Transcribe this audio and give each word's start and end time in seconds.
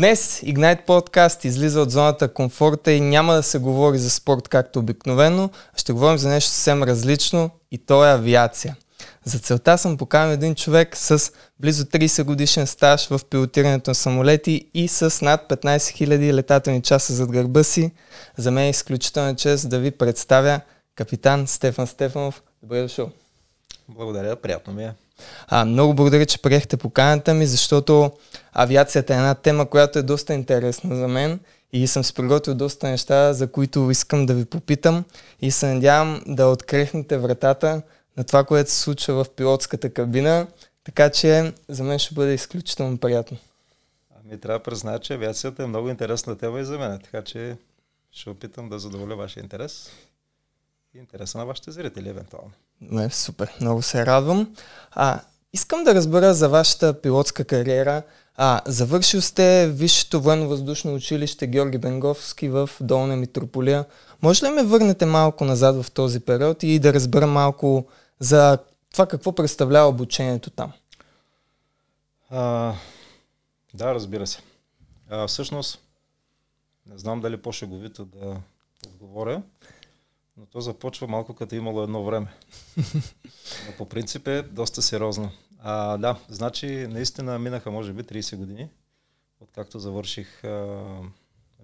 Днес 0.00 0.40
Ignite 0.40 0.86
Podcast 0.86 1.44
излиза 1.44 1.80
от 1.80 1.90
зоната 1.90 2.34
комфорта 2.34 2.92
и 2.92 3.00
няма 3.00 3.34
да 3.34 3.42
се 3.42 3.58
говори 3.58 3.98
за 3.98 4.10
спорт 4.10 4.48
както 4.48 4.78
обикновено, 4.78 5.50
а 5.74 5.78
ще 5.78 5.92
говорим 5.92 6.18
за 6.18 6.28
нещо 6.28 6.50
съвсем 6.50 6.82
различно 6.82 7.50
и 7.70 7.78
то 7.78 8.04
е 8.04 8.10
авиация. 8.10 8.76
За 9.24 9.38
целта 9.38 9.78
съм 9.78 9.96
поканил 9.96 10.32
един 10.32 10.54
човек 10.54 10.96
с 10.96 11.32
близо 11.58 11.84
30 11.84 12.24
годишен 12.24 12.66
стаж 12.66 13.08
в 13.08 13.20
пилотирането 13.30 13.90
на 13.90 13.94
самолети 13.94 14.70
и 14.74 14.88
с 14.88 15.24
над 15.24 15.48
15 15.48 15.76
000 15.76 16.32
летателни 16.32 16.82
часа 16.82 17.12
зад 17.12 17.32
гърба 17.32 17.62
си. 17.62 17.92
За 18.36 18.50
мен 18.50 18.64
е 18.64 18.70
изключителна 18.70 19.36
чест 19.36 19.68
да 19.68 19.78
ви 19.78 19.90
представя 19.90 20.60
капитан 20.94 21.46
Стефан 21.46 21.86
Стефанов. 21.86 22.42
Добре 22.62 22.82
дошъл. 22.82 23.10
Благодаря, 23.88 24.36
приятно 24.36 24.72
ми 24.72 24.84
е. 24.84 24.94
А, 25.48 25.64
много 25.64 25.94
благодаря, 25.94 26.26
че 26.26 26.42
приехте 26.42 26.76
поканата 26.76 27.34
ми, 27.34 27.46
защото 27.46 28.10
авиацията 28.52 29.14
е 29.14 29.16
една 29.16 29.34
тема, 29.34 29.66
която 29.66 29.98
е 29.98 30.02
доста 30.02 30.34
интересна 30.34 30.96
за 30.96 31.08
мен 31.08 31.40
и 31.72 31.86
съм 31.86 32.04
си 32.04 32.14
приготвил 32.14 32.54
доста 32.54 32.88
неща, 32.88 33.32
за 33.32 33.52
които 33.52 33.90
искам 33.90 34.26
да 34.26 34.34
ви 34.34 34.44
попитам 34.44 35.04
и 35.40 35.50
се 35.50 35.74
надявам 35.74 36.22
да 36.26 36.46
открехнете 36.46 37.18
вратата 37.18 37.82
на 38.16 38.24
това, 38.24 38.44
което 38.44 38.70
се 38.70 38.80
случва 38.80 39.24
в 39.24 39.30
пилотската 39.30 39.90
кабина, 39.90 40.46
така 40.84 41.10
че 41.10 41.52
за 41.68 41.84
мен 41.84 41.98
ще 41.98 42.14
бъде 42.14 42.34
изключително 42.34 42.98
приятно. 42.98 43.38
Ами 44.24 44.40
трябва 44.40 44.58
да 44.58 44.62
призная, 44.62 44.98
че 44.98 45.14
авиацията 45.14 45.62
е 45.62 45.66
много 45.66 45.88
интересна 45.88 46.38
тема 46.38 46.60
и 46.60 46.64
за 46.64 46.78
мен, 46.78 47.00
така 47.04 47.22
че 47.22 47.56
ще 48.12 48.30
опитам 48.30 48.68
да 48.68 48.78
задоволя 48.78 49.16
вашия 49.16 49.42
интерес 49.42 49.90
интереса 50.98 51.38
на 51.38 51.46
вашите 51.46 51.70
зрители, 51.70 52.08
евентуално. 52.08 52.52
Не, 52.80 53.10
супер, 53.10 53.56
много 53.60 53.82
се 53.82 54.06
радвам. 54.06 54.54
А, 54.90 55.20
искам 55.52 55.84
да 55.84 55.94
разбера 55.94 56.34
за 56.34 56.48
вашата 56.48 57.00
пилотска 57.00 57.44
кариера. 57.44 58.02
А, 58.36 58.60
завършил 58.66 59.20
сте 59.22 59.68
Висшето 59.68 60.20
военно-въздушно 60.20 60.94
училище 60.94 61.46
Георги 61.46 61.78
Бенговски 61.78 62.48
в 62.48 62.70
Долна 62.80 63.16
Митрополия. 63.16 63.84
Може 64.22 64.46
ли 64.46 64.50
ме 64.50 64.62
върнете 64.62 65.06
малко 65.06 65.44
назад 65.44 65.82
в 65.82 65.90
този 65.90 66.20
период 66.20 66.62
и 66.62 66.78
да 66.78 66.92
разбера 66.92 67.26
малко 67.26 67.86
за 68.20 68.58
това 68.92 69.06
какво 69.06 69.34
представлява 69.34 69.88
обучението 69.88 70.50
там? 70.50 70.72
А, 72.30 72.74
да, 73.74 73.94
разбира 73.94 74.26
се. 74.26 74.38
А, 75.10 75.26
всъщност, 75.26 75.78
не 76.86 76.98
знам 76.98 77.20
дали 77.20 77.36
по-шеговито 77.36 78.04
да 78.04 78.36
отговоря, 78.86 79.42
но 80.40 80.46
то 80.46 80.60
започва 80.60 81.06
малко 81.06 81.34
като 81.34 81.54
имало 81.54 81.82
едно 81.82 82.04
време. 82.04 82.34
Но 83.66 83.76
по 83.78 83.88
принцип 83.88 84.26
е 84.26 84.42
доста 84.42 84.82
сериозно. 84.82 85.30
А, 85.58 85.96
да, 85.96 86.20
значи 86.28 86.86
наистина 86.90 87.38
минаха 87.38 87.70
може 87.70 87.92
би 87.92 88.02
30 88.02 88.36
години, 88.36 88.70
откакто 89.40 89.78
завърших 89.78 90.44
а, 90.44 90.84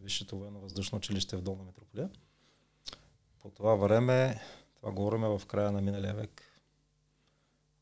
Висшето 0.03 0.39
военно 0.39 0.61
въздушно 0.61 0.99
училище 0.99 1.37
в 1.37 1.43
Долна 1.43 1.65
Метрополия. 1.65 2.11
По 3.43 3.51
това 3.51 3.75
време, 3.75 4.41
това 4.77 4.93
говорим 4.93 5.21
в 5.21 5.43
края 5.47 5.73
на 5.73 5.81
миналия 5.81 6.15
век, 6.15 6.43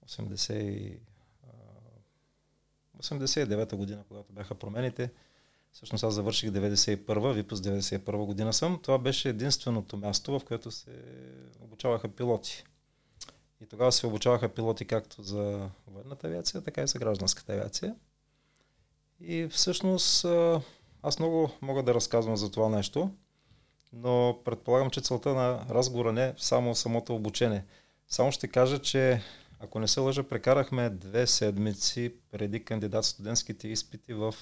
80, 0.08 0.98
89-та 2.98 3.76
година, 3.76 4.04
когато 4.08 4.32
бяха 4.32 4.54
промените, 4.54 5.10
Всъщност 5.74 6.04
аз 6.04 6.14
завърших 6.14 6.50
91-а, 6.50 7.32
випуск 7.32 7.64
91 7.64 8.26
година 8.26 8.52
съм. 8.52 8.80
Това 8.82 8.98
беше 8.98 9.28
единственото 9.28 9.96
място, 9.96 10.38
в 10.38 10.44
което 10.44 10.70
се 10.70 10.90
обучаваха 11.60 12.08
пилоти. 12.08 12.64
И 13.60 13.66
тогава 13.66 13.92
се 13.92 14.06
обучаваха 14.06 14.48
пилоти 14.48 14.84
както 14.84 15.22
за 15.22 15.70
военната 15.86 16.26
авиация, 16.26 16.60
така 16.60 16.82
и 16.82 16.86
за 16.86 16.98
гражданската 16.98 17.52
авиация. 17.52 17.94
И 19.20 19.48
всъщност 19.50 20.26
аз 21.02 21.18
много 21.18 21.50
мога 21.62 21.82
да 21.82 21.94
разказвам 21.94 22.36
за 22.36 22.50
това 22.50 22.68
нещо, 22.68 23.10
но 23.92 24.38
предполагам, 24.44 24.90
че 24.90 25.00
целта 25.00 25.34
на 25.34 25.66
разговора 25.70 26.12
не 26.12 26.24
е 26.24 26.34
само 26.38 26.74
самото 26.74 27.14
обучение. 27.14 27.64
Само 28.08 28.32
ще 28.32 28.48
кажа, 28.48 28.78
че 28.78 29.22
ако 29.60 29.78
не 29.78 29.88
се 29.88 30.00
лъжа, 30.00 30.22
прекарахме 30.22 30.90
две 30.90 31.26
седмици 31.26 32.14
преди 32.30 32.64
кандидат 32.64 33.04
студентските 33.04 33.68
изпити 33.68 34.14
в 34.14 34.34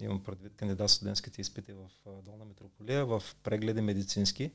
имам 0.00 0.22
предвид 0.22 0.56
кандидат 0.56 0.90
студентските 0.90 1.40
изпити 1.40 1.72
в 1.72 1.90
Долна 2.22 2.44
Метрополия, 2.44 3.06
в 3.06 3.22
прегледи 3.42 3.80
медицински. 3.80 4.52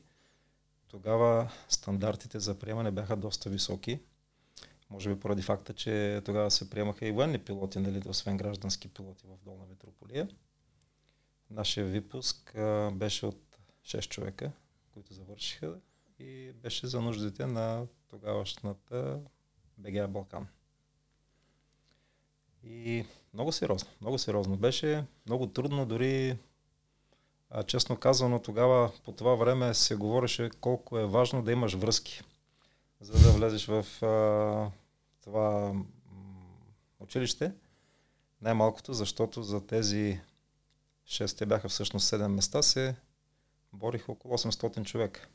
Тогава 0.88 1.52
стандартите 1.68 2.40
за 2.40 2.58
приемане 2.58 2.90
бяха 2.90 3.16
доста 3.16 3.50
високи. 3.50 4.00
Може 4.90 5.14
би 5.14 5.20
поради 5.20 5.42
факта, 5.42 5.72
че 5.74 6.22
тогава 6.24 6.50
се 6.50 6.70
приемаха 6.70 7.06
и 7.06 7.12
военни 7.12 7.38
пилоти, 7.38 7.78
нали, 7.78 8.02
освен 8.08 8.36
граждански 8.36 8.88
пилоти 8.88 9.26
в 9.26 9.44
Долна 9.44 9.64
Метрополия. 9.66 10.28
Нашия 11.50 11.86
випуск 11.86 12.52
беше 12.92 13.26
от 13.26 13.58
6 13.84 14.08
човека, 14.08 14.52
които 14.94 15.14
завършиха 15.14 15.80
и 16.18 16.52
беше 16.52 16.86
за 16.86 17.00
нуждите 17.00 17.46
на 17.46 17.86
тогавашната 18.08 19.20
БГА 19.78 20.08
Балкан. 20.08 20.48
И 22.68 23.04
много 23.34 23.52
сериозно, 23.52 23.90
много 24.00 24.18
сериозно 24.18 24.56
беше, 24.56 25.04
много 25.26 25.46
трудно, 25.46 25.86
дори 25.86 26.38
а, 27.50 27.62
честно 27.62 27.96
казано 27.96 28.38
тогава 28.38 28.92
по 29.04 29.12
това 29.12 29.34
време 29.34 29.74
се 29.74 29.96
говореше 29.96 30.50
колко 30.60 30.98
е 30.98 31.06
важно 31.06 31.42
да 31.42 31.52
имаш 31.52 31.74
връзки, 31.74 32.22
за 33.00 33.12
да 33.12 33.32
влезеш 33.32 33.66
в 33.66 34.02
а, 34.02 34.70
това 35.24 35.74
училище. 37.00 37.52
Най-малкото, 38.42 38.92
защото 38.92 39.42
за 39.42 39.66
тези 39.66 40.20
6, 41.08 41.38
те 41.38 41.46
бяха 41.46 41.68
всъщност 41.68 42.10
7 42.10 42.26
места, 42.26 42.62
се 42.62 42.96
бориха 43.72 44.12
около 44.12 44.38
800 44.38 44.84
човека. 44.84 45.28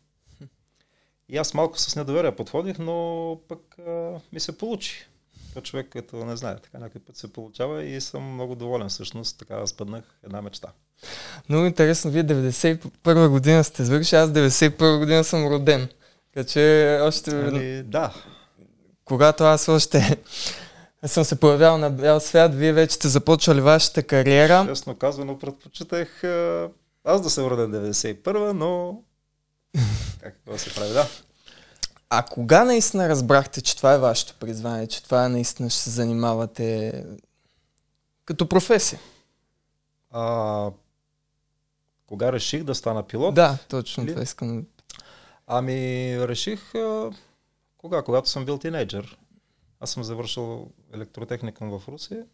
И 1.29 1.37
аз 1.37 1.53
малко 1.53 1.79
с 1.79 1.95
недоверие 1.95 2.35
подходих, 2.35 2.79
но 2.79 3.39
пък 3.47 3.79
а, 3.79 4.19
ми 4.31 4.39
се 4.39 4.57
получи. 4.57 5.10
Това 5.51 5.61
човек, 5.61 5.87
като 5.89 6.25
не 6.25 6.37
знае, 6.37 6.55
така 6.55 6.77
някой 6.77 7.01
път 7.01 7.17
се 7.17 7.33
получава 7.33 7.83
и 7.83 8.01
съм 8.01 8.33
много 8.33 8.55
доволен 8.55 8.89
всъщност. 8.89 9.39
Така 9.39 9.67
спъднах 9.67 10.03
една 10.23 10.41
мечта. 10.41 10.67
Много 11.49 11.65
интересно, 11.65 12.11
вие 12.11 12.23
91 12.23 13.27
година 13.27 13.63
сте 13.63 13.83
завършили, 13.83 14.19
аз 14.19 14.29
91 14.29 14.99
година 14.99 15.23
съм 15.23 15.47
роден. 15.47 15.89
Така 16.33 16.47
че 16.47 16.99
още... 17.01 17.31
Ами, 17.31 17.83
да. 17.83 18.13
Когато 19.05 19.43
аз 19.43 19.67
още 19.67 20.17
съм 21.05 21.23
се 21.23 21.39
появял 21.39 21.77
на 21.77 21.89
бял 21.89 22.19
свят, 22.19 22.55
вие 22.55 22.73
вече 22.73 22.95
сте 22.95 23.07
започвали 23.07 23.61
вашата 23.61 24.03
кариера. 24.03 24.65
Честно 24.69 24.95
казано, 24.95 25.39
предпочитах 25.39 26.23
аз 27.03 27.21
да 27.21 27.29
се 27.29 27.41
родя 27.41 27.67
91 27.67 28.51
но 28.51 29.01
какво 30.21 30.57
се 30.57 30.75
прави, 30.75 30.93
да. 30.93 31.07
А 32.13 32.23
кога 32.23 32.63
наистина 32.63 33.09
разбрахте, 33.09 33.61
че 33.61 33.77
това 33.77 33.93
е 33.93 33.97
вашето 33.97 34.35
призвание, 34.39 34.87
че 34.87 35.03
това 35.03 35.29
наистина 35.29 35.69
ще 35.69 35.79
се 35.79 35.89
занимавате 35.89 37.05
като 38.25 38.49
професия? 38.49 38.99
А, 40.11 40.71
кога 42.07 42.31
реших 42.31 42.63
да 42.63 42.75
стана 42.75 43.03
пилот? 43.03 43.35
Да, 43.35 43.57
точно 43.69 44.05
това 44.05 44.21
искам. 44.21 44.65
Ами, 45.47 46.27
реших 46.27 46.75
а, 46.75 47.11
кога? 47.77 48.01
Когато 48.01 48.29
съм 48.29 48.45
бил 48.45 48.57
тинейджър. 48.57 49.17
Аз 49.79 49.91
съм 49.91 50.03
завършил 50.03 50.69
електротехникум 50.93 51.79
в 51.79 51.87
Русия. 51.87 52.25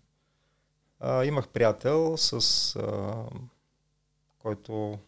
А, 0.99 1.25
имах 1.25 1.47
приятел, 1.47 2.17
с 2.17 2.75
а, 2.75 3.15
който 4.39 4.99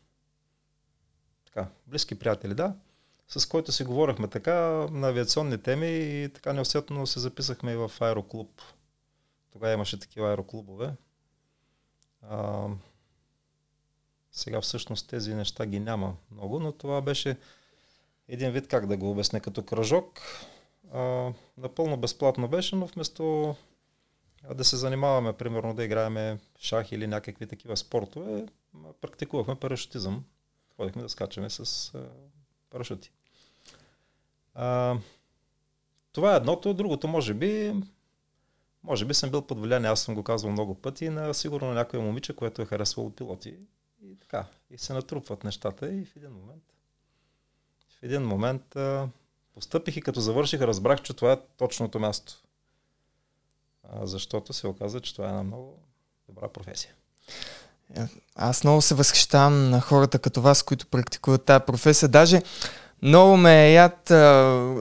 така, 1.45 1.67
близки 1.87 2.19
приятели, 2.19 2.53
да 2.53 2.73
с 3.29 3.45
който 3.45 3.71
си 3.71 3.83
говорихме 3.83 4.27
така 4.27 4.53
на 4.91 5.09
авиационни 5.09 5.57
теми 5.57 5.87
и 5.87 6.29
така 6.33 6.53
неусетно 6.53 7.07
се 7.07 7.19
записахме 7.19 7.71
и 7.71 7.75
в 7.75 7.91
аероклуб. 7.99 8.61
Тогава 9.53 9.73
имаше 9.73 9.99
такива 9.99 10.29
аероклубове. 10.29 10.93
А, 12.21 12.67
сега 14.31 14.61
всъщност 14.61 15.09
тези 15.09 15.33
неща 15.33 15.65
ги 15.65 15.79
няма 15.79 16.15
много, 16.31 16.59
но 16.59 16.71
това 16.71 17.01
беше 17.01 17.37
един 18.27 18.51
вид, 18.51 18.67
как 18.67 18.87
да 18.87 18.97
го 18.97 19.11
обясня, 19.11 19.41
като 19.41 19.65
кръжок. 19.65 20.21
А, 20.93 21.33
напълно 21.57 21.97
безплатно 21.97 22.47
беше, 22.47 22.75
но 22.75 22.85
вместо 22.85 23.55
да 24.55 24.63
се 24.63 24.77
занимаваме, 24.77 25.33
примерно 25.33 25.73
да 25.73 25.83
играеме 25.83 26.39
шах 26.59 26.91
или 26.91 27.07
някакви 27.07 27.47
такива 27.47 27.77
спортове, 27.77 28.45
практикувахме 29.01 29.55
парашутизъм. 29.55 30.25
Ходихме 30.75 31.01
да 31.01 31.09
скачаме 31.09 31.49
с 31.49 31.93
парашути. 32.69 33.11
А, 34.61 34.97
това 36.11 36.33
е 36.33 36.37
едното. 36.37 36.73
Другото, 36.73 37.07
може 37.07 37.33
би, 37.33 37.75
може 38.83 39.05
би 39.05 39.13
съм 39.13 39.29
бил 39.29 39.41
под 39.41 39.61
влияние, 39.61 39.89
аз 39.89 40.01
съм 40.01 40.15
го 40.15 40.23
казвал 40.23 40.51
много 40.51 40.75
пъти, 40.75 41.09
на 41.09 41.33
сигурно 41.33 41.73
някоя 41.73 42.03
момиче, 42.03 42.35
което 42.35 42.61
е 42.61 42.65
харесвало 42.65 43.09
пилоти. 43.09 43.55
И 44.03 44.15
така, 44.19 44.45
и 44.69 44.77
се 44.77 44.93
натрупват 44.93 45.43
нещата 45.43 45.93
и 45.93 46.05
в 46.05 46.15
един 46.15 46.31
момент, 46.31 46.63
в 47.99 48.03
един 48.03 48.21
момент 48.21 48.75
а, 48.75 49.07
постъпих 49.53 49.97
и 49.97 50.01
като 50.01 50.19
завърших, 50.19 50.61
разбрах, 50.61 51.01
че 51.01 51.13
това 51.13 51.31
е 51.31 51.39
точното 51.57 51.99
място. 51.99 52.33
А, 53.83 54.05
защото 54.05 54.53
се 54.53 54.67
оказа, 54.67 55.01
че 55.01 55.13
това 55.13 55.25
е 55.25 55.29
една 55.29 55.43
много 55.43 55.79
добра 56.27 56.47
професия. 56.47 56.93
Аз 58.35 58.63
много 58.63 58.81
се 58.81 58.95
възхищавам 58.95 59.69
на 59.69 59.81
хората 59.81 60.19
като 60.19 60.41
вас, 60.41 60.63
които 60.63 60.87
практикуват 60.87 61.45
тази 61.45 61.63
професия. 61.65 62.09
Даже 62.09 62.41
много 63.01 63.37
ме 63.37 63.67
е 63.67 63.73
яд. 63.73 64.11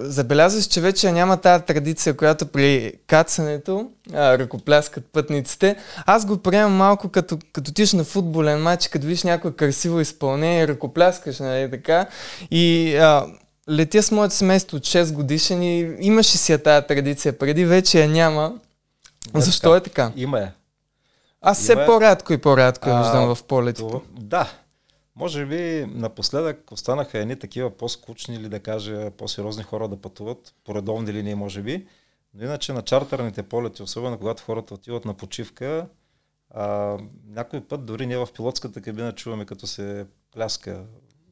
Забелязваш, 0.03 0.65
че 0.65 0.81
вече 0.81 1.12
няма 1.12 1.37
тази 1.37 1.65
традиция, 1.65 2.17
която 2.17 2.47
при 2.47 2.93
кацането 3.06 3.91
а, 4.12 4.38
ръкопляскат 4.38 5.05
пътниците. 5.12 5.76
Аз 6.06 6.26
го 6.26 6.38
приемам 6.38 6.73
малко 6.73 7.09
като, 7.09 7.38
като 7.53 7.73
тиш 7.73 7.93
на 7.93 8.05
футболен 8.05 8.62
матч, 8.62 8.88
като 8.88 9.06
виж 9.06 9.23
някое 9.23 9.53
красиво 9.53 10.00
изпълнение, 10.00 10.69
ръкопляскаш, 10.69 11.38
нали 11.38 11.70
така. 11.70 12.06
И 12.50 12.97
а, 12.97 13.26
летя 13.70 14.03
с 14.03 14.11
моето 14.11 14.35
семейство 14.35 14.76
от 14.76 14.82
6 14.82 15.12
годишен 15.12 15.62
и 15.62 15.97
имаше 16.00 16.38
си 16.38 16.53
я 16.53 16.62
тази 16.62 16.87
традиция. 16.87 17.38
Преди 17.38 17.64
вече 17.64 18.00
я 18.00 18.09
няма. 18.09 18.55
Не, 19.35 19.41
Защо 19.41 19.69
така. 19.69 19.76
е 19.76 19.81
така? 19.81 20.12
Има 20.17 20.41
е. 20.41 20.53
Аз 21.43 21.59
все 21.59 21.87
по-рядко 21.87 22.32
и 22.32 22.38
по-рядко 22.38 22.88
я 22.88 22.99
виждам 22.99 23.35
в 23.35 23.43
полетите. 23.43 23.94
Да, 24.19 24.53
може 25.19 25.47
би 25.47 25.87
напоследък 25.88 26.73
останаха 26.73 27.19
едни 27.19 27.38
такива 27.38 27.70
по-скучни 27.70 28.35
или 28.35 28.49
да 28.49 28.61
кажа 28.61 29.11
по-сериозни 29.11 29.62
хора 29.62 29.88
да 29.88 30.00
пътуват 30.00 30.55
по 30.65 30.75
редовни 30.75 31.12
линии, 31.12 31.35
може 31.35 31.62
би. 31.62 31.87
Но 32.35 32.44
иначе 32.44 32.73
на 32.73 32.82
чартерните 32.82 33.43
полети, 33.43 33.82
особено 33.82 34.19
когато 34.19 34.43
хората 34.43 34.75
отиват 34.75 35.05
на 35.05 35.15
почивка, 35.15 35.88
а, 36.50 36.99
някой 37.26 37.61
път 37.61 37.87
дори 37.87 38.06
ние 38.06 38.19
в 38.19 38.29
пилотската 38.35 38.81
кабина 38.81 39.12
чуваме 39.12 39.44
като 39.44 39.67
се 39.67 40.06
пляска, 40.35 40.85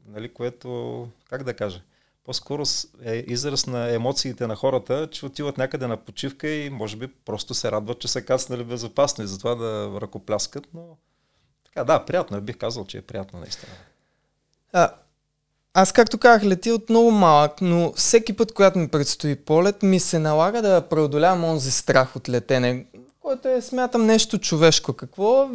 нали, 0.06 0.34
което, 0.34 1.08
как 1.28 1.44
да 1.44 1.54
кажа, 1.54 1.82
по-скоро 2.24 2.62
е 3.02 3.24
израз 3.26 3.66
на 3.66 3.94
емоциите 3.94 4.46
на 4.46 4.56
хората, 4.56 5.08
че 5.10 5.26
отиват 5.26 5.58
някъде 5.58 5.86
на 5.86 5.96
почивка 5.96 6.48
и 6.48 6.70
може 6.70 6.96
би 6.96 7.06
просто 7.06 7.54
се 7.54 7.72
радват, 7.72 8.00
че 8.00 8.08
са 8.08 8.24
кацнали 8.24 8.64
безопасно 8.64 9.24
и 9.24 9.26
затова 9.26 9.54
да 9.54 9.98
ръкопляскат, 10.00 10.68
но 10.74 10.96
така, 11.76 11.84
да, 11.84 12.04
приятно 12.04 12.36
е. 12.36 12.40
Бих 12.40 12.56
казал, 12.56 12.84
че 12.84 12.98
е 12.98 13.02
приятно 13.02 13.40
наистина. 13.40 13.72
А, 14.72 14.90
аз, 15.74 15.92
както 15.92 16.18
казах, 16.18 16.44
лети 16.44 16.72
от 16.72 16.90
много 16.90 17.10
малък, 17.10 17.52
но 17.60 17.92
всеки 17.92 18.36
път, 18.36 18.54
когато 18.54 18.78
ми 18.78 18.88
предстои 18.88 19.36
полет, 19.36 19.82
ми 19.82 20.00
се 20.00 20.18
налага 20.18 20.62
да 20.62 20.80
преодолявам 20.80 21.44
онзи 21.44 21.70
страх 21.70 22.16
от 22.16 22.28
летене, 22.28 22.86
което 23.20 23.48
е, 23.48 23.62
смятам, 23.62 24.06
нещо 24.06 24.38
човешко. 24.38 24.92
Какво 24.92 25.48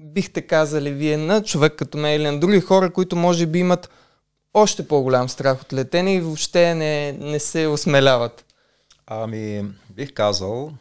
бихте 0.00 0.42
казали 0.42 0.92
вие 0.92 1.16
на 1.16 1.42
човек 1.42 1.72
като 1.76 1.98
мен 1.98 2.14
или 2.14 2.30
на 2.30 2.40
други 2.40 2.60
хора, 2.60 2.92
които 2.92 3.16
може 3.16 3.46
би 3.46 3.58
имат 3.58 3.90
още 4.54 4.88
по-голям 4.88 5.28
страх 5.28 5.62
от 5.62 5.72
летене 5.72 6.14
и 6.14 6.20
въобще 6.20 6.74
не, 6.74 7.12
не 7.12 7.40
се 7.40 7.66
осмеляват? 7.66 8.44
Ами, 9.06 9.64
бих 9.90 10.14
казал, 10.14 10.72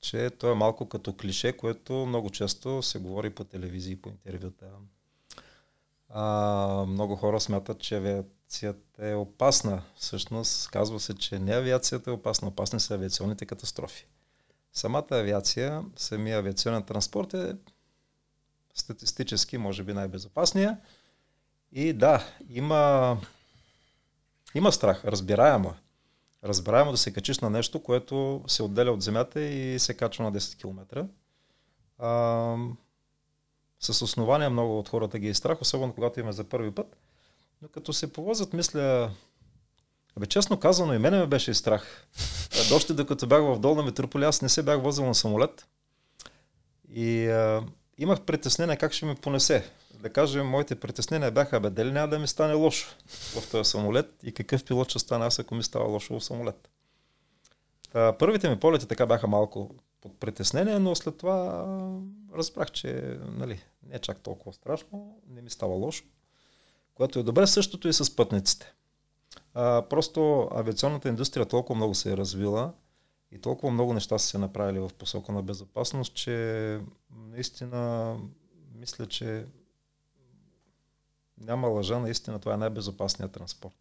че 0.00 0.30
то 0.30 0.50
е 0.50 0.54
малко 0.54 0.88
като 0.88 1.16
клише, 1.16 1.52
което 1.52 1.92
много 1.92 2.30
често 2.30 2.82
се 2.82 2.98
говори 2.98 3.30
по 3.30 3.44
телевизии, 3.44 3.96
по 3.96 4.08
интервюта. 4.08 4.66
А, 6.08 6.84
много 6.88 7.16
хора 7.16 7.40
смятат, 7.40 7.80
че 7.80 7.96
авиацията 7.96 9.08
е 9.08 9.14
опасна. 9.14 9.82
Всъщност 9.96 10.70
казва 10.70 11.00
се, 11.00 11.14
че 11.14 11.38
не 11.38 11.52
авиацията 11.52 12.10
е 12.10 12.14
опасна, 12.14 12.48
опасни 12.48 12.80
са 12.80 12.94
авиационните 12.94 13.46
катастрофи. 13.46 14.06
Самата 14.72 15.06
авиация, 15.10 15.82
самия 15.96 16.38
авиационен 16.38 16.82
транспорт 16.82 17.34
е 17.34 17.56
статистически, 18.74 19.58
може 19.58 19.82
би, 19.82 19.92
най-безопасния. 19.92 20.78
И 21.72 21.92
да, 21.92 22.24
има, 22.48 23.16
има 24.54 24.72
страх, 24.72 25.04
разбираемо. 25.04 25.74
Е 26.44 26.48
разбираемо 26.48 26.90
да 26.90 26.96
се 26.96 27.12
качиш 27.12 27.38
на 27.38 27.50
нещо, 27.50 27.82
което 27.82 28.44
се 28.46 28.62
отделя 28.62 28.92
от 28.92 29.02
земята 29.02 29.40
и 29.40 29.78
се 29.78 29.94
качва 29.94 30.24
на 30.24 30.32
10 30.32 30.60
км. 30.60 31.06
С 33.80 34.02
основание 34.02 34.48
много 34.48 34.78
от 34.78 34.88
хората 34.88 35.18
ги 35.18 35.28
е 35.28 35.34
страх, 35.34 35.60
особено 35.60 35.92
когато 35.94 36.20
има 36.20 36.32
за 36.32 36.44
първи 36.44 36.70
път. 36.70 36.96
Но 37.62 37.68
като 37.68 37.92
се 37.92 38.12
повозят, 38.12 38.52
мисля, 38.52 39.10
Абе, 40.16 40.26
честно 40.26 40.60
казано, 40.60 40.94
и 40.94 40.98
мене 40.98 41.18
ме 41.18 41.26
беше 41.26 41.54
страх. 41.54 42.06
Още 42.74 42.94
докато 42.94 43.26
бях 43.26 43.40
в 43.40 43.58
Долна 43.58 43.82
Метрополия, 43.82 44.28
аз 44.28 44.42
не 44.42 44.48
се 44.48 44.62
бях 44.62 44.82
возил 44.82 45.06
на 45.06 45.14
самолет. 45.14 45.66
И 46.94 47.26
имах 48.00 48.20
притеснение 48.20 48.76
как 48.76 48.92
ще 48.92 49.06
ме 49.06 49.14
понесе 49.14 49.70
да 49.94 50.10
кажем, 50.10 50.46
моите 50.46 50.80
притеснения 50.80 51.30
бяха, 51.30 51.60
бе, 51.60 51.70
дали 51.70 51.92
няма 51.92 52.08
да 52.08 52.18
ми 52.18 52.26
стане 52.26 52.54
лошо 52.54 52.96
в 53.08 53.50
този 53.50 53.70
самолет 53.70 54.14
и 54.22 54.32
какъв 54.32 54.64
пилот 54.64 54.90
ще 54.90 54.98
стане 54.98 55.24
аз, 55.24 55.38
ако 55.38 55.54
ми 55.54 55.62
става 55.62 55.84
лошо 55.84 56.20
в 56.20 56.24
самолет. 56.24 56.68
Та, 57.92 58.18
първите 58.18 58.50
ми 58.50 58.60
полети 58.60 58.86
така 58.86 59.06
бяха 59.06 59.26
малко 59.26 59.74
под 60.00 60.20
притеснение, 60.20 60.78
но 60.78 60.94
след 60.94 61.18
това 61.18 61.66
разбрах, 62.34 62.70
че 62.70 63.18
нали, 63.28 63.62
не 63.82 63.96
е 63.96 63.98
чак 63.98 64.20
толкова 64.20 64.52
страшно, 64.52 65.20
не 65.28 65.42
ми 65.42 65.50
става 65.50 65.74
лошо, 65.74 66.04
което 66.94 67.18
е 67.18 67.22
добре. 67.22 67.46
Същото 67.46 67.88
и 67.88 67.92
с 67.92 68.16
пътниците. 68.16 68.72
А, 69.54 69.82
просто 69.82 70.48
авиационната 70.54 71.08
индустрия 71.08 71.46
толкова 71.46 71.76
много 71.76 71.94
се 71.94 72.12
е 72.12 72.16
развила 72.16 72.72
и 73.32 73.38
толкова 73.38 73.72
много 73.72 73.94
неща 73.94 74.18
са 74.18 74.26
се 74.26 74.38
направили 74.38 74.78
в 74.78 74.90
посока 74.98 75.32
на 75.32 75.42
безопасност, 75.42 76.14
че 76.14 76.80
наистина 77.10 78.16
мисля, 78.74 79.06
че 79.06 79.46
няма 81.38 81.68
лъжа, 81.68 81.98
наистина 81.98 82.38
това 82.38 82.54
е 82.54 82.56
най-безопасният 82.56 83.32
транспорт. 83.32 83.76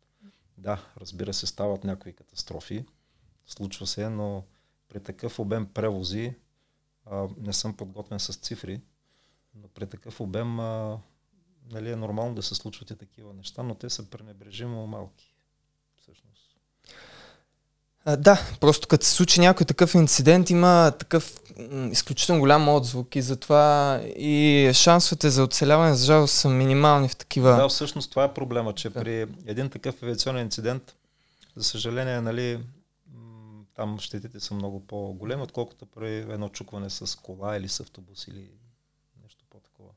Да, 0.58 0.86
разбира 0.98 1.34
се, 1.34 1.48
стават 1.48 1.84
някои 1.84 2.14
катастрофи, 2.14 2.86
случва 3.46 3.88
се, 3.88 4.10
но 4.10 4.44
при 4.90 5.00
такъв 5.04 5.40
обем 5.40 5.66
превози, 5.74 6.36
а, 7.06 7.28
не 7.38 7.54
съм 7.54 7.78
подготвен 7.78 8.20
с 8.20 8.38
цифри, 8.38 8.82
но 9.56 9.68
при 9.68 9.88
такъв 9.88 10.22
обем 10.22 10.60
а, 10.60 11.00
нали, 11.72 11.92
е 11.92 11.96
нормално 11.96 12.36
да 12.36 12.44
се 12.44 12.56
случват 12.56 12.90
и 12.90 12.96
такива 12.96 13.34
неща, 13.34 13.64
но 13.64 13.76
те 13.76 13.90
са 13.90 14.10
пренебрежимо 14.10 14.88
малки. 14.88 15.36
Всъщност. 15.98 16.39
А, 18.06 18.18
да, 18.18 18.42
просто 18.60 18.88
като 18.88 19.06
се 19.06 19.12
случи 19.12 19.40
някой 19.40 19.66
такъв 19.66 19.96
инцидент, 19.96 20.50
има 20.50 20.92
такъв 21.00 21.40
изключително 21.92 22.42
голям 22.42 22.70
отзвук 22.70 23.16
и 23.16 23.22
затова 23.22 24.00
и 24.04 24.72
шансовете 24.74 25.30
за 25.30 25.44
оцеляване, 25.44 25.96
за 25.96 26.06
жалост, 26.06 26.34
са 26.34 26.50
минимални 26.50 27.10
в 27.10 27.16
такива. 27.16 27.56
Да, 27.56 27.70
всъщност 27.70 28.10
това 28.10 28.24
е 28.24 28.34
проблема, 28.34 28.74
че 28.74 28.90
да. 28.90 29.00
при 29.00 29.28
един 29.46 29.70
такъв 29.70 30.04
авиационен 30.04 30.42
инцидент, 30.42 30.96
за 31.56 31.64
съжаление, 31.64 32.22
нали, 32.22 32.60
там 33.76 34.00
щетите 34.00 34.40
са 34.40 34.54
много 34.54 34.88
по-големи, 34.88 35.42
отколкото 35.42 35.86
при 35.86 36.18
едно 36.18 36.50
чукване 36.50 36.90
с 36.90 37.20
кола 37.20 37.58
или 37.58 37.70
с 37.70 37.80
автобус 37.80 38.28
или 38.28 38.50
нещо 39.24 39.46
по-такова. 39.50 39.90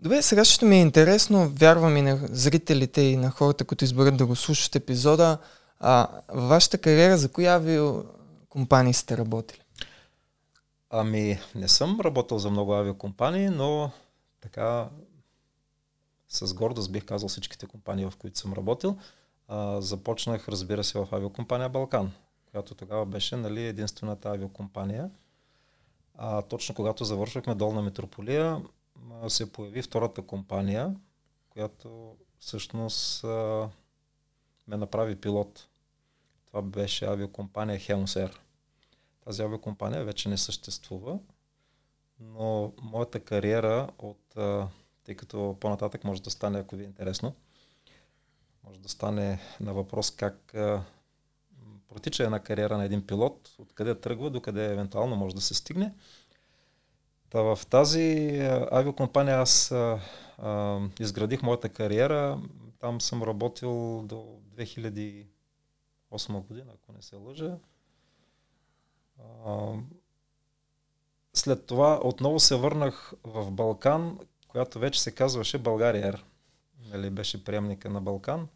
Добре, 0.00 0.22
сега 0.22 0.44
ще 0.44 0.64
ми 0.64 0.76
е 0.76 0.80
интересно, 0.80 1.48
вярвам 1.48 1.96
и 1.96 2.02
на 2.02 2.18
зрителите 2.30 3.00
и 3.00 3.16
на 3.16 3.30
хората, 3.30 3.64
които 3.64 3.84
изберат 3.84 4.16
да 4.16 4.26
го 4.26 4.36
слушат 4.36 4.76
епизода, 4.76 5.38
а, 5.84 6.08
във 6.28 6.48
вашата 6.48 6.78
кариера 6.78 7.18
за 7.18 7.32
коя 7.32 7.54
авиокомпании 7.54 8.94
сте 8.94 9.16
работили? 9.16 9.60
Ами, 10.90 11.38
не 11.54 11.68
съм 11.68 12.00
работил 12.00 12.38
за 12.38 12.50
много 12.50 12.74
авиокомпании, 12.74 13.48
но 13.48 13.90
така 14.40 14.88
с 16.28 16.54
гордост 16.54 16.92
бих 16.92 17.04
казал 17.04 17.28
всичките 17.28 17.66
компании, 17.66 18.04
в 18.04 18.12
които 18.18 18.38
съм 18.38 18.52
работил. 18.52 18.98
А, 19.48 19.80
започнах, 19.80 20.48
разбира 20.48 20.84
се, 20.84 20.98
в 20.98 21.08
авиокомпания 21.12 21.68
Балкан, 21.68 22.12
която 22.50 22.74
тогава 22.74 23.06
беше 23.06 23.36
нали, 23.36 23.62
единствената 23.66 24.30
авиокомпания. 24.30 25.10
А, 26.14 26.42
точно 26.42 26.74
когато 26.74 27.04
завършвахме 27.04 27.54
Долна 27.54 27.82
Метрополия, 27.82 28.62
се 29.28 29.52
появи 29.52 29.82
втората 29.82 30.22
компания, 30.22 30.96
която 31.50 32.16
всъщност 32.38 33.24
а, 33.24 33.68
ме 34.68 34.76
направи 34.76 35.16
пилот 35.16 35.68
това 36.52 36.62
беше 36.62 37.04
авиокомпания 37.04 37.78
Helms 37.78 38.38
Тази 39.24 39.42
авиокомпания 39.42 40.04
вече 40.04 40.28
не 40.28 40.38
съществува, 40.38 41.18
но 42.20 42.72
моята 42.82 43.20
кариера 43.20 43.88
от, 43.98 44.36
тъй 45.04 45.14
като 45.14 45.56
по-нататък 45.60 46.04
може 46.04 46.22
да 46.22 46.30
стане, 46.30 46.58
ако 46.58 46.76
ви 46.76 46.82
е 46.82 46.86
интересно, 46.86 47.34
може 48.64 48.80
да 48.80 48.88
стане 48.88 49.40
на 49.60 49.74
въпрос 49.74 50.10
как 50.10 50.54
протича 51.88 52.24
една 52.24 52.40
кариера 52.40 52.78
на 52.78 52.84
един 52.84 53.06
пилот, 53.06 53.54
откъде 53.58 54.00
тръгва, 54.00 54.30
докъде 54.30 54.64
евентуално 54.64 55.16
може 55.16 55.34
да 55.34 55.40
се 55.40 55.54
стигне. 55.54 55.94
Та 57.30 57.42
в 57.42 57.58
тази 57.70 58.38
авиокомпания 58.70 59.36
аз 59.36 59.72
а, 59.72 60.00
а, 60.38 60.80
изградих 61.00 61.42
моята 61.42 61.68
кариера. 61.68 62.40
Там 62.78 63.00
съм 63.00 63.22
работил 63.22 64.02
до 64.02 64.40
2000 64.56 65.26
2008 66.12 66.46
година, 66.46 66.72
ако 66.74 66.92
не 66.92 67.02
се 67.02 67.16
лъжа. 67.16 67.56
след 71.34 71.66
това 71.66 72.00
отново 72.04 72.40
се 72.40 72.56
върнах 72.56 73.12
в 73.24 73.50
Балкан, 73.50 74.18
която 74.48 74.78
вече 74.78 75.02
се 75.02 75.10
казваше 75.10 75.58
България. 75.58 76.22
Нали, 76.90 77.10
беше 77.10 77.44
приемника 77.44 77.90
на 77.90 78.00
Балкан. 78.00 78.48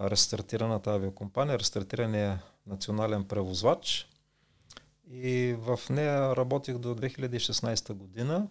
Рестартираната 0.00 0.90
авиокомпания, 0.90 1.58
рестартирания 1.58 2.42
национален 2.66 3.24
превозвач. 3.24 4.08
И 5.10 5.56
в 5.58 5.80
нея 5.90 6.36
работих 6.36 6.78
до 6.78 6.94
2016 6.94 7.92
година, 7.92 8.48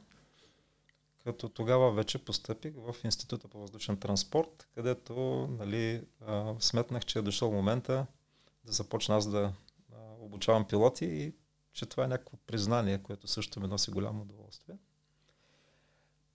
като 1.25 1.49
тогава 1.49 1.91
вече 1.91 2.25
постъпих 2.25 2.73
в 2.75 2.95
Института 3.03 3.47
по 3.47 3.59
въздушен 3.59 3.97
транспорт, 3.97 4.67
където 4.75 5.47
нали, 5.59 6.03
сметнах, 6.59 7.05
че 7.05 7.19
е 7.19 7.21
дошъл 7.21 7.51
момента 7.51 8.05
да 8.65 8.71
започна 8.71 9.15
аз 9.15 9.27
да 9.29 9.53
обучавам 10.19 10.67
пилоти 10.67 11.05
и 11.05 11.33
че 11.73 11.85
това 11.85 12.03
е 12.03 12.07
някакво 12.07 12.37
признание, 12.37 13.03
което 13.03 13.27
също 13.27 13.59
ми 13.59 13.67
носи 13.67 13.91
голямо 13.91 14.21
удоволствие. 14.21 14.75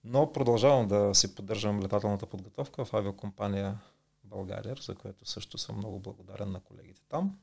Но 0.03 0.31
продължавам 0.33 0.87
да 0.87 1.15
си 1.15 1.35
поддържам 1.35 1.83
летателната 1.83 2.25
подготовка 2.25 2.85
в 2.85 2.93
авиокомпания 2.93 3.79
България, 4.23 4.75
за 4.81 4.95
което 4.95 5.25
също 5.25 5.57
съм 5.57 5.77
много 5.77 5.99
благодарен 5.99 6.51
на 6.51 6.59
колегите 6.59 7.01
там. 7.09 7.39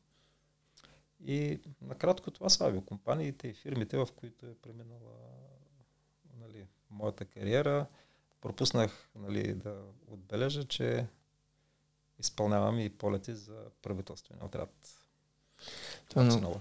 И 1.25 1.61
накратко 1.83 2.31
това 2.31 2.49
са 2.49 2.67
авиокомпаниите 2.67 3.49
и 3.49 3.55
фирмите, 3.55 3.97
в 3.99 4.09
които 4.17 4.47
е 4.47 4.55
преминала 4.55 5.39
моята 6.91 7.25
кариера. 7.25 7.87
Пропуснах 8.41 9.09
нали, 9.15 9.55
да 9.55 9.75
отбележа, 10.11 10.65
че 10.65 11.07
изпълнявам 12.19 12.81
и 12.81 12.89
полети 12.89 13.35
за 13.35 13.57
правителствения 13.83 14.45
отряд. 14.45 14.71
Това, 16.09 16.29
това, 16.29 16.37
много, 16.37 16.59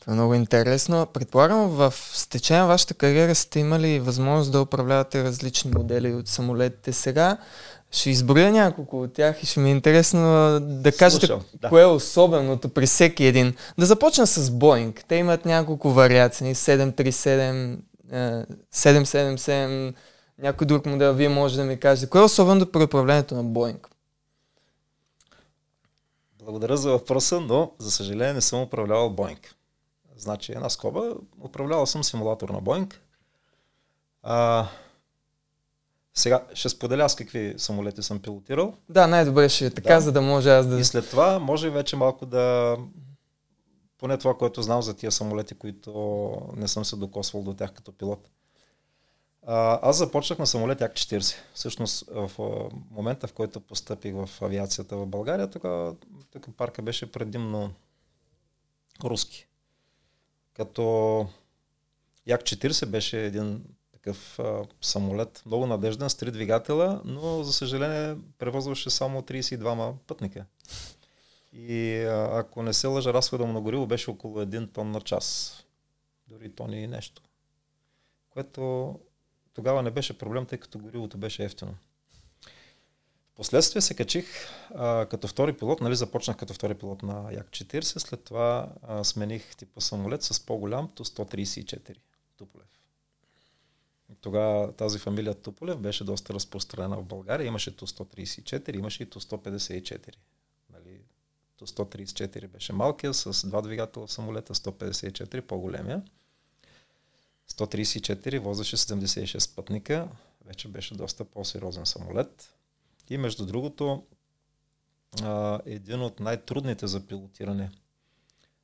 това 0.00 0.12
е 0.12 0.16
много 0.16 0.34
интересно. 0.34 1.06
Предполагам, 1.06 1.68
в 1.68 1.94
стечение 2.12 2.60
на 2.60 2.66
вашата 2.68 2.94
кариера 2.94 3.34
сте 3.34 3.60
имали 3.60 4.00
възможност 4.00 4.52
да 4.52 4.60
управлявате 4.60 5.24
различни 5.24 5.70
модели 5.74 6.14
от 6.14 6.28
самолетите 6.28 6.92
сега. 6.92 7.38
Ще 7.90 8.10
изброя 8.10 8.52
няколко 8.52 9.02
от 9.02 9.12
тях 9.12 9.42
и 9.42 9.46
ще 9.46 9.60
ми 9.60 9.68
е 9.68 9.72
интересно 9.72 10.20
да 10.60 10.92
кажете 10.92 11.26
Слушам, 11.26 11.44
да. 11.54 11.68
кое 11.68 11.82
е 11.82 11.86
особеното 11.86 12.68
при 12.68 12.86
всеки 12.86 13.24
един. 13.24 13.54
Да 13.78 13.86
започна 13.86 14.26
с 14.26 14.50
Боинг. 14.50 15.04
Те 15.08 15.14
имат 15.16 15.44
няколко 15.44 15.90
вариации. 15.90 16.54
737, 16.54 17.78
777, 18.12 19.94
някой 20.38 20.66
друг 20.66 20.86
модел. 20.86 21.14
Вие 21.14 21.28
може 21.28 21.56
да 21.56 21.64
ми 21.64 21.80
кажете. 21.80 22.10
Кое 22.10 22.20
е 22.20 22.24
особено 22.24 22.66
при 22.66 22.82
управлението 22.82 23.34
на 23.34 23.44
Боинг? 23.44 23.88
Благодаря 26.38 26.76
за 26.76 26.90
въпроса, 26.90 27.40
но 27.40 27.72
за 27.78 27.90
съжаление 27.90 28.32
не 28.32 28.40
съм 28.40 28.62
управлявал 28.62 29.10
Боинг. 29.10 29.54
Значи 30.16 30.52
една 30.52 30.70
скоба, 30.70 31.12
управлявал 31.44 31.86
съм 31.86 32.04
симулатор 32.04 32.48
на 32.48 32.60
Боинг. 32.60 33.00
А, 34.22 34.68
сега 36.14 36.44
ще 36.54 36.68
споделя 36.68 37.08
с 37.08 37.14
какви 37.14 37.54
самолети 37.56 38.02
съм 38.02 38.22
пилотирал. 38.22 38.74
Да, 38.88 39.06
най-добре 39.06 39.48
ще 39.48 39.66
е 39.66 39.70
така, 39.70 39.94
да. 39.94 40.00
за 40.00 40.12
да 40.12 40.20
може 40.20 40.50
аз 40.50 40.66
да... 40.66 40.78
И 40.80 40.84
след 40.84 41.10
това 41.10 41.38
може 41.38 41.70
вече 41.70 41.96
малко 41.96 42.26
да... 42.26 42.76
Поне 43.98 44.18
това, 44.18 44.38
което 44.38 44.62
знам 44.62 44.82
за 44.82 44.96
тия 44.96 45.12
самолети, 45.12 45.54
които 45.54 46.30
не 46.56 46.68
съм 46.68 46.84
се 46.84 46.96
докосвал 46.96 47.42
до 47.42 47.54
тях 47.54 47.72
като 47.72 47.92
пилот. 47.92 48.30
Аз 49.46 49.96
започнах 49.96 50.38
на 50.38 50.46
самолет 50.46 50.80
Як-40. 50.80 51.34
Всъщност 51.54 52.04
в 52.10 52.30
момента, 52.90 53.26
в 53.26 53.32
който 53.32 53.60
постъпих 53.60 54.14
в 54.14 54.42
авиацията 54.42 54.96
в 54.96 55.06
България, 55.06 55.50
тогава 55.50 55.96
тук 56.30 56.56
парка 56.56 56.82
беше 56.82 57.12
предимно 57.12 57.70
руски. 59.04 59.46
Като 60.54 61.26
Як-40 62.26 62.86
беше 62.86 63.24
един 63.24 63.64
такъв 63.92 64.38
самолет, 64.80 65.42
много 65.46 65.66
надежден, 65.66 66.10
с 66.10 66.14
три 66.14 66.30
двигателя, 66.30 67.00
но 67.04 67.42
за 67.42 67.52
съжаление 67.52 68.16
превозваше 68.38 68.90
само 68.90 69.22
32 69.22 69.92
пътника. 70.06 70.44
И 71.52 72.07
ако 72.32 72.62
не 72.62 72.72
се 72.72 72.86
лъжа, 72.86 73.12
разхода 73.12 73.46
му 73.46 73.52
на 73.52 73.60
гориво 73.60 73.86
беше 73.86 74.10
около 74.10 74.40
1 74.40 74.72
тон 74.72 74.90
на 74.90 75.00
час. 75.00 75.56
Дори 76.26 76.54
тони 76.54 76.82
и 76.82 76.86
нещо. 76.86 77.22
Което 78.30 78.94
тогава 79.54 79.82
не 79.82 79.90
беше 79.90 80.18
проблем, 80.18 80.46
тъй 80.46 80.58
като 80.58 80.78
горивото 80.78 81.18
беше 81.18 81.44
ефтино. 81.44 81.74
Последствие 83.34 83.82
се 83.82 83.94
качих 83.94 84.26
а, 84.74 85.06
като 85.06 85.28
втори 85.28 85.52
пилот, 85.52 85.80
нали 85.80 85.96
започнах 85.96 86.36
като 86.36 86.54
втори 86.54 86.74
пилот 86.74 87.02
на 87.02 87.32
Як-40, 87.32 87.82
след 87.82 88.24
това 88.24 88.72
а, 88.82 89.04
смених 89.04 89.56
типа 89.56 89.80
самолет 89.80 90.22
с 90.22 90.46
по-голям 90.46 90.90
Ту-134 90.94 91.96
Туполев. 92.36 92.66
Тогава 94.20 94.72
тази 94.72 94.98
фамилия 94.98 95.34
Туполев 95.34 95.78
беше 95.78 96.04
доста 96.04 96.34
разпространена 96.34 96.96
в 96.96 97.04
България. 97.04 97.46
Имаше 97.46 97.76
Ту-134, 97.76 98.76
имаше 98.76 99.02
и 99.02 99.10
Ту-154. 99.10 100.14
Нали, 101.60 101.66
Ту-134 101.66 102.48
беше 102.48 102.72
малкия, 102.72 103.14
с 103.14 103.48
два 103.48 103.62
двигателя 103.62 104.06
в 104.06 104.12
самолета, 104.12 104.54
154 104.54 105.40
по-големия. 105.40 106.02
134 107.50 108.38
возеше 108.38 108.76
76 108.76 109.54
пътника, 109.54 110.08
вече 110.46 110.68
беше 110.68 110.94
доста 110.94 111.24
по-сериозен 111.24 111.86
самолет. 111.86 112.54
И 113.10 113.18
между 113.18 113.46
другото, 113.46 114.04
един 115.66 116.02
от 116.02 116.20
най-трудните 116.20 116.86
за 116.86 117.06
пилотиране, 117.06 117.70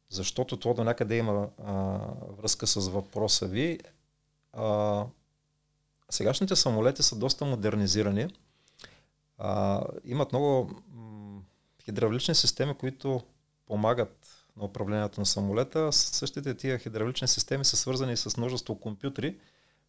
защото 0.09 0.57
това 0.57 0.75
до 0.75 0.85
някъде 0.85 1.17
има 1.17 1.49
връзка 2.39 2.67
с 2.67 2.89
въпроса 2.89 3.47
ви. 3.47 3.81
Сегашните 6.11 6.57
самолети 6.57 7.03
са 7.03 7.17
доста 7.17 7.45
модернизирани. 7.45 8.29
А, 9.39 9.83
имат 10.05 10.33
много 10.33 10.71
хидравлични 11.85 12.35
системи, 12.35 12.75
които 12.75 13.23
помагат 13.67 14.45
на 14.57 14.65
управлението 14.65 15.21
на 15.21 15.27
самолета. 15.27 15.93
Същите 15.93 16.55
тия 16.55 16.79
хидравлични 16.79 17.29
системи 17.29 17.65
са 17.65 17.77
свързани 17.77 18.17
с 18.17 18.37
множество 18.37 18.81
компютри, 18.81 19.39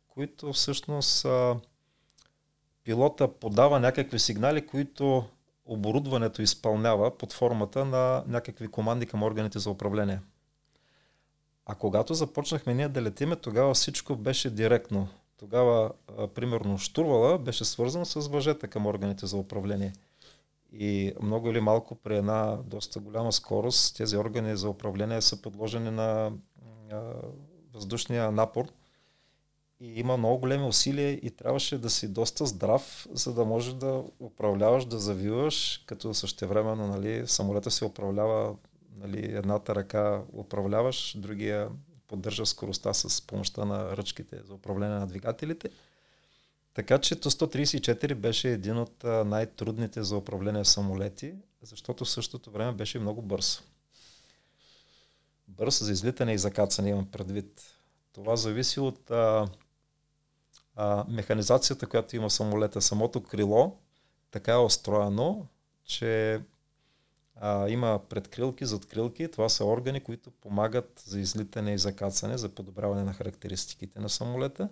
които 0.07 0.53
всъщност 0.53 1.25
а, 1.25 1.55
пилота 2.83 3.27
подава 3.33 3.79
някакви 3.79 4.19
сигнали, 4.19 4.67
които 4.67 5.25
оборудването 5.65 6.41
изпълнява 6.41 7.17
под 7.17 7.33
формата 7.33 7.85
на 7.85 8.23
някакви 8.27 8.67
команди 8.67 9.05
към 9.05 9.23
органите 9.23 9.59
за 9.59 9.69
управление. 9.69 10.19
А 11.65 11.75
когато 11.75 12.13
започнахме 12.13 12.73
ние 12.73 12.89
да 12.89 13.01
летиме, 13.01 13.35
тогава 13.35 13.73
всичко 13.73 14.15
беше 14.15 14.49
директно. 14.49 15.07
Тогава, 15.37 15.91
а, 16.17 16.27
примерно, 16.27 16.77
штурвала 16.77 17.39
беше 17.39 17.65
свързан 17.65 18.05
с 18.05 18.27
въжета 18.27 18.67
към 18.67 18.85
органите 18.85 19.25
за 19.25 19.37
управление. 19.37 19.93
И 20.79 21.13
много 21.21 21.49
или 21.49 21.59
малко 21.59 21.95
при 21.95 22.17
една 22.17 22.57
доста 22.65 22.99
голяма 22.99 23.31
скорост 23.31 23.97
тези 23.97 24.17
органи 24.17 24.57
за 24.57 24.69
управление 24.69 25.21
са 25.21 25.41
подложени 25.41 25.91
на 25.91 26.31
въздушния 27.73 28.31
напор– 28.31 28.65
и 29.79 29.99
има 29.99 30.17
много 30.17 30.37
големи 30.37 30.63
усилия 30.63 31.11
и 31.11 31.31
трябваше 31.31 31.77
да 31.77 31.89
си 31.89 32.07
доста 32.07 32.45
здрав, 32.45 33.07
за 33.11 33.33
да 33.33 33.45
можеш 33.45 33.73
да 33.73 34.03
управляваш, 34.19 34.85
да 34.85 34.99
завиваш, 34.99 35.83
като 35.85 36.13
същевременно 36.13 36.87
нали, 36.87 37.27
самолета 37.27 37.71
се 37.71 37.85
управлява, 37.85 38.55
нали, 38.97 39.35
едната 39.35 39.75
ръка 39.75 40.23
управляваш, 40.33 41.17
другия 41.17 41.69
поддържа 42.07 42.45
скоростта 42.45 42.93
с 42.93 43.27
помощта 43.27 43.65
на 43.65 43.97
ръчките 43.97 44.41
за 44.47 44.53
управление 44.53 44.99
на 44.99 45.07
двигателите. 45.07 45.69
Така 46.75 46.99
че 46.99 47.15
Ту-134 47.15 48.13
беше 48.13 48.49
един 48.51 48.77
от 48.77 49.03
най-трудните 49.03 50.03
за 50.03 50.17
управление 50.17 50.65
самолети, 50.65 51.35
защото 51.61 52.05
в 52.05 52.09
същото 52.09 52.51
време 52.51 52.71
беше 52.71 52.99
много 52.99 53.21
бърз. 53.21 53.63
Бърз 55.47 55.83
за 55.83 55.91
излитане 55.91 56.33
и 56.33 56.37
закацане 56.37 56.89
имам 56.89 57.11
предвид. 57.11 57.61
Това 58.13 58.35
зависи 58.35 58.79
от 58.79 59.11
а, 59.11 59.47
а, 60.75 61.05
механизацията, 61.07 61.87
която 61.87 62.15
има 62.15 62.29
самолета, 62.29 62.81
самото 62.81 63.23
крило, 63.23 63.77
така 64.31 64.53
е 64.53 64.57
устроено, 64.57 65.47
че 65.85 66.41
а, 67.35 67.69
има 67.69 67.99
предкрилки, 68.09 68.65
задкрилки. 68.65 69.31
Това 69.31 69.49
са 69.49 69.65
органи, 69.65 70.03
които 70.03 70.31
помагат 70.31 71.03
за 71.05 71.19
излитане 71.19 71.73
и 71.73 71.77
закацане, 71.77 72.37
за 72.37 72.49
подобряване 72.49 73.03
на 73.03 73.13
характеристиките 73.13 73.99
на 73.99 74.09
самолета. 74.09 74.69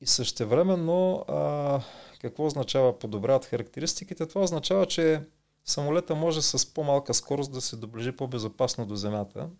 И 0.00 0.06
същевременно, 0.06 1.24
а, 1.28 1.80
какво 2.20 2.46
означава 2.46 2.98
подобряват 2.98 3.44
характеристиките? 3.44 4.26
Това 4.26 4.42
означава, 4.42 4.86
че 4.86 5.22
самолета 5.64 6.14
може 6.14 6.42
с 6.42 6.74
по-малка 6.74 7.14
скорост 7.14 7.52
да 7.52 7.60
се 7.60 7.76
доближи 7.76 8.12
по-безопасно 8.12 8.86
до 8.86 8.96
Земята, 8.96 9.50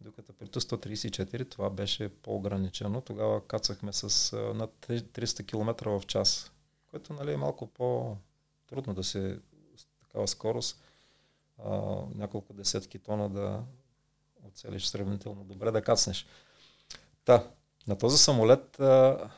докато 0.00 0.32
при 0.32 0.48
Ту-134 0.48 1.50
това 1.50 1.70
беше 1.70 2.08
по-ограничено. 2.08 3.00
Тогава 3.00 3.46
кацахме 3.46 3.92
с 3.92 4.36
над 4.54 4.86
300 4.88 5.46
км 5.46 5.90
в 5.90 6.06
час, 6.06 6.52
което 6.90 7.12
нали, 7.12 7.32
е 7.32 7.36
малко 7.36 7.66
по-трудно 7.66 8.94
да 8.94 9.04
се 9.04 9.38
с 9.76 9.86
такава 10.00 10.28
скорост 10.28 10.82
а, 11.64 11.70
няколко 12.14 12.52
десетки 12.52 12.98
тона 12.98 13.28
да 13.28 13.62
оцелиш 14.48 14.86
сравнително 14.86 15.44
добре 15.44 15.70
да 15.70 15.82
кацнеш. 15.82 16.26
Та, 17.24 17.50
на 17.86 17.98
този 17.98 18.18
самолет 18.18 18.80
а, 18.80 19.30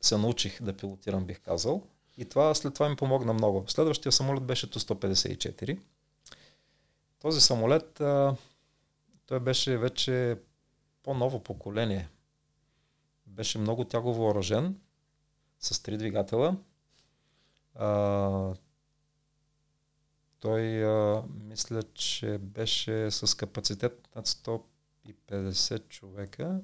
се 0.00 0.18
научих 0.18 0.62
да 0.62 0.76
пилотирам, 0.76 1.24
бих 1.24 1.40
казал. 1.40 1.82
И 2.16 2.24
това 2.24 2.54
след 2.54 2.74
това 2.74 2.88
ми 2.88 2.96
помогна 2.96 3.32
много. 3.32 3.64
Следващия 3.68 4.12
самолет 4.12 4.42
беше 4.42 4.70
Ту-154. 4.70 5.78
Този 7.18 7.40
самолет 7.40 8.00
а, 8.00 8.36
той 9.26 9.40
беше 9.40 9.78
вече 9.78 10.38
по-ново 11.02 11.42
поколение. 11.42 12.08
Беше 13.26 13.58
много 13.58 13.84
тяго 13.84 14.14
въоръжен 14.14 14.80
с 15.58 15.82
три 15.82 15.96
двигателя. 15.96 16.56
А, 17.74 18.54
той 20.40 20.84
а, 20.84 21.22
мисля, 21.44 21.82
че 21.94 22.38
беше 22.38 23.10
с 23.10 23.36
капацитет 23.36 24.08
над 24.16 24.26
150 24.26 25.88
човека. 25.88 26.60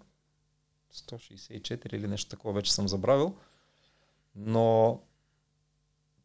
164 0.94 1.94
или 1.94 2.08
нещо 2.08 2.30
такова, 2.30 2.54
вече 2.54 2.72
съм 2.72 2.88
забравил. 2.88 3.36
Но 4.36 5.00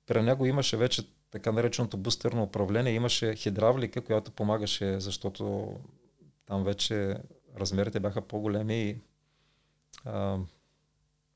при 0.05 0.21
него 0.21 0.45
имаше 0.45 0.77
вече 0.77 1.07
така 1.31 1.51
нареченото 1.51 1.97
бустерно 1.97 2.43
управление, 2.43 2.93
имаше 2.93 3.35
хидравлика, 3.35 4.01
която 4.01 4.31
помагаше, 4.31 4.99
защото 4.99 5.73
там 6.45 6.63
вече 6.63 7.17
размерите 7.57 7.99
бяха 7.99 8.21
по-големи 8.21 8.83
и 8.83 8.97
а, 10.05 10.37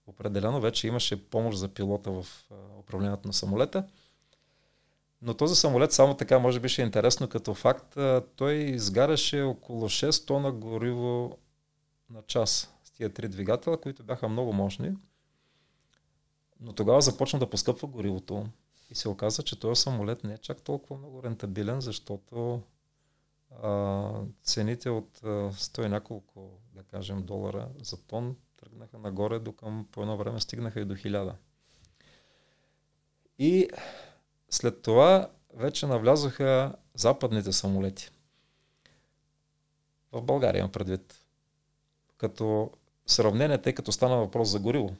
определено 0.07 0.61
вече 0.61 0.87
имаше 0.87 1.29
помощ 1.29 1.57
за 1.57 1.67
пилота 1.67 2.11
в 2.11 2.25
а, 2.51 2.55
управлението 2.79 3.27
на 3.27 3.33
самолета. 3.33 3.87
Но 5.21 5.33
този 5.33 5.55
самолет, 5.55 5.91
само 5.91 6.17
така, 6.17 6.39
може 6.39 6.59
би 6.59 6.69
ще 6.69 6.81
е 6.81 6.85
интересно 6.85 7.29
като 7.29 7.53
факт, 7.53 7.97
а, 7.97 8.23
той 8.35 8.53
изгаряше 8.53 9.41
около 9.41 9.89
6 9.89 10.27
тона 10.27 10.51
гориво 10.51 11.37
на 12.09 12.21
час 12.21 12.73
тия 12.99 13.13
три 13.13 13.27
двигателя, 13.27 13.81
които 13.81 14.03
бяха 14.03 14.29
много 14.29 14.53
мощни. 14.53 14.95
Но 16.59 16.73
тогава 16.73 17.01
започна 17.01 17.39
да 17.39 17.49
поскъпва 17.49 17.87
горивото 17.87 18.45
и 18.89 18.95
се 18.95 19.09
оказа, 19.09 19.43
че 19.43 19.59
този 19.59 19.81
самолет 19.81 20.23
не 20.23 20.33
е 20.33 20.37
чак 20.37 20.61
толкова 20.61 20.97
много 20.97 21.23
рентабилен, 21.23 21.81
защото 21.81 22.61
а, 23.63 24.11
цените 24.43 24.89
от 24.89 25.19
а, 25.23 25.27
100 25.27 25.85
и 25.85 25.89
няколко, 25.89 26.49
да 26.73 26.83
кажем, 26.83 27.23
долара 27.23 27.69
за 27.81 27.97
тон 27.97 28.35
тръгнаха 28.57 28.97
нагоре, 28.97 29.39
до 29.39 29.53
към 29.53 29.87
по 29.91 30.01
едно 30.01 30.17
време 30.17 30.39
стигнаха 30.39 30.81
и 30.81 30.85
до 30.85 30.95
1000. 30.95 31.33
И 33.37 33.69
след 34.49 34.81
това 34.81 35.31
вече 35.53 35.87
навлязоха 35.87 36.75
западните 36.93 37.51
самолети. 37.51 38.09
В 40.11 40.21
България 40.21 40.59
имам 40.59 40.71
предвид. 40.71 41.25
Като 42.17 42.71
сравнение, 43.11 43.61
тъй 43.61 43.73
като 43.73 43.91
стана 43.91 44.17
въпрос 44.17 44.49
за 44.49 44.59
гориво. 44.59 44.95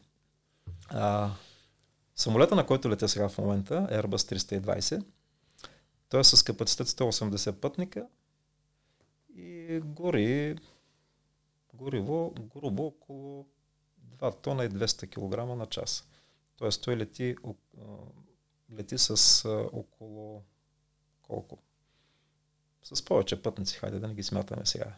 А, 0.90 1.32
самолета, 2.16 2.56
на 2.56 2.66
който 2.66 2.90
летя 2.90 3.10
сега 3.10 3.30
в 3.30 3.38
момента, 3.38 3.88
Airbus 3.92 4.36
320, 4.60 5.04
той 6.10 6.20
е 6.20 6.24
с 6.24 6.44
капацитет 6.44 6.88
180 6.88 7.52
пътника 7.52 8.08
и 9.36 9.82
гори 9.86 10.58
гориво 11.74 12.34
грубо 12.40 12.86
около 12.86 13.46
2 14.18 14.42
тона 14.42 14.66
и 14.66 14.70
200 14.70 15.10
кг 15.10 15.58
на 15.58 15.66
час. 15.66 16.08
Тоест 16.58 16.84
той 16.84 16.98
лети, 16.98 17.36
лети 18.78 18.98
с 18.98 19.46
около 19.74 20.44
колко? 21.22 21.58
С 22.84 23.06
повече 23.06 23.42
пътници, 23.42 23.78
хайде 23.78 24.00
да 24.00 24.08
не 24.08 24.14
ги 24.14 24.24
смятаме 24.24 24.66
сега. 24.66 24.94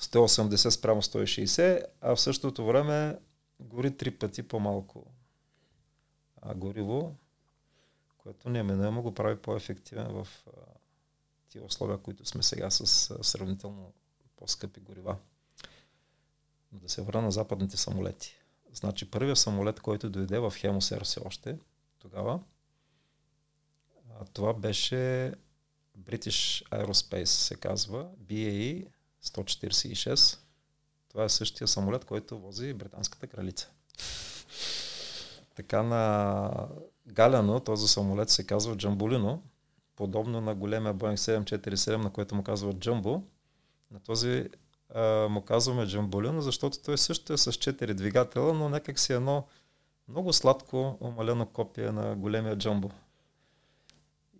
180 0.00 0.70
спрямо 0.70 1.02
160, 1.02 1.84
а 2.00 2.16
в 2.16 2.20
същото 2.20 2.66
време 2.66 3.18
гори 3.60 3.96
три 3.96 4.10
пъти 4.10 4.42
по-малко 4.42 5.06
гориво, 6.54 7.16
което 8.18 8.50
неминуемо 8.50 9.02
го 9.02 9.14
прави 9.14 9.36
по-ефективен 9.36 10.06
в 10.08 10.28
тия 11.48 11.64
условия, 11.64 11.98
които 11.98 12.24
сме 12.24 12.42
сега 12.42 12.70
с 12.70 12.86
сравнително 13.24 13.92
по-скъпи 14.36 14.80
горива. 14.80 15.16
Но 16.72 16.78
да 16.78 16.88
се 16.88 17.02
върна 17.02 17.22
на 17.22 17.32
западните 17.32 17.76
самолети. 17.76 18.34
Значи 18.72 19.10
първият 19.10 19.38
самолет, 19.38 19.80
който 19.80 20.10
дойде 20.10 20.38
в 20.38 20.54
Хемосер 20.56 21.04
все 21.04 21.20
още, 21.20 21.58
тогава, 21.98 22.40
това 24.32 24.54
беше 24.54 25.32
British 25.98 26.68
Aerospace 26.70 27.24
се 27.24 27.56
казва, 27.56 28.10
BAE 28.22 28.86
146. 29.26 30.38
Това 31.08 31.24
е 31.24 31.28
същия 31.28 31.68
самолет, 31.68 32.04
който 32.04 32.38
вози 32.38 32.72
британската 32.72 33.26
кралица. 33.26 33.70
Така 35.56 35.82
на 35.82 36.50
Галяно 37.06 37.60
този 37.60 37.88
самолет 37.88 38.30
се 38.30 38.46
казва 38.46 38.76
Джамбулино, 38.76 39.42
подобно 39.96 40.40
на 40.40 40.54
големия 40.54 40.94
Boeing 40.94 41.38
747, 41.38 41.96
на 41.96 42.10
което 42.10 42.34
му 42.34 42.42
казва 42.42 42.72
Джамбо. 42.72 43.22
На 43.90 44.00
този 44.00 44.48
а, 44.94 45.28
му 45.28 45.42
казваме 45.42 45.86
Джамбулино, 45.86 46.42
защото 46.42 46.78
той 46.84 46.98
също 46.98 47.32
е 47.32 47.36
с 47.36 47.52
4 47.52 47.94
двигателя, 47.94 48.54
но 48.54 48.68
някак 48.68 48.98
си 48.98 49.12
едно 49.12 49.46
много 50.08 50.32
сладко 50.32 50.98
умалено 51.00 51.46
копие 51.46 51.90
на 51.92 52.16
големия 52.16 52.58
Джамбо. 52.58 52.90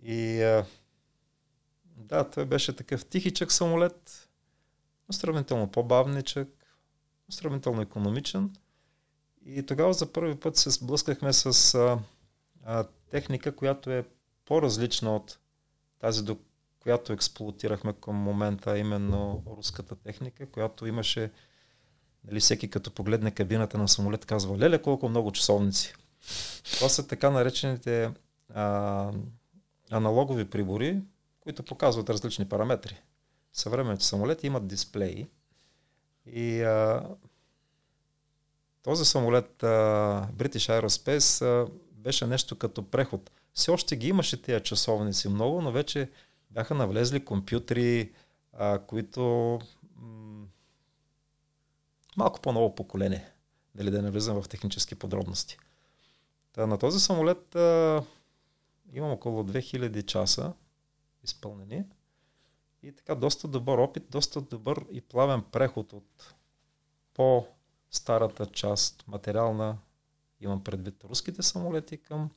И 0.02 0.42
а, 0.42 0.66
да, 1.96 2.30
той 2.30 2.44
беше 2.44 2.76
такъв 2.76 3.06
тихичък 3.06 3.52
самолет, 3.52 4.25
сравнително 5.10 5.70
по-бавничък, 5.70 6.48
сравнително 7.30 7.82
економичен. 7.82 8.56
И 9.46 9.66
тогава 9.66 9.92
за 9.92 10.12
първи 10.12 10.34
път 10.34 10.56
се 10.56 10.70
сблъскахме 10.70 11.32
с 11.32 11.74
а, 11.74 11.98
а, 12.64 12.84
техника, 13.10 13.56
която 13.56 13.90
е 13.90 14.04
по-различна 14.44 15.16
от 15.16 15.38
тази, 15.98 16.24
до 16.24 16.36
която 16.80 17.12
експлуатирахме 17.12 17.92
към 17.92 18.16
момента, 18.16 18.78
именно 18.78 19.42
руската 19.56 19.96
техника, 19.96 20.50
която 20.50 20.86
имаше, 20.86 21.30
нали, 22.24 22.40
всеки 22.40 22.70
като 22.70 22.90
погледне 22.90 23.30
кабината 23.30 23.78
на 23.78 23.88
самолет 23.88 24.26
казва, 24.26 24.58
леле 24.58 24.82
колко 24.82 25.08
много 25.08 25.32
часовници. 25.32 25.94
Това 26.74 26.88
са 26.88 27.06
така 27.06 27.30
наречените 27.30 28.10
а, 28.54 29.12
аналогови 29.90 30.44
прибори, 30.44 31.00
които 31.40 31.62
показват 31.62 32.10
различни 32.10 32.48
параметри. 32.48 33.02
Съвременните 33.56 34.04
самолети 34.04 34.46
имат 34.46 34.66
дисплеи 34.66 35.26
и 36.26 36.62
а, 36.62 37.08
този 38.82 39.04
самолет 39.04 39.62
а, 39.62 39.66
British 40.32 40.80
Aerospace 40.80 41.44
а, 41.44 41.70
беше 41.92 42.26
нещо 42.26 42.58
като 42.58 42.90
преход. 42.90 43.30
Все 43.52 43.70
още 43.70 43.96
ги 43.96 44.08
имаше 44.08 44.42
тези 44.42 44.64
часовници 44.64 45.28
много, 45.28 45.62
но 45.62 45.72
вече 45.72 46.10
бяха 46.50 46.74
навлезли 46.74 47.24
компютри, 47.24 48.12
а, 48.52 48.78
които 48.78 49.58
м- 49.96 50.46
малко 52.16 52.40
по-ново 52.40 52.74
поколение. 52.74 53.28
Дали 53.74 53.90
да 53.90 54.02
не 54.02 54.10
влизам 54.10 54.42
в 54.42 54.48
технически 54.48 54.94
подробности. 54.94 55.58
Та, 56.52 56.66
на 56.66 56.78
този 56.78 57.00
самолет 57.00 57.56
а, 57.56 58.02
имам 58.92 59.10
около 59.10 59.42
2000 59.42 60.06
часа 60.06 60.52
изпълнени. 61.24 61.84
И 62.86 62.92
така 62.92 63.14
доста 63.14 63.48
добър 63.48 63.78
опит, 63.78 64.10
доста 64.10 64.40
добър 64.40 64.86
и 64.90 65.00
плавен 65.00 65.42
преход 65.42 65.92
от 65.92 66.34
по-старата 67.14 68.46
част, 68.46 69.04
материална, 69.08 69.78
имам 70.40 70.64
предвид 70.64 71.04
руските 71.04 71.42
самолети, 71.42 71.98
към 71.98 72.30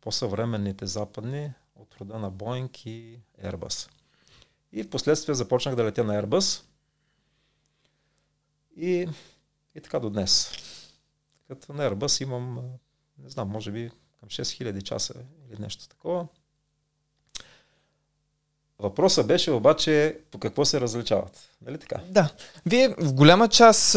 по-съвременните 0.00 0.86
западни, 0.86 1.52
от 1.74 1.94
рода 1.94 2.18
на 2.18 2.32
Boeing 2.32 2.86
и 2.86 3.20
Airbus. 3.42 3.90
И 4.72 4.82
в 4.82 4.90
последствие 4.90 5.34
започнах 5.34 5.74
да 5.74 5.84
летя 5.84 6.04
на 6.04 6.22
Airbus. 6.22 6.64
И, 8.76 9.08
и 9.74 9.80
така 9.80 9.98
до 10.00 10.10
днес. 10.10 10.52
Като 11.48 11.72
на 11.72 11.90
Airbus 11.90 12.22
имам, 12.22 12.72
не 13.18 13.30
знам, 13.30 13.48
може 13.48 13.72
би 13.72 13.90
към 14.20 14.28
6000 14.28 14.82
часа 14.82 15.14
или 15.50 15.60
нещо 15.60 15.88
такова. 15.88 16.28
Въпросът 18.78 19.26
беше 19.26 19.50
обаче 19.50 20.18
по 20.30 20.38
какво 20.38 20.64
се 20.64 20.80
различават. 20.80 21.40
Нали 21.66 21.78
така? 21.78 21.96
Да. 22.08 22.30
Вие 22.66 22.88
в 22.98 23.12
голяма 23.12 23.48
част 23.48 23.92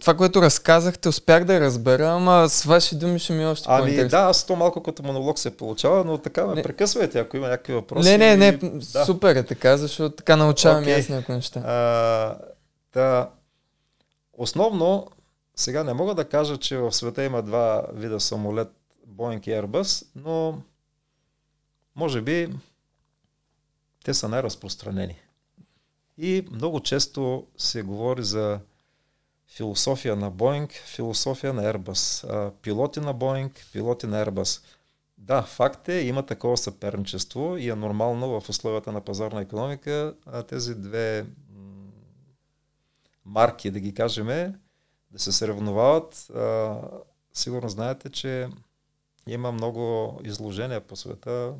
това, 0.00 0.14
което 0.16 0.42
разказахте, 0.42 1.08
успях 1.08 1.44
да 1.44 1.60
разбера, 1.60 2.08
ама 2.08 2.48
с 2.48 2.64
ваши 2.64 2.96
думи 2.96 3.18
ще 3.18 3.32
ми 3.32 3.42
е 3.42 3.46
още 3.46 3.66
Ами 3.68 4.08
да, 4.08 4.18
аз 4.18 4.46
то 4.46 4.56
малко 4.56 4.82
като 4.82 5.02
монолог 5.02 5.38
се 5.38 5.56
получава, 5.56 6.04
но 6.04 6.18
така 6.18 6.46
ме 6.46 6.54
не. 6.54 6.62
прекъсвайте, 6.62 7.18
ако 7.18 7.36
има 7.36 7.48
някакви 7.48 7.72
въпроси. 7.72 8.08
Не, 8.08 8.18
не, 8.18 8.36
не, 8.36 8.52
да. 8.52 9.04
супер 9.04 9.36
е 9.36 9.42
така, 9.42 9.76
защото 9.76 10.16
така 10.16 10.36
научавам 10.36 10.84
okay. 10.84 10.96
и 10.96 11.00
аз 11.00 11.08
някои 11.08 11.34
неща. 11.34 11.60
А, 11.60 12.38
да, 12.92 13.28
основно, 14.32 15.06
сега 15.56 15.84
не 15.84 15.92
мога 15.92 16.14
да 16.14 16.24
кажа, 16.24 16.56
че 16.56 16.76
в 16.76 16.92
света 16.92 17.24
има 17.24 17.42
два 17.42 17.84
вида 17.92 18.20
самолет, 18.20 18.68
Boeing 19.08 19.48
и 19.48 19.50
Airbus, 19.50 20.06
но 20.16 20.58
може 21.96 22.20
би 22.20 22.48
те 24.10 24.14
са 24.14 24.28
най-разпространени. 24.28 25.20
И 26.18 26.46
много 26.50 26.80
често 26.80 27.46
се 27.58 27.82
говори 27.82 28.22
за 28.22 28.60
философия 29.48 30.16
на 30.16 30.30
Боинг, 30.30 30.72
философия 30.72 31.52
на 31.52 31.62
Airbus. 31.62 32.26
Пилоти 32.62 33.00
на 33.00 33.12
Боинг, 33.12 33.66
пилоти 33.72 34.06
на 34.06 34.26
Airbus. 34.26 34.64
Да, 35.18 35.42
факт 35.42 35.88
е, 35.88 36.00
има 36.00 36.26
такова 36.26 36.56
съперничество 36.56 37.56
и 37.56 37.68
е 37.68 37.74
нормално 37.74 38.40
в 38.40 38.48
условията 38.48 38.92
на 38.92 39.00
пазарна 39.00 39.40
економика 39.40 40.14
тези 40.48 40.74
две 40.74 41.26
марки, 43.24 43.70
да 43.70 43.80
ги 43.80 43.94
кажем, 43.94 44.26
да 45.10 45.18
се 45.18 45.32
съревновават. 45.32 46.30
Сигурно 47.32 47.68
знаете, 47.68 48.10
че 48.10 48.48
има 49.26 49.52
много 49.52 50.14
изложения 50.24 50.80
по 50.80 50.96
света. 50.96 51.54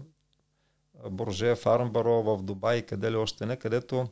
Борже, 1.09 1.55
Фарнбаро, 1.55 2.23
в 2.23 2.43
Дубай 2.43 2.79
и 2.79 2.87
къде 2.87 3.13
ли 3.13 3.17
още 3.17 3.47
не, 3.47 3.57
където 3.57 4.09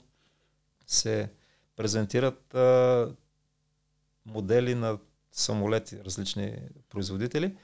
се 0.87 1.31
презентират 1.77 2.55
а, 2.55 3.09
модели 4.27 4.75
на 4.75 4.99
самолети, 5.33 6.05
различни 6.05 6.59
производители. 6.91 7.57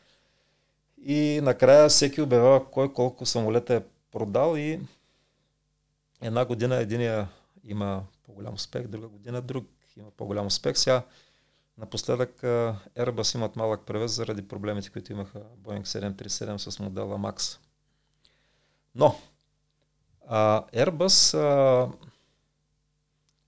И 1.05 1.41
накрая 1.43 1.89
всеки 1.89 2.23
обявява 2.23 2.71
кой 2.71 2.93
колко 2.93 3.27
самолета 3.27 3.75
е 3.75 3.83
продал 4.13 4.57
и 4.57 4.81
една 6.23 6.45
година 6.45 6.77
единия 6.77 7.29
има 7.65 8.03
по-голям 8.27 8.55
успех, 8.55 8.87
друга 8.87 9.09
година 9.09 9.43
друг 9.43 9.67
има 9.97 10.11
по-голям 10.11 10.47
успех. 10.47 10.79
Сега 10.79 11.03
напоследък 11.79 12.41
Airbus 12.97 13.35
имат 13.35 13.57
малък 13.57 13.81
превес 13.87 14.13
заради 14.13 14.49
проблемите, 14.49 14.91
които 14.91 15.13
имаха 15.13 15.39
Boeing 15.63 15.83
737 15.83 16.57
с 16.57 16.79
модела 16.79 17.19
MAX. 17.19 17.59
Но 18.95 19.21
а, 20.27 20.65
Airbus 20.67 21.39
а, 21.39 21.93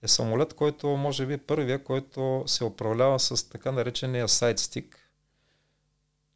е 0.02 0.08
самолет, 0.08 0.54
който 0.54 0.86
може 0.88 1.26
би 1.26 1.38
първия, 1.38 1.84
който 1.84 2.44
се 2.46 2.64
управлява 2.64 3.20
с 3.20 3.48
така 3.48 3.72
наречения 3.72 4.28
сайдстик. 4.28 5.10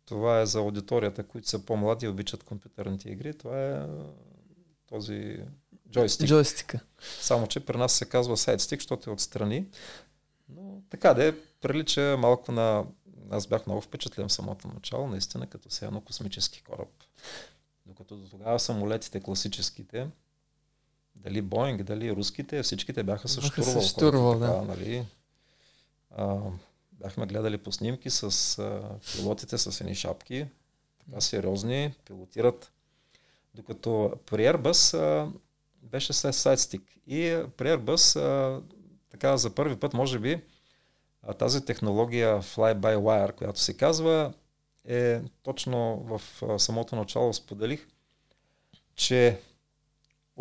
Това 0.07 0.41
е 0.41 0.47
за 0.47 0.59
аудиторията, 0.59 1.23
които 1.23 1.49
са 1.49 1.59
по-млади 1.59 2.07
и 2.07 2.09
обичат 2.09 2.45
компютърните 2.45 3.11
игри. 3.11 3.39
Това 3.39 3.67
е 3.67 3.87
този 4.87 5.39
джойстик. 5.91 6.29
Джойстика. 6.29 6.81
Само, 7.21 7.47
че 7.47 7.61
при 7.61 7.77
нас 7.77 7.93
се 7.93 8.05
казва 8.05 8.37
сайдстик, 8.37 8.81
защото 8.81 9.11
е 9.11 9.13
отстрани. 9.13 9.67
Но 10.49 10.83
така 10.91 11.15
да 11.15 11.29
е, 11.29 11.33
прилича 11.61 12.17
малко 12.19 12.53
на... 12.53 12.85
Аз 13.31 13.47
бях 13.47 13.67
много 13.67 13.81
впечатлен 13.81 14.29
в 14.29 14.33
самото 14.33 14.69
начало, 14.69 15.09
наистина, 15.09 15.47
като 15.47 15.71
се 15.71 15.85
едно 15.85 16.01
космически 16.01 16.63
кораб. 16.63 16.89
Докато 17.91 18.17
до 18.17 18.29
тогава 18.29 18.59
самолетите 18.59 19.21
класическите, 19.21 20.09
дали 21.17 21.43
Боинг, 21.43 21.83
дали 21.83 22.13
руските, 22.13 22.63
всичките 22.63 23.03
бяха 23.03 23.29
с 23.29 23.43
штурвал. 23.43 23.83
С 23.83 23.89
штурвал, 23.89 24.39
да. 24.39 24.47
Така, 24.47 24.65
нали, 24.65 25.05
а, 26.11 26.39
бяхме 26.93 27.27
гледали 27.27 27.59
по 27.59 27.73
снимки 27.73 28.11
с 28.11 28.59
а, 28.59 28.99
пилотите 29.17 29.59
с 29.59 29.81
едни 29.81 29.95
шапки, 29.95 30.47
така 30.99 31.21
сериозни, 31.21 31.95
пилотират. 32.05 32.73
Докато 33.55 34.13
при 34.27 34.43
Airbus 34.43 34.99
а, 34.99 35.33
беше 35.83 36.13
с 36.13 36.33
сайдстик. 36.33 36.83
И 37.07 37.45
при 37.57 37.69
Airbus, 37.69 38.21
а, 38.21 38.63
така 39.11 39.37
за 39.37 39.55
първи 39.55 39.77
път, 39.77 39.95
може 39.95 40.19
би, 40.19 40.43
а, 41.23 41.35
тази 41.35 41.65
технология 41.65 42.43
Fly-by-Wire, 42.43 43.33
която 43.33 43.61
се 43.61 43.77
казва, 43.77 44.33
е 44.85 45.21
точно 45.43 45.97
в 45.97 46.23
самото 46.59 46.97
начало 46.97 47.33
споделих, 47.33 47.89
че 48.95 49.41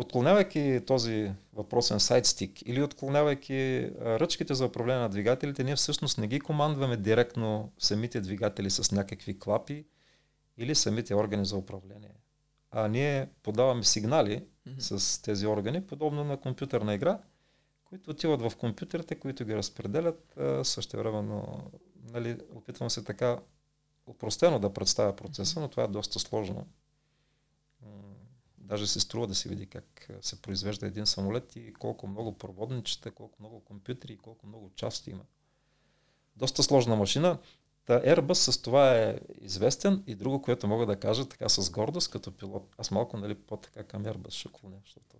Отклонявайки 0.00 0.80
този 0.86 1.32
въпросен 1.52 2.00
сайдстик 2.00 2.62
или 2.68 2.82
отклонявайки 2.82 3.90
ръчките 4.00 4.54
за 4.54 4.66
управление 4.66 5.02
на 5.02 5.08
двигателите, 5.08 5.64
ние 5.64 5.76
всъщност 5.76 6.18
не 6.18 6.26
ги 6.26 6.40
командваме 6.40 6.96
директно 6.96 7.72
самите 7.78 8.20
двигатели 8.20 8.70
с 8.70 8.92
някакви 8.92 9.38
клапи 9.38 9.84
или 10.58 10.74
самите 10.74 11.14
органи 11.14 11.44
за 11.44 11.56
управление. 11.56 12.14
А 12.70 12.88
ние 12.88 13.28
подаваме 13.42 13.84
сигнали 13.84 14.44
mm-hmm. 14.68 14.96
с 14.96 15.22
тези 15.22 15.46
органи, 15.46 15.86
подобно 15.86 16.24
на 16.24 16.36
компютърна 16.36 16.94
игра, 16.94 17.18
които 17.84 18.10
отиват 18.10 18.42
в 18.42 18.56
компютрите, 18.56 19.14
които 19.14 19.44
ги 19.44 19.56
разпределят. 19.56 20.38
Също 20.62 20.96
времено 20.96 21.62
нали, 22.12 22.38
опитвам 22.54 22.90
се 22.90 23.04
така 23.04 23.38
упростено 24.10 24.58
да 24.58 24.72
представя 24.72 25.16
процеса, 25.16 25.60
но 25.60 25.68
това 25.68 25.82
е 25.82 25.88
доста 25.88 26.18
сложно. 26.18 26.66
Даже 28.58 28.86
се 28.86 29.00
струва 29.00 29.26
да 29.26 29.34
се 29.34 29.48
види 29.48 29.66
как 29.66 30.08
се 30.22 30.42
произвежда 30.42 30.86
един 30.86 31.06
самолет 31.06 31.56
и 31.56 31.74
колко 31.74 32.06
много 32.06 32.38
проводничета, 32.38 33.10
колко 33.10 33.36
много 33.40 33.60
компютри 33.60 34.12
и 34.12 34.18
колко 34.18 34.46
много 34.46 34.70
части 34.76 35.10
има. 35.10 35.22
Доста 36.36 36.62
сложна 36.62 36.96
машина. 36.96 37.38
Та 37.86 38.02
Airbus 38.02 38.32
с 38.32 38.62
това 38.62 38.98
е 38.98 39.18
известен 39.40 40.02
и 40.06 40.14
друго, 40.14 40.42
което 40.42 40.68
мога 40.68 40.86
да 40.86 40.96
кажа 40.96 41.28
така 41.28 41.48
с 41.48 41.70
гордост 41.70 42.10
като 42.10 42.36
пилот. 42.36 42.74
Аз 42.78 42.90
малко 42.90 43.16
нали, 43.16 43.34
по-така 43.34 43.82
към 43.82 44.04
Airbus 44.04 44.30
ще 44.30 44.48
клоня, 44.52 44.76
защото 44.84 45.16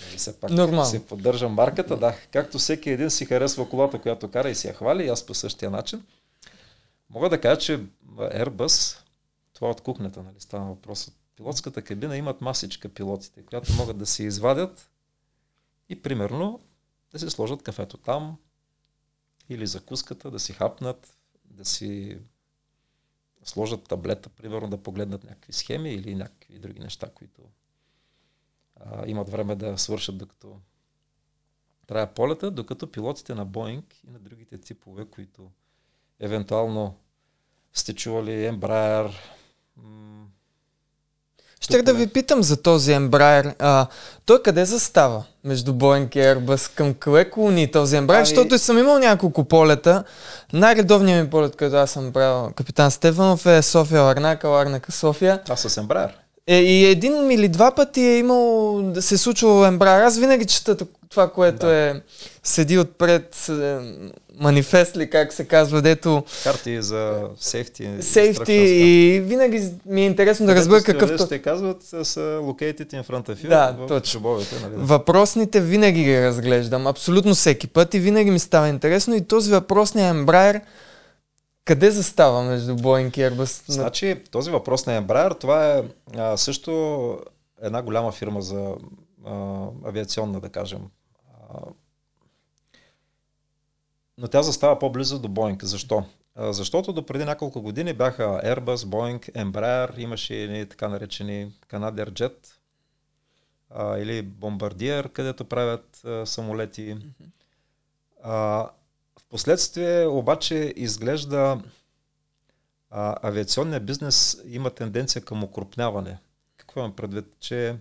нали, 0.00 0.16
все 0.16 0.40
пак 0.40 0.50
Нормал. 0.50 0.84
се 0.84 1.06
поддържам 1.06 1.52
марката. 1.52 1.96
Да, 1.96 2.16
както 2.32 2.58
всеки 2.58 2.90
един 2.90 3.10
си 3.10 3.24
харесва 3.24 3.68
колата, 3.68 4.00
която 4.00 4.30
кара 4.30 4.50
и 4.50 4.54
си 4.54 4.66
я 4.66 4.74
хвали, 4.74 5.04
и 5.04 5.08
аз 5.08 5.26
по 5.26 5.34
същия 5.34 5.70
начин. 5.70 6.06
Мога 7.10 7.28
да 7.28 7.40
кажа, 7.40 7.60
че 7.60 7.84
Airbus, 8.20 9.04
това 9.52 9.70
от 9.70 9.80
кухнята, 9.80 10.22
нали, 10.22 10.40
става 10.40 10.64
въпросът 10.64 11.14
пилотската 11.36 11.82
кабина 11.82 12.16
имат 12.16 12.40
масичка 12.40 12.88
пилотите, 12.88 13.42
която 13.42 13.72
могат 13.72 13.98
да 13.98 14.06
се 14.06 14.24
извадят 14.24 14.90
и 15.88 16.02
примерно 16.02 16.60
да 17.12 17.18
си 17.18 17.30
сложат 17.30 17.62
кафето 17.62 17.96
там 17.96 18.36
или 19.48 19.66
закуската, 19.66 20.30
да 20.30 20.38
си 20.38 20.52
хапнат, 20.52 21.16
да 21.44 21.64
си 21.64 22.18
сложат 23.44 23.84
таблета, 23.84 24.28
примерно 24.28 24.70
да 24.70 24.82
погледнат 24.82 25.24
някакви 25.24 25.52
схеми 25.52 25.90
или 25.90 26.14
някакви 26.14 26.58
други 26.58 26.80
неща, 26.80 27.10
които 27.14 27.42
а, 28.76 29.06
имат 29.06 29.28
време 29.28 29.56
да 29.56 29.78
свършат 29.78 30.18
докато 30.18 30.60
трябва 31.86 32.14
полета, 32.14 32.50
докато 32.50 32.92
пилотите 32.92 33.34
на 33.34 33.44
Боинг 33.44 33.94
и 34.04 34.10
на 34.10 34.18
другите 34.18 34.58
типове, 34.58 35.04
които 35.04 35.50
евентуално 36.20 37.00
сте 37.74 37.94
чували 37.94 38.30
Embraer, 38.30 39.10
Щех 41.60 41.82
да 41.82 41.94
ви 41.94 42.06
питам 42.06 42.42
за 42.42 42.62
този 42.62 42.92
Embraer. 42.92 43.54
А, 43.58 43.86
той 44.26 44.42
къде 44.42 44.64
застава 44.64 45.24
между 45.44 45.72
Boeing 45.72 46.16
и 46.16 46.18
Airbus? 46.18 46.76
Към 46.76 46.94
кое 46.94 47.30
клони 47.30 47.70
този 47.70 47.96
Embraer? 47.96 48.16
Ами... 48.16 48.26
Защото 48.26 48.58
съм 48.58 48.78
имал 48.78 48.98
няколко 48.98 49.44
полета. 49.44 50.04
Най-редовният 50.52 51.24
ми 51.24 51.30
полет, 51.30 51.56
който 51.56 51.76
аз 51.76 51.90
съм 51.90 52.12
правил, 52.12 52.52
капитан 52.52 52.90
Стефанов, 52.90 53.46
е 53.46 53.62
София 53.62 54.02
Ларнака, 54.02 54.48
Ларнака 54.48 54.92
София. 54.92 55.40
А 55.48 55.56
с 55.56 55.68
Embraer? 55.68 56.10
Е, 56.46 56.58
и 56.58 56.86
един 56.86 57.30
или 57.30 57.48
два 57.48 57.70
пъти 57.74 58.00
е 58.00 58.18
имал 58.18 58.82
да 58.82 59.02
се 59.02 59.14
е 59.14 59.18
случвало 59.18 59.64
Embraer. 59.64 60.06
Аз 60.06 60.18
винаги 60.18 60.44
чета 60.44 60.76
това, 61.08 61.30
което 61.30 61.66
да. 61.66 61.74
е 61.74 61.94
седи 62.42 62.78
отпред 62.78 63.48
е, 63.48 63.78
манифест 64.40 64.96
ли, 64.96 65.10
как 65.10 65.32
се 65.32 65.44
казва, 65.44 65.82
дето... 65.82 66.24
Карти 66.44 66.82
за 66.82 67.28
сейфти. 67.38 67.90
Сейфти 68.00 68.52
и 68.52 69.20
винаги 69.20 69.70
ми 69.86 70.02
е 70.02 70.06
интересно 70.06 70.46
да 70.46 70.54
разбера 70.54 70.82
какъв... 70.82 71.20
Ще 71.20 71.42
казват 71.42 71.82
са 71.82 72.20
located 72.20 72.92
in 72.92 73.04
front 73.04 73.28
of 73.28 73.44
you 73.44 73.48
да, 73.48 73.76
в 73.78 73.86
точно. 73.86 74.10
шубовете. 74.10 74.56
Нали? 74.62 74.72
Въпросните 74.76 75.60
винаги 75.60 76.04
ги 76.04 76.22
разглеждам, 76.22 76.86
абсолютно 76.86 77.34
всеки 77.34 77.66
път 77.66 77.94
и 77.94 78.00
винаги 78.00 78.30
ми 78.30 78.38
става 78.38 78.68
интересно 78.68 79.14
и 79.14 79.24
този 79.24 79.50
въпросния 79.50 80.14
Embraer 80.14 80.60
къде 81.68 81.90
застава 81.90 82.42
между 82.42 82.76
Boeing 82.76 83.18
и 83.18 83.20
Airbus? 83.20 83.72
Значи, 83.72 84.22
този 84.30 84.50
въпрос 84.50 84.86
на 84.86 85.02
Embraer, 85.02 85.40
това 85.40 85.74
е 85.74 85.82
а, 86.16 86.36
също 86.36 87.18
една 87.62 87.82
голяма 87.82 88.12
фирма 88.12 88.42
за 88.42 88.74
а, 89.26 89.66
авиационна, 89.84 90.40
да 90.40 90.48
кажем. 90.48 90.80
А, 91.50 91.58
но 94.18 94.28
тя 94.28 94.42
застава 94.42 94.78
по-близо 94.78 95.18
до 95.18 95.28
Boeing. 95.28 95.64
Защо? 95.64 96.04
Защото 96.36 96.92
до 96.92 97.06
преди 97.06 97.24
няколко 97.24 97.62
години 97.62 97.92
бяха 97.92 98.22
Airbus, 98.22 98.76
Boeing, 98.76 99.32
Embraer, 99.32 99.98
имаше 99.98 100.34
и 100.34 100.68
така 100.68 100.88
наречени 100.88 101.52
Canadier 101.68 102.10
Jet 102.10 102.46
а, 103.70 103.98
или 103.98 104.26
Bombardier, 104.26 105.12
където 105.12 105.44
правят 105.44 106.04
а, 106.04 106.26
самолети. 106.26 106.96
А, 108.22 108.68
Впоследствие 109.28 110.06
обаче 110.06 110.72
изглежда 110.76 111.62
а, 112.90 113.28
авиационният 113.28 113.86
бизнес 113.86 114.42
има 114.46 114.70
тенденция 114.70 115.22
към 115.22 115.44
укрупняване. 115.44 116.18
Какво 116.56 116.80
имам 116.80 116.96
предвид? 116.96 117.26
Че 117.40 117.76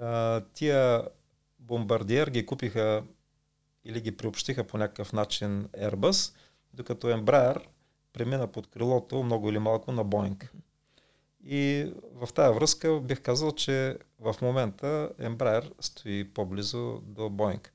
а, 0.00 0.40
тия 0.54 1.02
бомбардиер 1.58 2.26
ги 2.28 2.46
купиха 2.46 3.02
или 3.88 4.00
ги 4.00 4.16
приобщиха 4.16 4.64
по 4.64 4.78
някакъв 4.78 5.12
начин 5.12 5.64
Airbus, 5.64 6.34
докато 6.74 7.06
Embraer 7.06 7.62
премина 8.12 8.46
под 8.46 8.66
крилото 8.66 9.22
много 9.22 9.48
или 9.48 9.58
малко 9.58 9.92
на 9.92 10.04
Boeing. 10.04 10.48
И 11.44 11.92
в 12.14 12.32
тази 12.34 12.54
връзка 12.54 13.00
бих 13.00 13.22
казал, 13.22 13.52
че 13.52 13.98
в 14.18 14.34
момента 14.42 15.10
Embraer 15.20 15.72
стои 15.80 16.34
по-близо 16.34 17.00
до 17.02 17.22
Boeing. 17.22 17.68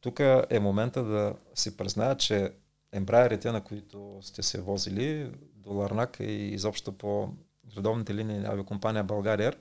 Тук 0.00 0.20
е 0.50 0.60
момента 0.60 1.04
да 1.04 1.34
си 1.54 1.76
призная, 1.76 2.16
че 2.16 2.52
ембраерите, 2.92 3.52
на 3.52 3.60
които 3.60 4.18
сте 4.22 4.42
се 4.42 4.60
возили 4.60 5.32
до 5.54 5.72
Ларнак 5.72 6.16
и 6.20 6.32
изобщо 6.32 6.92
по 6.92 7.28
редовните 7.76 8.14
линии 8.14 8.38
на 8.38 8.48
авиакомпания 8.48 9.04
България 9.04 9.52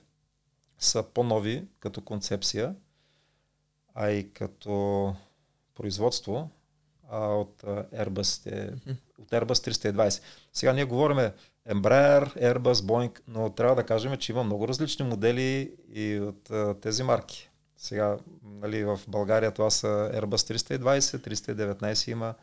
са 0.78 1.04
по-нови 1.04 1.68
като 1.80 2.02
концепция, 2.02 2.76
а 3.94 4.10
и 4.10 4.34
като 4.34 5.16
производство 5.76 6.50
а, 7.10 7.28
от 7.28 7.62
Airbus, 7.94 8.44
те, 8.44 8.74
от 9.20 9.30
Airbus 9.30 9.72
320. 9.72 10.24
Сега 10.54 10.74
ние 10.74 10.86
говорим 10.86 11.18
Embraer, 11.70 12.38
Airbus, 12.38 12.74
Boeing, 12.74 13.20
но 13.28 13.50
трябва 13.50 13.76
да 13.76 13.86
кажем, 13.86 14.18
че 14.18 14.32
има 14.32 14.44
много 14.44 14.68
различни 14.68 15.06
модели 15.06 15.76
и 15.94 16.20
от 16.20 16.52
тези 16.82 17.04
марки. 17.04 17.50
Сега, 17.78 18.18
нали, 18.44 18.84
в 18.84 19.00
България 19.08 19.52
това 19.52 19.70
са 19.70 19.88
Airbus 19.88 20.58
320, 20.78 21.00
319 21.00 22.12
има, 22.12 22.34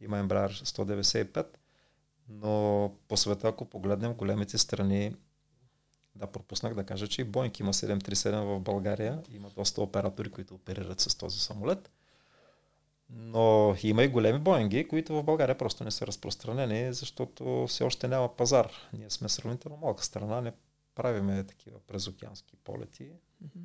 има 0.00 0.16
Embraer 0.16 0.50
195, 0.50 1.46
но 2.28 2.92
по 3.08 3.16
света, 3.16 3.48
ако 3.48 3.64
погледнем 3.64 4.14
големите 4.14 4.58
страни, 4.58 5.14
да, 6.14 6.26
пропуснах 6.26 6.74
да 6.74 6.84
кажа, 6.84 7.08
че 7.08 7.22
и 7.22 7.26
Boeing 7.26 7.60
има 7.60 7.72
737 7.72 8.40
в 8.40 8.60
България. 8.60 9.22
Има 9.32 9.50
доста 9.50 9.82
оператори, 9.82 10.30
които 10.30 10.54
оперират 10.54 11.00
с 11.00 11.14
този 11.14 11.40
самолет. 11.40 11.90
Но 13.12 13.74
има 13.82 14.04
и 14.04 14.08
големи 14.08 14.38
Боинги, 14.38 14.88
които 14.88 15.14
в 15.14 15.22
България 15.22 15.58
просто 15.58 15.84
не 15.84 15.90
са 15.90 16.06
разпространени, 16.06 16.92
защото 16.92 17.66
все 17.68 17.84
още 17.84 18.08
няма 18.08 18.36
пазар. 18.36 18.72
Ние 18.92 19.10
сме 19.10 19.28
сравнително 19.28 19.76
малка 19.76 20.04
страна, 20.04 20.40
не 20.40 20.52
правиме 20.94 21.44
такива 21.44 21.78
презокеански 21.86 22.56
полети. 22.56 23.12
Mm-hmm. 23.44 23.64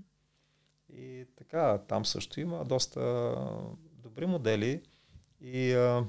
И 0.89 1.25
така, 1.36 1.77
там 1.88 2.05
също 2.05 2.39
има 2.39 2.65
доста 2.65 3.36
добри 3.81 4.25
модели 4.25 4.81
и 5.41 5.73
а, 5.73 6.05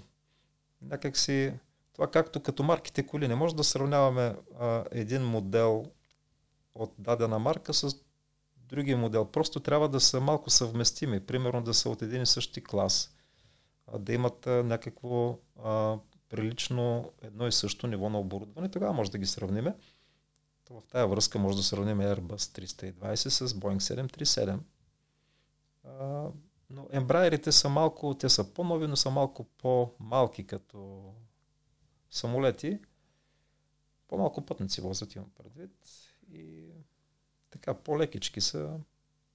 някак 0.83 1.17
си 1.17 1.53
това 1.93 2.11
както 2.11 2.43
като 2.43 2.63
марките 2.63 3.07
коли. 3.07 3.29
Не 3.29 3.35
може 3.35 3.57
да 3.57 3.65
сравняваме 3.65 4.37
а, 4.61 4.85
един 4.91 5.23
модел 5.23 5.85
от 6.75 6.93
дадена 6.99 7.39
марка 7.39 7.75
с 7.75 7.97
другия 8.57 8.97
модел. 8.97 9.25
Просто 9.25 9.61
трябва 9.61 9.89
да 9.89 10.01
са 10.01 10.21
малко 10.21 10.51
съвместими. 10.51 11.21
Примерно 11.21 11.63
да 11.63 11.75
са 11.75 11.91
от 11.91 12.03
един 12.03 12.23
и 12.23 12.27
същи 12.27 12.65
клас. 12.65 13.16
Да 13.99 14.13
имат 14.13 14.47
някакво 14.47 15.39
а, 15.65 15.99
прилично 16.29 17.13
едно 17.23 17.47
и 17.47 17.53
също 17.53 17.87
ниво 17.87 18.09
на 18.09 18.19
оборудване. 18.21 18.71
Тогава 18.71 18.93
може 18.93 19.11
да 19.11 19.19
ги 19.19 19.27
сравниме. 19.27 19.75
В 20.71 20.83
тая 20.89 21.07
връзка 21.07 21.39
може 21.39 21.57
да 21.57 21.63
сравним 21.63 21.99
Airbus 21.99 22.37
320 22.37 23.15
с 23.15 23.49
Boeing 23.49 24.07
737. 24.15 24.59
А, 25.85 26.29
но 26.71 26.89
ембрайерите 26.91 27.53
са 27.53 27.69
малко, 27.69 28.15
те 28.15 28.29
са 28.29 28.55
по-нови, 28.55 28.87
но 28.87 28.97
са 28.97 29.11
малко 29.11 29.45
по-малки 29.45 30.47
като 30.47 31.13
самолети. 32.11 32.79
По-малко 34.09 34.47
пътници 34.47 34.81
возят, 34.81 35.15
имам 35.15 35.31
предвид. 35.31 35.73
И 36.33 36.71
така, 37.51 37.75
по-лекички 37.75 38.41
са. 38.41 38.79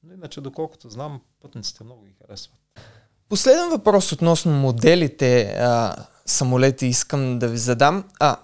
Но 0.04 0.14
иначе, 0.14 0.42
доколкото 0.42 0.90
знам, 0.90 1.22
пътниците 1.40 1.84
много 1.84 2.04
ги 2.04 2.14
харесват. 2.14 2.60
Последен 3.32 3.70
въпрос 3.70 4.12
относно 4.12 4.52
моделите 4.52 5.42
а, 5.44 5.96
самолети 6.26 6.86
искам 6.86 7.40
да 7.40 7.48
ви 7.48 7.58
задам. 7.58 8.04
А, 8.20 8.38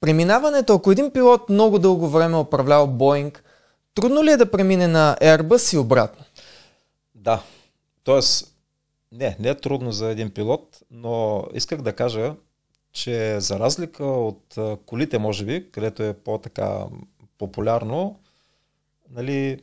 преминаването, 0.00 0.74
ако 0.74 0.92
един 0.92 1.10
пилот 1.10 1.48
много 1.48 1.78
дълго 1.78 2.08
време 2.08 2.36
управлява 2.36 2.86
Боинг, 2.86 3.44
трудно 3.94 4.24
ли 4.24 4.30
е 4.30 4.36
да 4.36 4.50
премине 4.50 4.88
на 4.88 5.16
Airbus 5.20 5.74
и 5.74 5.78
обратно? 5.78 6.24
Да. 7.14 7.42
Тоест, 8.04 8.54
не, 9.12 9.36
не 9.40 9.48
е 9.48 9.60
трудно 9.60 9.92
за 9.92 10.10
един 10.10 10.30
пилот, 10.30 10.78
но 10.90 11.44
исках 11.54 11.82
да 11.82 11.92
кажа, 11.92 12.34
че 12.92 13.40
за 13.40 13.58
разлика 13.58 14.04
от 14.04 14.56
колите, 14.86 15.18
може 15.18 15.44
би, 15.44 15.70
където 15.72 16.02
е 16.02 16.12
по-така 16.12 16.84
популярно, 17.38 18.20
нали, 19.10 19.62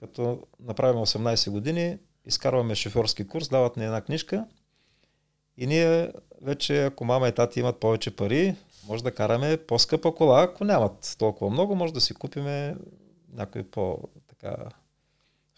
като 0.00 0.38
направим 0.60 0.96
18 0.96 1.50
години, 1.50 1.98
изкарваме 2.26 2.74
шофьорски 2.74 3.28
курс, 3.28 3.48
дават 3.48 3.76
ни 3.76 3.84
една 3.84 4.00
книжка 4.00 4.46
и 5.56 5.66
ние 5.66 6.12
вече, 6.42 6.84
ако 6.84 7.04
мама 7.04 7.28
и 7.28 7.32
тати 7.32 7.60
имат 7.60 7.80
повече 7.80 8.16
пари, 8.16 8.56
може 8.88 9.04
да 9.04 9.14
караме 9.14 9.56
по-скъпа 9.56 10.14
кола. 10.14 10.42
Ако 10.42 10.64
нямат 10.64 11.16
толкова 11.18 11.50
много, 11.50 11.74
може 11.74 11.92
да 11.92 12.00
си 12.00 12.14
купиме 12.14 12.76
някой 13.32 13.62
по 13.62 13.98
така 14.28 14.56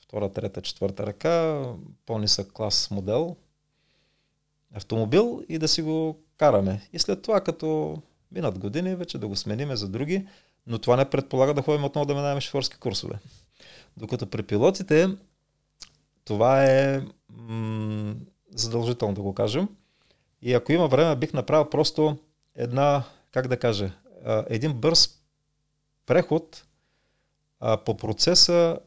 втора, 0.02 0.32
трета, 0.32 0.62
четвърта 0.62 1.06
ръка, 1.06 1.64
по-нисък 2.06 2.52
клас 2.52 2.90
модел, 2.90 3.36
автомобил 4.74 5.42
и 5.48 5.58
да 5.58 5.68
си 5.68 5.82
го 5.82 6.18
караме. 6.36 6.88
И 6.92 6.98
след 6.98 7.22
това, 7.22 7.40
като 7.40 7.96
минат 8.32 8.58
години, 8.58 8.94
вече 8.94 9.18
да 9.18 9.28
го 9.28 9.36
смениме 9.36 9.76
за 9.76 9.88
други, 9.88 10.26
но 10.66 10.78
това 10.78 10.96
не 10.96 11.10
предполага 11.10 11.54
да 11.54 11.62
ходим 11.62 11.84
отново 11.84 12.06
да 12.06 12.14
минаваме 12.14 12.40
шофьорски 12.40 12.78
курсове. 12.78 13.18
Докато 13.96 14.30
при 14.30 14.42
пилотите 14.42 15.08
това 16.28 16.64
е 16.64 17.02
м- 17.28 18.14
задължително 18.54 19.14
да 19.14 19.22
го 19.22 19.34
кажем. 19.34 19.68
И 20.42 20.54
ако 20.54 20.72
има 20.72 20.88
време, 20.88 21.16
бих 21.16 21.32
направил 21.32 21.70
просто 21.70 22.16
една, 22.54 23.04
как 23.32 23.48
да 23.48 23.58
кажа, 23.58 23.92
един 24.46 24.72
бърз 24.72 25.08
преход 26.06 26.64
по 27.84 27.96
процеса 27.96 28.78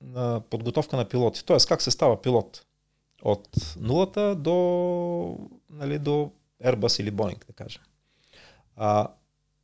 на 0.00 0.40
подготовка 0.50 0.96
на 0.96 1.08
пилоти. 1.08 1.44
Тоест, 1.44 1.68
как 1.68 1.82
се 1.82 1.90
става 1.90 2.22
пилот? 2.22 2.66
От 3.22 3.48
нулата 3.80 4.34
до, 4.34 5.48
нали, 5.70 5.98
до 5.98 6.30
Airbus 6.64 7.00
или 7.00 7.12
Boeing, 7.12 7.46
да 7.46 7.52
кажем. 7.52 7.82
А, 8.76 9.08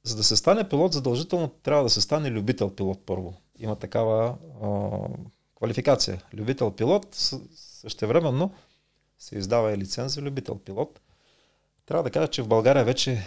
за 0.02 0.16
да 0.16 0.24
се 0.24 0.36
стане 0.36 0.68
пилот, 0.68 0.92
задължително 0.92 1.48
трябва 1.48 1.82
да 1.82 1.90
се 1.90 2.00
стане 2.00 2.30
любител 2.30 2.74
пилот 2.74 3.06
първо. 3.06 3.34
Има 3.58 3.76
такава 3.76 4.36
а, 4.62 4.68
квалификация. 5.56 6.22
Любител 6.34 6.70
пилот, 6.70 7.06
същевременно 7.54 8.54
се 9.18 9.38
издава 9.38 9.72
и 9.72 9.78
лиценз 9.78 10.14
за 10.14 10.22
любител 10.22 10.58
пилот. 10.58 11.00
Трябва 11.86 12.02
да 12.02 12.10
кажа, 12.10 12.28
че 12.28 12.42
в 12.42 12.48
България 12.48 12.84
вече 12.84 13.26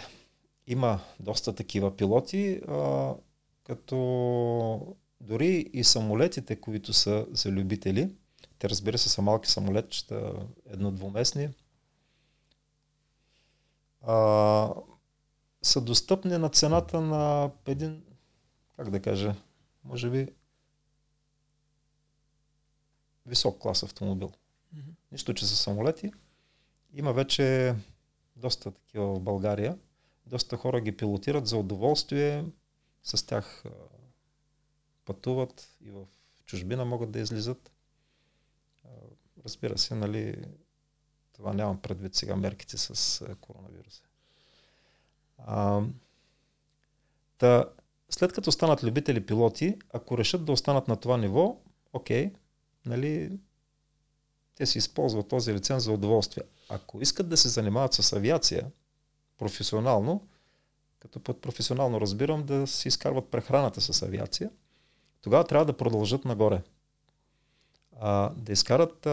има 0.66 1.00
доста 1.20 1.54
такива 1.54 1.96
пилоти, 1.96 2.60
а, 2.68 3.14
като 3.64 4.96
дори 5.20 5.70
и 5.72 5.84
самолетите, 5.84 6.56
които 6.56 6.92
са 6.92 7.26
за 7.30 7.50
любители, 7.50 8.10
те 8.58 8.68
разбира 8.68 8.98
се 8.98 9.08
са 9.08 9.22
малки 9.22 9.50
самолетчета, 9.50 10.32
едно-двуместни, 10.66 11.48
а, 14.02 14.74
са 15.62 15.80
достъпни 15.80 16.38
на 16.38 16.48
цената 16.48 17.00
на 17.00 17.50
един, 17.66 18.02
как 18.76 18.90
да 18.90 19.00
кажа, 19.00 19.34
може 19.84 20.10
би 20.10 20.28
висок 23.30 23.58
клас 23.58 23.82
автомобил. 23.82 24.28
Mm-hmm. 24.28 24.94
Нищо, 25.12 25.34
че 25.34 25.46
са 25.46 25.56
самолети. 25.56 26.12
Има 26.94 27.12
вече 27.12 27.74
доста 28.36 28.70
такива 28.70 29.14
в 29.14 29.20
България. 29.20 29.78
Доста 30.26 30.56
хора 30.56 30.80
ги 30.80 30.96
пилотират 30.96 31.46
за 31.46 31.56
удоволствие. 31.56 32.44
С 33.02 33.26
тях 33.26 33.64
пътуват 35.04 35.76
и 35.80 35.90
в 35.90 36.06
чужбина 36.46 36.84
могат 36.84 37.10
да 37.10 37.18
излизат. 37.20 37.72
Разбира 39.44 39.78
се, 39.78 39.94
нали, 39.94 40.44
това 41.32 41.52
нямам 41.52 41.80
предвид 41.80 42.14
сега 42.14 42.36
мерките 42.36 42.78
с 42.78 43.24
коронавируса. 43.40 44.02
А, 45.38 45.82
та, 47.38 47.64
след 48.10 48.32
като 48.32 48.52
станат 48.52 48.84
любители 48.84 49.26
пилоти, 49.26 49.78
ако 49.92 50.18
решат 50.18 50.44
да 50.44 50.52
останат 50.52 50.88
на 50.88 50.96
това 50.96 51.16
ниво, 51.16 51.56
окей, 51.92 52.32
нали, 52.86 53.32
те 54.54 54.66
си 54.66 54.78
използват 54.78 55.28
този 55.28 55.54
лиценз 55.54 55.84
за 55.84 55.92
удоволствие. 55.92 56.42
Ако 56.68 57.00
искат 57.00 57.28
да 57.28 57.36
се 57.36 57.48
занимават 57.48 57.94
с 57.94 58.12
авиация 58.12 58.70
професионално, 59.38 60.26
като 60.98 61.20
под 61.20 61.40
професионално 61.40 62.00
разбирам 62.00 62.42
да 62.42 62.66
си 62.66 62.88
изкарват 62.88 63.28
прехраната 63.28 63.80
с 63.80 64.02
авиация, 64.02 64.50
тогава 65.22 65.44
трябва 65.44 65.64
да 65.64 65.76
продължат 65.76 66.24
нагоре. 66.24 66.62
А, 68.00 68.32
да 68.36 68.52
изкарат 68.52 69.06
а, 69.06 69.10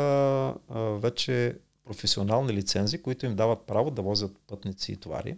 а, 0.69 0.80
вече 0.80 1.60
професионални 1.84 2.53
лицензи, 2.53 3.01
които 3.01 3.25
им 3.25 3.36
дават 3.36 3.62
право 3.62 3.91
да 3.91 4.01
возят 4.01 4.39
пътници 4.47 4.91
и 4.91 4.95
товари. 4.95 5.38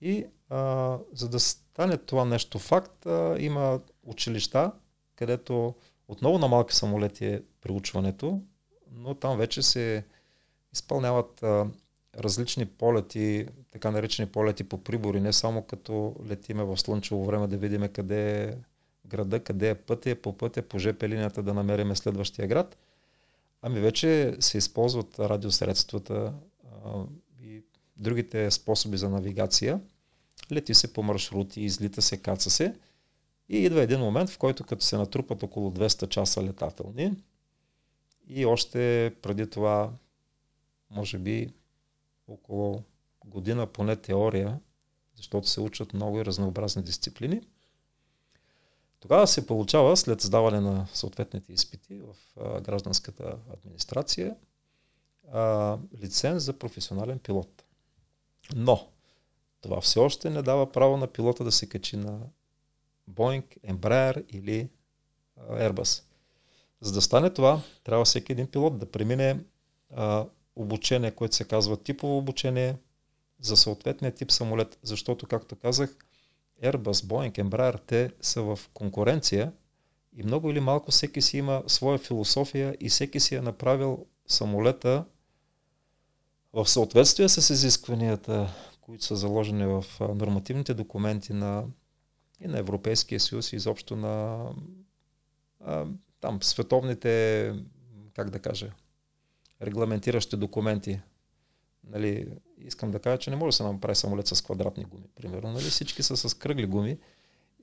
И 0.00 0.26
а, 0.50 0.98
за 1.12 1.28
да 1.28 1.40
стане 1.40 1.96
това 1.96 2.24
нещо 2.24 2.58
факт, 2.58 3.06
а, 3.06 3.36
има 3.38 3.80
училища, 4.04 4.72
където 5.16 5.74
отново 6.12 6.38
на 6.38 6.48
малки 6.48 6.74
самолети 6.74 7.26
е 7.26 7.42
приучването, 7.60 8.40
но 8.92 9.14
там 9.14 9.38
вече 9.38 9.62
се 9.62 10.04
изпълняват 10.72 11.42
а, 11.42 11.66
различни 12.18 12.66
полети, 12.66 13.46
така 13.70 13.90
наречени 13.90 14.28
полети 14.28 14.64
по 14.64 14.84
прибори, 14.84 15.20
не 15.20 15.32
само 15.32 15.62
като 15.62 16.16
летиме 16.26 16.64
в 16.64 16.78
слънчево 16.78 17.24
време 17.24 17.46
да 17.46 17.56
видим 17.56 17.88
къде 17.92 18.44
е 18.44 18.54
града, 19.06 19.40
къде 19.40 19.70
е 19.70 19.74
пътя, 19.74 20.16
по 20.22 20.36
пътя, 20.36 20.62
по 20.62 20.78
ЖП 20.78 21.08
линията 21.08 21.42
да 21.42 21.54
намериме 21.54 21.96
следващия 21.96 22.48
град. 22.48 22.76
Ами 23.62 23.80
вече 23.80 24.36
се 24.40 24.58
използват 24.58 25.18
радиосредствата 25.18 26.32
а, 26.84 27.04
и 27.42 27.62
другите 27.96 28.50
способи 28.50 28.96
за 28.96 29.08
навигация. 29.08 29.80
лети 30.52 30.74
се 30.74 30.92
по 30.92 31.02
маршрути, 31.02 31.60
излита 31.60 32.02
се, 32.02 32.16
каца 32.16 32.50
се. 32.50 32.74
И 33.52 33.64
идва 33.64 33.82
един 33.82 34.00
момент, 34.00 34.30
в 34.30 34.38
който 34.38 34.64
като 34.64 34.84
се 34.84 34.96
натрупат 34.96 35.42
около 35.42 35.70
200 35.70 36.08
часа 36.08 36.42
летателни 36.42 37.16
и 38.28 38.46
още 38.46 39.14
преди 39.22 39.50
това, 39.50 39.92
може 40.90 41.18
би 41.18 41.52
около 42.28 42.82
година 43.24 43.66
поне 43.66 43.96
теория, 43.96 44.60
защото 45.16 45.48
се 45.48 45.60
учат 45.60 45.94
много 45.94 46.18
и 46.18 46.24
разнообразни 46.24 46.82
дисциплини, 46.82 47.42
тогава 49.00 49.26
се 49.26 49.46
получава, 49.46 49.96
след 49.96 50.20
сдаване 50.20 50.60
на 50.60 50.86
съответните 50.94 51.52
изпити 51.52 52.00
в 52.00 52.16
гражданската 52.60 53.36
администрация, 53.52 54.36
лиценз 56.00 56.42
за 56.42 56.58
професионален 56.58 57.18
пилот. 57.18 57.64
Но 58.54 58.88
това 59.60 59.80
все 59.80 59.98
още 59.98 60.30
не 60.30 60.42
дава 60.42 60.72
право 60.72 60.96
на 60.96 61.06
пилота 61.06 61.44
да 61.44 61.52
се 61.52 61.68
качи 61.68 61.96
на 61.96 62.20
Boeing, 63.10 63.44
Embraer 63.68 64.24
или 64.28 64.68
Airbus. 65.50 66.02
За 66.80 66.92
да 66.92 67.02
стане 67.02 67.30
това, 67.30 67.60
трябва 67.84 68.04
всеки 68.04 68.32
един 68.32 68.46
пилот 68.46 68.78
да 68.78 68.90
премине 68.90 69.40
а, 69.90 70.26
обучение, 70.56 71.10
което 71.10 71.36
се 71.36 71.44
казва 71.44 71.76
типово 71.76 72.18
обучение 72.18 72.76
за 73.40 73.56
съответния 73.56 74.14
тип 74.14 74.30
самолет, 74.30 74.78
защото, 74.82 75.26
както 75.26 75.56
казах, 75.56 75.96
Airbus, 76.62 76.92
Boeing, 76.92 77.32
Embraer, 77.32 77.80
те 77.86 78.10
са 78.20 78.42
в 78.42 78.58
конкуренция 78.74 79.52
и 80.16 80.22
много 80.22 80.50
или 80.50 80.60
малко 80.60 80.90
всеки 80.90 81.22
си 81.22 81.38
има 81.38 81.62
своя 81.66 81.98
философия 81.98 82.76
и 82.80 82.88
всеки 82.88 83.20
си 83.20 83.34
е 83.34 83.40
направил 83.40 84.06
самолета 84.26 85.04
в 86.52 86.68
съответствие 86.68 87.28
с 87.28 87.50
изискванията, 87.50 88.54
които 88.80 89.04
са 89.04 89.16
заложени 89.16 89.66
в 89.66 89.84
нормативните 90.00 90.74
документи 90.74 91.32
на, 91.32 91.64
и 92.44 92.48
на 92.48 92.58
Европейския 92.58 93.20
съюз 93.20 93.52
и 93.52 93.56
изобщо 93.56 93.96
на 93.96 94.44
а, 95.60 95.86
там 96.20 96.42
световните, 96.42 97.54
как 98.14 98.30
да 98.30 98.38
кажа, 98.38 98.72
регламентиращи 99.62 100.36
документи. 100.36 101.00
Нали, 101.84 102.28
искам 102.58 102.90
да 102.90 102.98
кажа, 102.98 103.18
че 103.18 103.30
не 103.30 103.36
може 103.36 103.48
да 103.48 103.56
се 103.56 103.62
направи 103.62 103.94
самолет 103.94 104.26
с 104.26 104.42
квадратни 104.42 104.84
гуми, 104.84 105.06
примерно. 105.14 105.52
Нали, 105.52 105.64
всички 105.64 106.02
са 106.02 106.16
с 106.16 106.34
кръгли 106.34 106.66
гуми. 106.66 106.98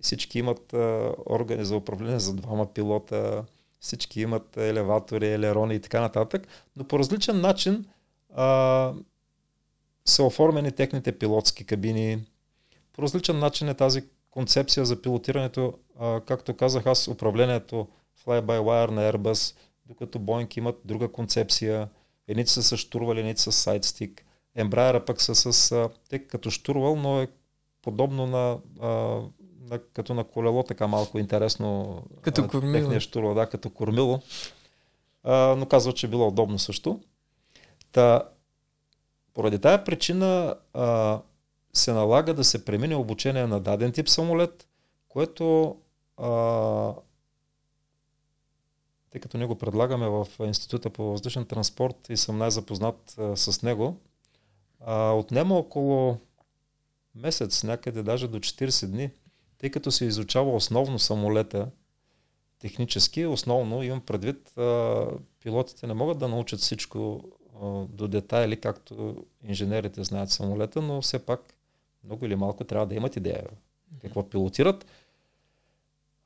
Всички 0.02 0.40
имат 0.40 0.74
а, 0.74 1.14
органи 1.26 1.66
за 1.66 1.76
управление 1.76 2.20
за 2.20 2.34
двама 2.34 2.74
пилота, 2.74 3.46
всички 3.80 4.22
имат 4.22 4.58
елеватори, 4.58 5.28
елерони 5.28 5.76
и 5.76 5.80
така 5.80 6.02
нататък, 6.02 6.48
но 6.76 6.84
по 6.84 7.00
различен 7.00 7.42
начин 7.42 7.86
а, 8.36 8.94
са 10.06 10.24
оформени 10.24 10.72
техните 10.72 11.20
пилотски 11.20 11.66
кабини. 11.66 12.26
По 12.94 13.02
различен 13.02 13.40
начин 13.40 13.70
е 13.70 13.74
тази 13.74 14.04
концепция 14.32 14.86
за 14.86 15.02
пилотирането, 15.02 15.74
а, 16.00 16.22
както 16.22 16.54
казах 16.54 16.86
аз, 16.86 17.08
управлението 17.08 17.88
fly-by-wire 18.26 18.92
на 18.92 19.14
Airbus, 19.14 19.56
докато 19.86 20.20
Boeing 20.20 20.58
имат 20.58 20.82
друга 20.86 21.12
концепция. 21.12 21.90
Едните 22.28 22.52
са 22.52 22.64
с 22.64 22.78
штурвал, 22.78 23.16
едните 23.16 23.42
с 23.42 23.52
сайдстик. 23.52 24.26
Embraer 24.58 25.06
пък 25.06 25.22
са 25.22 25.36
с, 25.36 25.90
те 26.10 26.28
като 26.28 26.50
штурвал, 26.50 26.96
но 26.96 27.22
е 27.22 27.28
подобно 27.82 28.28
на, 28.28 28.58
а, 28.80 28.90
на 29.70 29.80
като 29.94 30.14
на 30.14 30.24
колело, 30.24 30.64
така 30.64 30.88
малко 30.88 31.20
интересно. 31.20 32.02
Като 32.22 32.48
кормило. 32.48 32.74
Техния 32.74 33.00
штурвал, 33.00 33.34
да, 33.34 33.50
като 33.50 33.70
кормило. 33.70 34.20
А, 35.24 35.56
но 35.56 35.66
казва, 35.66 35.94
че 35.94 36.06
е 36.06 36.10
било 36.10 36.28
удобно 36.28 36.60
също. 36.60 37.00
Та, 37.92 38.24
поради 39.34 39.60
тая 39.60 39.84
причина 39.84 40.56
а, 40.74 41.20
се 41.74 41.94
налага 41.94 42.34
да 42.34 42.44
се 42.44 42.66
премине 42.66 42.96
обучение 42.96 43.48
на 43.48 43.60
даден 43.60 43.92
тип 43.92 44.10
самолет, 44.10 44.68
което 45.10 45.76
а, 46.18 46.94
тъй 49.10 49.22
като 49.22 49.38
ние 49.38 49.48
го 49.48 49.56
предлагаме 49.56 50.08
в 50.08 50.28
Института 50.40 50.90
по 50.90 51.04
въздушен 51.04 51.46
транспорт 51.46 52.10
и 52.10 52.18
съм 52.18 52.38
най-запознат 52.38 53.16
а, 53.18 53.38
с 53.38 53.62
него, 53.62 53.98
а, 54.80 55.12
отнема 55.12 55.56
около 55.56 56.18
месец, 57.16 57.64
някъде 57.64 58.04
даже 58.04 58.28
до 58.28 58.40
40 58.40 58.88
дни, 58.88 59.12
тъй 59.58 59.70
като 59.70 59.92
се 59.92 60.06
изучава 60.06 60.56
основно 60.56 61.00
самолета, 61.00 61.70
технически, 62.60 63.26
основно 63.26 63.84
имам 63.84 64.02
предвид, 64.02 64.58
а, 64.58 65.08
пилотите 65.44 65.88
не 65.88 65.94
могат 65.94 66.18
да 66.18 66.28
научат 66.28 66.60
всичко 66.60 67.24
а, 67.62 67.66
до 67.90 68.08
детайли, 68.08 68.62
както 68.62 69.26
инженерите 69.44 70.04
знаят 70.04 70.30
самолета, 70.30 70.82
но 70.82 71.02
все 71.02 71.20
пак 71.20 71.54
много 72.04 72.26
или 72.26 72.36
малко 72.36 72.64
трябва 72.64 72.88
да 72.88 72.96
имат 72.96 73.16
идея 73.16 73.44
какво 74.02 74.30
пилотират. 74.30 74.86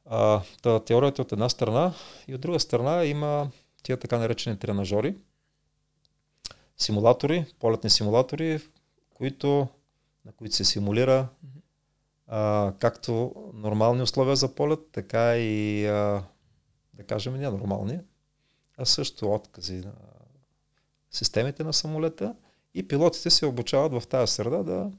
А, 0.06 0.42
та, 0.62 0.80
теорията 0.80 1.22
от 1.22 1.32
една 1.32 1.50
страна 1.50 1.94
и 2.28 2.36
от 2.36 2.42
друга 2.42 2.60
страна 2.60 3.06
има 3.06 3.52
тия 3.84 3.98
така 3.98 4.18
наречени 4.18 4.60
тренажори, 4.60 5.16
симулатори, 6.78 7.46
полетни 7.60 7.90
симулатори, 7.90 8.60
които, 9.14 9.68
на 10.26 10.32
които 10.32 10.56
се 10.56 10.66
симулира 10.66 11.28
а, 12.28 12.74
както 12.80 13.34
нормални 13.54 14.02
условия 14.02 14.36
за 14.36 14.56
полет, 14.56 14.80
така 14.92 15.38
и 15.38 15.86
а, 15.86 16.24
да 16.94 17.04
кажем 17.04 17.34
ненормални, 17.34 18.00
а 18.78 18.86
също 18.86 19.34
откази 19.34 19.76
на 19.76 19.94
системите 21.12 21.64
на 21.64 21.74
самолета 21.74 22.36
и 22.74 22.88
пилотите 22.88 23.30
се 23.30 23.46
обучават 23.46 24.04
в 24.04 24.08
тази 24.08 24.34
среда 24.34 24.64
да 24.64 24.92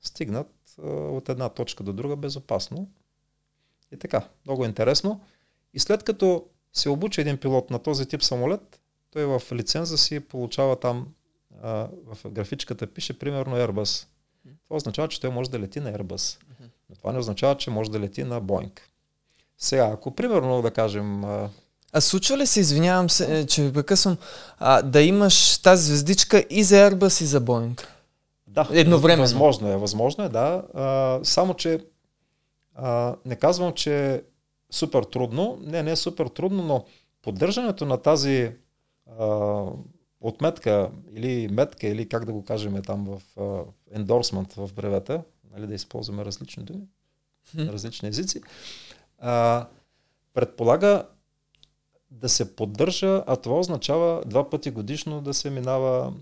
стигнат 0.00 0.50
от 0.88 1.28
една 1.28 1.48
точка 1.48 1.82
до 1.84 1.92
друга 1.92 2.16
безопасно 2.16 2.88
и 3.92 3.96
така, 3.96 4.28
много 4.46 4.64
интересно. 4.64 5.20
И 5.74 5.78
след 5.78 6.02
като 6.02 6.44
се 6.72 6.88
обучи 6.88 7.20
един 7.20 7.36
пилот 7.36 7.70
на 7.70 7.78
този 7.78 8.06
тип 8.06 8.22
самолет, 8.22 8.80
той 9.10 9.24
в 9.24 9.42
лиценза 9.52 9.98
си 9.98 10.20
получава 10.20 10.76
там, 10.76 11.08
в 11.62 12.18
графичката 12.26 12.86
пише 12.86 13.18
примерно 13.18 13.56
Airbus. 13.56 14.06
Това 14.64 14.76
означава, 14.76 15.08
че 15.08 15.20
той 15.20 15.30
може 15.30 15.50
да 15.50 15.58
лети 15.58 15.80
на 15.80 15.92
Airbus. 15.92 16.38
Но 16.90 16.96
това 16.96 17.12
не 17.12 17.18
означава, 17.18 17.56
че 17.56 17.70
може 17.70 17.90
да 17.90 18.00
лети 18.00 18.24
на 18.24 18.42
Boeing. 18.42 18.80
Сега, 19.58 19.90
ако 19.92 20.10
примерно 20.10 20.62
да 20.62 20.70
кажем... 20.70 21.24
А, 21.24 21.50
а 21.92 22.00
случва 22.00 22.38
ли 22.38 22.46
се, 22.46 22.60
извинявам 22.60 23.10
се, 23.10 23.38
е, 23.38 23.46
че 23.46 23.64
ви 23.64 23.72
прекъсвам, 23.72 24.16
а, 24.58 24.82
да 24.82 25.02
имаш 25.02 25.58
тази 25.58 25.86
звездичка 25.86 26.44
и 26.50 26.64
за 26.64 26.74
Airbus 26.74 27.22
и 27.22 27.26
за 27.26 27.40
Boeing? 27.40 27.86
Да, 28.58 28.80
Едновременно. 28.80 29.22
Възможно 29.22 29.68
е, 29.68 29.76
възможно 29.76 30.24
е, 30.24 30.28
да. 30.28 30.64
А, 30.74 31.20
само, 31.24 31.54
че 31.54 31.84
а, 32.74 33.16
не 33.24 33.36
казвам, 33.36 33.72
че 33.72 34.14
е 34.14 34.22
супер 34.70 35.02
трудно. 35.02 35.58
Не, 35.60 35.82
не 35.82 35.90
е 35.90 35.96
супер 35.96 36.26
трудно, 36.26 36.62
но 36.62 36.84
поддържането 37.22 37.86
на 37.86 37.96
тази 37.96 38.52
а, 39.18 39.64
отметка 40.20 40.90
или 41.12 41.48
метка, 41.48 41.86
или 41.86 42.08
как 42.08 42.24
да 42.24 42.32
го 42.32 42.44
кажем 42.44 42.82
там 42.82 43.18
в 43.36 43.38
ендорсмент 43.92 44.52
в 44.52 44.70
бревета, 44.74 45.22
нали, 45.52 45.66
да 45.66 45.74
използваме 45.74 46.24
различни 46.24 46.62
думи, 46.62 46.86
на 47.54 47.72
различни 47.72 48.08
езици, 48.08 48.40
а, 49.18 49.66
предполага 50.34 51.06
да 52.10 52.28
се 52.28 52.56
поддържа, 52.56 53.24
а 53.26 53.36
това 53.36 53.58
означава 53.58 54.22
два 54.26 54.50
пъти 54.50 54.70
годишно 54.70 55.20
да 55.20 55.34
се 55.34 55.50
минава 55.50 56.12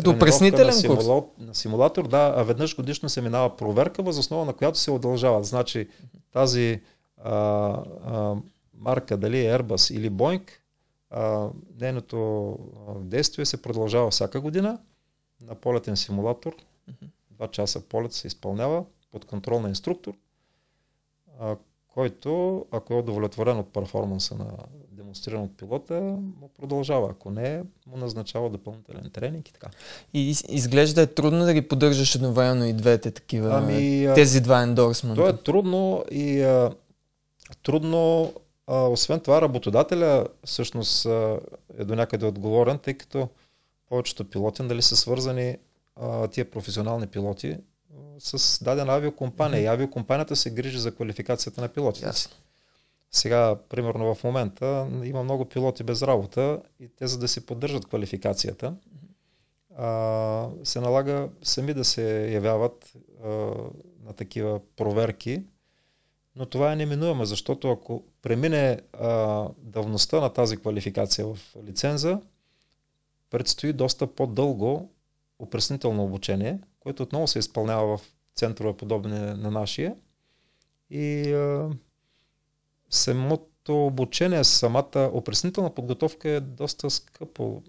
като 0.00 0.16
опреснителен 0.16 0.66
на, 0.66 0.72
симула... 0.72 1.24
на 1.38 1.54
симулатор, 1.54 2.08
да, 2.08 2.34
а 2.36 2.42
веднъж 2.42 2.76
годишно 2.76 3.08
се 3.08 3.20
минава 3.20 3.56
проверка, 3.56 4.02
въз 4.02 4.18
основа 4.18 4.44
на 4.44 4.52
която 4.52 4.78
се 4.78 4.90
удължават. 4.90 5.44
Значи 5.44 5.88
тази 6.32 6.80
а, 7.16 7.32
а, 7.32 8.36
марка, 8.74 9.16
дали 9.16 9.46
е 9.46 9.58
Airbus 9.58 9.94
или 9.94 10.10
Boeing, 10.10 10.50
а, 11.10 11.48
нейното 11.80 12.58
действие 13.00 13.46
се 13.46 13.62
продължава 13.62 14.10
всяка 14.10 14.40
година 14.40 14.78
на 15.46 15.54
полетен 15.54 15.96
симулатор. 15.96 16.54
Два 17.30 17.48
часа 17.48 17.80
полет 17.80 18.12
се 18.12 18.26
изпълнява 18.26 18.84
под 19.12 19.24
контрол 19.24 19.60
на 19.60 19.68
инструктор, 19.68 20.14
а, 21.40 21.56
който, 21.88 22.64
ако 22.70 22.94
е 22.94 22.96
удовлетворен 22.96 23.58
от 23.58 23.72
перформанса 23.72 24.34
на 24.34 24.46
демонстриран 25.10 25.42
от 25.42 25.56
пилота, 25.56 26.00
му 26.40 26.50
продължава. 26.60 27.10
Ако 27.10 27.30
не, 27.30 27.62
му 27.86 27.96
назначава 27.96 28.50
допълнителен 28.50 29.10
тренинг 29.12 29.48
и 29.48 29.52
така. 29.52 29.68
И 30.14 30.34
изглежда 30.48 31.02
е 31.02 31.06
трудно 31.06 31.44
да 31.44 31.54
ги 31.54 31.68
поддържаш 31.68 32.14
едновременно 32.14 32.64
и 32.64 32.72
двете 32.72 33.10
такива, 33.10 33.50
ами, 33.52 34.08
тези 34.14 34.40
два 34.40 34.62
ендорсмента. 34.62 35.22
То 35.22 35.28
е 35.28 35.36
трудно 35.36 36.04
и 36.10 36.42
а, 36.42 36.70
трудно, 37.62 38.32
а, 38.66 38.88
освен 38.88 39.20
това 39.20 39.42
работодателя 39.42 40.26
всъщност 40.44 41.06
а, 41.06 41.40
е 41.78 41.84
до 41.84 41.94
някъде 41.94 42.26
отговорен, 42.26 42.78
тъй 42.78 42.94
като 42.94 43.28
повечето 43.88 44.30
пилоти 44.30 44.62
дали 44.62 44.82
са 44.82 44.96
свързани 44.96 45.56
а, 45.96 46.28
тия 46.28 46.50
професионални 46.50 47.06
пилоти 47.06 47.56
с 48.18 48.64
дадена 48.64 48.92
авиокомпания 48.92 49.60
mm-hmm. 49.60 49.64
и 49.64 49.74
авиокомпанията 49.74 50.36
се 50.36 50.50
грижи 50.50 50.78
за 50.78 50.94
квалификацията 50.94 51.60
на 51.60 51.68
пилотите. 51.68 52.06
Yes. 52.06 52.30
Сега, 53.10 53.56
примерно 53.68 54.14
в 54.14 54.24
момента, 54.24 54.88
има 55.04 55.24
много 55.24 55.44
пилоти 55.44 55.84
без 55.84 56.02
работа 56.02 56.62
и 56.80 56.88
те 56.88 57.06
за 57.06 57.18
да 57.18 57.28
си 57.28 57.46
поддържат 57.46 57.86
квалификацията, 57.86 58.74
а, 59.76 60.48
се 60.64 60.80
налага 60.80 61.28
сами 61.42 61.74
да 61.74 61.84
се 61.84 62.32
явяват 62.32 62.92
а, 63.24 63.28
на 64.04 64.12
такива 64.16 64.60
проверки, 64.76 65.42
но 66.36 66.46
това 66.46 66.72
е 66.72 66.76
неминуемо, 66.76 67.24
защото 67.24 67.70
ако 67.70 68.04
премине 68.22 68.80
а, 68.92 69.48
давността 69.58 70.20
на 70.20 70.32
тази 70.32 70.56
квалификация 70.56 71.26
в 71.26 71.38
лиценза, 71.64 72.20
предстои 73.30 73.72
доста 73.72 74.06
по-дълго 74.06 74.90
опреснително 75.38 76.04
обучение, 76.04 76.60
което 76.80 77.02
отново 77.02 77.26
се 77.26 77.38
изпълнява 77.38 77.98
в 77.98 78.12
центрове 78.34 78.76
подобни 78.76 79.18
на 79.18 79.50
нашия. 79.50 79.96
И 80.90 81.32
а, 81.32 81.70
самото 82.90 83.86
обучение, 83.86 84.44
самата 84.44 85.10
опреснителна 85.12 85.74
подготовка 85.74 86.30
е 86.30 86.40
доста 86.40 86.90
скъпо, 86.90 87.62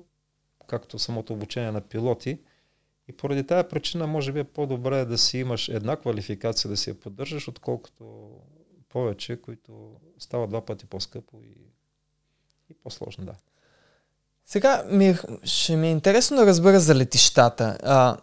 както 0.67 0.99
самото 0.99 1.33
обучение 1.33 1.71
на 1.71 1.81
пилоти. 1.81 2.39
И 3.07 3.13
поради 3.13 3.43
тази 3.43 3.67
причина, 3.67 4.07
може 4.07 4.31
би 4.31 4.39
е 4.39 4.43
по-добре 4.43 5.05
да 5.05 5.17
си 5.17 5.37
имаш 5.37 5.69
една 5.69 5.95
квалификация, 5.95 6.69
да 6.69 6.77
си 6.77 6.89
я 6.89 6.99
поддържаш, 6.99 7.47
отколкото 7.47 8.29
повече, 8.89 9.41
които 9.41 9.95
стават 10.19 10.49
два 10.49 10.65
пъти 10.65 10.85
по-скъпо 10.85 11.37
и, 11.43 11.55
и 12.69 12.73
по-сложно, 12.73 13.25
да. 13.25 13.33
Сега 14.45 14.83
ми, 14.89 15.15
ще 15.43 15.75
ми 15.75 15.87
е 15.87 15.91
интересно 15.91 16.37
да 16.37 16.45
разбера 16.45 16.79
за 16.79 16.95
летищата. 16.95 17.77
А, 17.83 18.17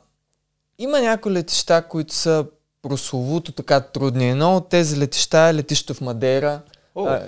има 0.79 1.01
някои 1.01 1.33
летища, 1.33 1.89
които 1.89 2.15
са 2.15 2.47
прословуто 2.83 3.53
така 3.53 3.81
трудни. 3.81 4.31
Едно 4.31 4.57
от 4.57 4.69
тези 4.69 4.99
летища 4.99 5.39
е 5.39 5.55
летището 5.55 5.95
в 5.95 6.01
Мадейра. 6.01 6.63
А, 6.97 7.21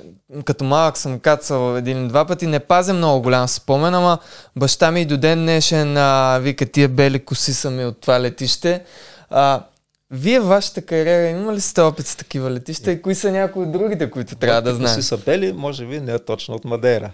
като 0.44 0.64
малък 0.64 0.98
съм 0.98 1.20
кацал 1.20 1.76
един 1.76 2.08
два 2.08 2.24
пъти. 2.24 2.46
Не 2.46 2.60
пазя 2.60 2.94
много 2.94 3.22
голям 3.22 3.48
спомен, 3.48 3.94
ама 3.94 4.18
баща 4.56 4.90
ми 4.90 5.04
до 5.04 5.16
ден 5.16 5.38
днешен 5.38 5.96
а, 5.96 6.38
вика 6.38 6.66
тия 6.66 6.88
бели 6.88 7.24
коси 7.24 7.54
са 7.54 7.70
ми 7.70 7.84
от 7.84 8.00
това 8.00 8.20
летище. 8.20 8.84
А, 9.30 9.64
вие 10.10 10.40
в 10.40 10.48
вашата 10.48 10.82
кариера 10.82 11.28
има 11.28 11.54
ли 11.54 11.60
сте 11.60 11.80
опит 11.80 12.06
с 12.06 12.16
такива 12.16 12.50
летища 12.50 12.92
и 12.92 13.02
кои 13.02 13.14
са 13.14 13.32
някои 13.32 13.62
от 13.62 13.72
другите, 13.72 14.10
които 14.10 14.36
трябва 14.36 14.62
да 14.62 14.74
знаем? 14.74 14.96
Коси 14.96 15.08
са 15.08 15.18
бели, 15.18 15.52
може 15.52 15.86
би 15.86 16.00
не 16.00 16.12
е 16.12 16.18
точно 16.18 16.54
от 16.54 16.64
Мадейра. 16.64 17.12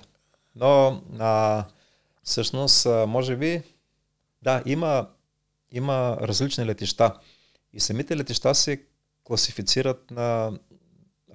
Но 0.57 1.01
а, 1.19 1.65
всъщност, 2.25 2.87
може 3.07 3.37
би, 3.37 3.63
да, 4.43 4.63
има, 4.67 5.07
има 5.73 6.17
различни 6.21 6.67
летища. 6.67 7.13
И 7.73 7.81
самите 7.81 8.17
летища 8.17 8.55
се 8.55 8.83
класифицират 9.25 10.11
на 10.11 10.53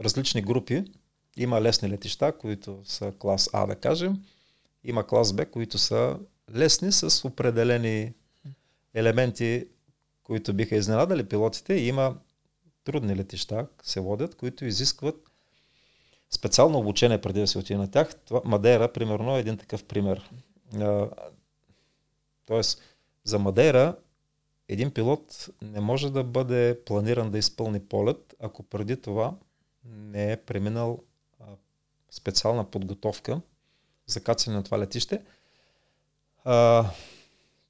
различни 0.04 0.42
групи. 0.42 0.84
Има 1.38 1.62
лесни 1.62 1.90
летища, 1.90 2.38
които 2.38 2.82
са 2.84 3.14
клас 3.20 3.50
А, 3.54 3.66
да 3.66 3.76
кажем. 3.76 4.24
Има 4.84 5.08
клас 5.08 5.34
Б, 5.34 5.46
които 5.46 5.78
са 5.78 6.20
лесни 6.56 6.92
с 6.92 7.28
определени 7.28 8.14
елементи, 8.94 9.68
които 10.24 10.54
биха 10.54 10.76
изненадали 10.76 11.24
пилотите. 11.24 11.74
И 11.74 11.88
има 11.88 12.18
трудни 12.84 13.16
летища, 13.16 13.68
се 13.84 14.00
водят, 14.00 14.36
които 14.36 14.66
изискват 14.66 15.32
специално 16.30 16.80
обучение 16.80 17.22
преди 17.22 17.40
да 17.40 17.48
се 17.48 17.58
отиде 17.58 17.78
на 17.78 17.92
тях. 17.92 18.16
Това, 18.16 18.42
Мадера, 18.46 18.94
примерно, 18.94 19.38
е 19.38 19.40
един 19.40 19.58
такъв 19.58 19.84
пример. 19.84 20.32
Тоест, 22.46 22.82
за 23.24 23.40
Мадера 23.40 23.96
един 24.68 24.92
пилот 24.92 25.50
не 25.62 25.80
може 25.80 26.12
да 26.12 26.24
бъде 26.24 26.80
планиран 26.86 27.32
да 27.32 27.38
изпълни 27.38 27.80
полет, 27.80 28.36
ако 28.40 28.64
преди 28.64 29.02
това 29.02 29.36
не 29.86 30.32
е 30.32 30.38
преминал 30.38 31.00
специална 32.12 32.64
подготовка 32.64 33.42
за 34.08 34.24
кацане 34.24 34.56
на 34.56 34.64
това 34.64 34.80
летище. 34.80 35.22
А, 36.44 36.86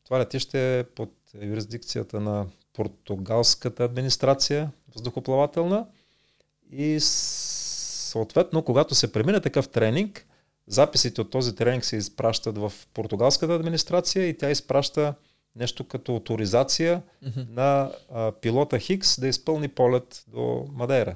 това 0.05 0.19
летище 0.19 0.79
е 0.79 0.83
под 0.83 1.11
юрисдикцията 1.41 2.19
на 2.19 2.45
португалската 2.73 3.83
администрация 3.83 4.71
въздухоплавателна 4.95 5.85
и 6.71 6.97
съответно, 6.99 8.63
когато 8.63 8.95
се 8.95 9.11
премине 9.11 9.39
такъв 9.41 9.69
тренинг, 9.69 10.27
записите 10.67 11.21
от 11.21 11.29
този 11.29 11.55
тренинг 11.55 11.85
се 11.85 11.95
изпращат 11.95 12.57
в 12.57 12.73
португалската 12.93 13.53
администрация 13.53 14.27
и 14.27 14.37
тя 14.37 14.49
изпраща 14.49 15.13
нещо 15.55 15.87
като 15.87 16.15
авторизация 16.15 17.01
mm-hmm. 17.23 17.49
на 17.49 17.91
а, 18.13 18.31
пилота 18.31 18.79
Хикс 18.79 19.19
да 19.19 19.27
изпълни 19.27 19.67
полет 19.67 20.23
до 20.27 20.67
Мадейра. 20.73 21.15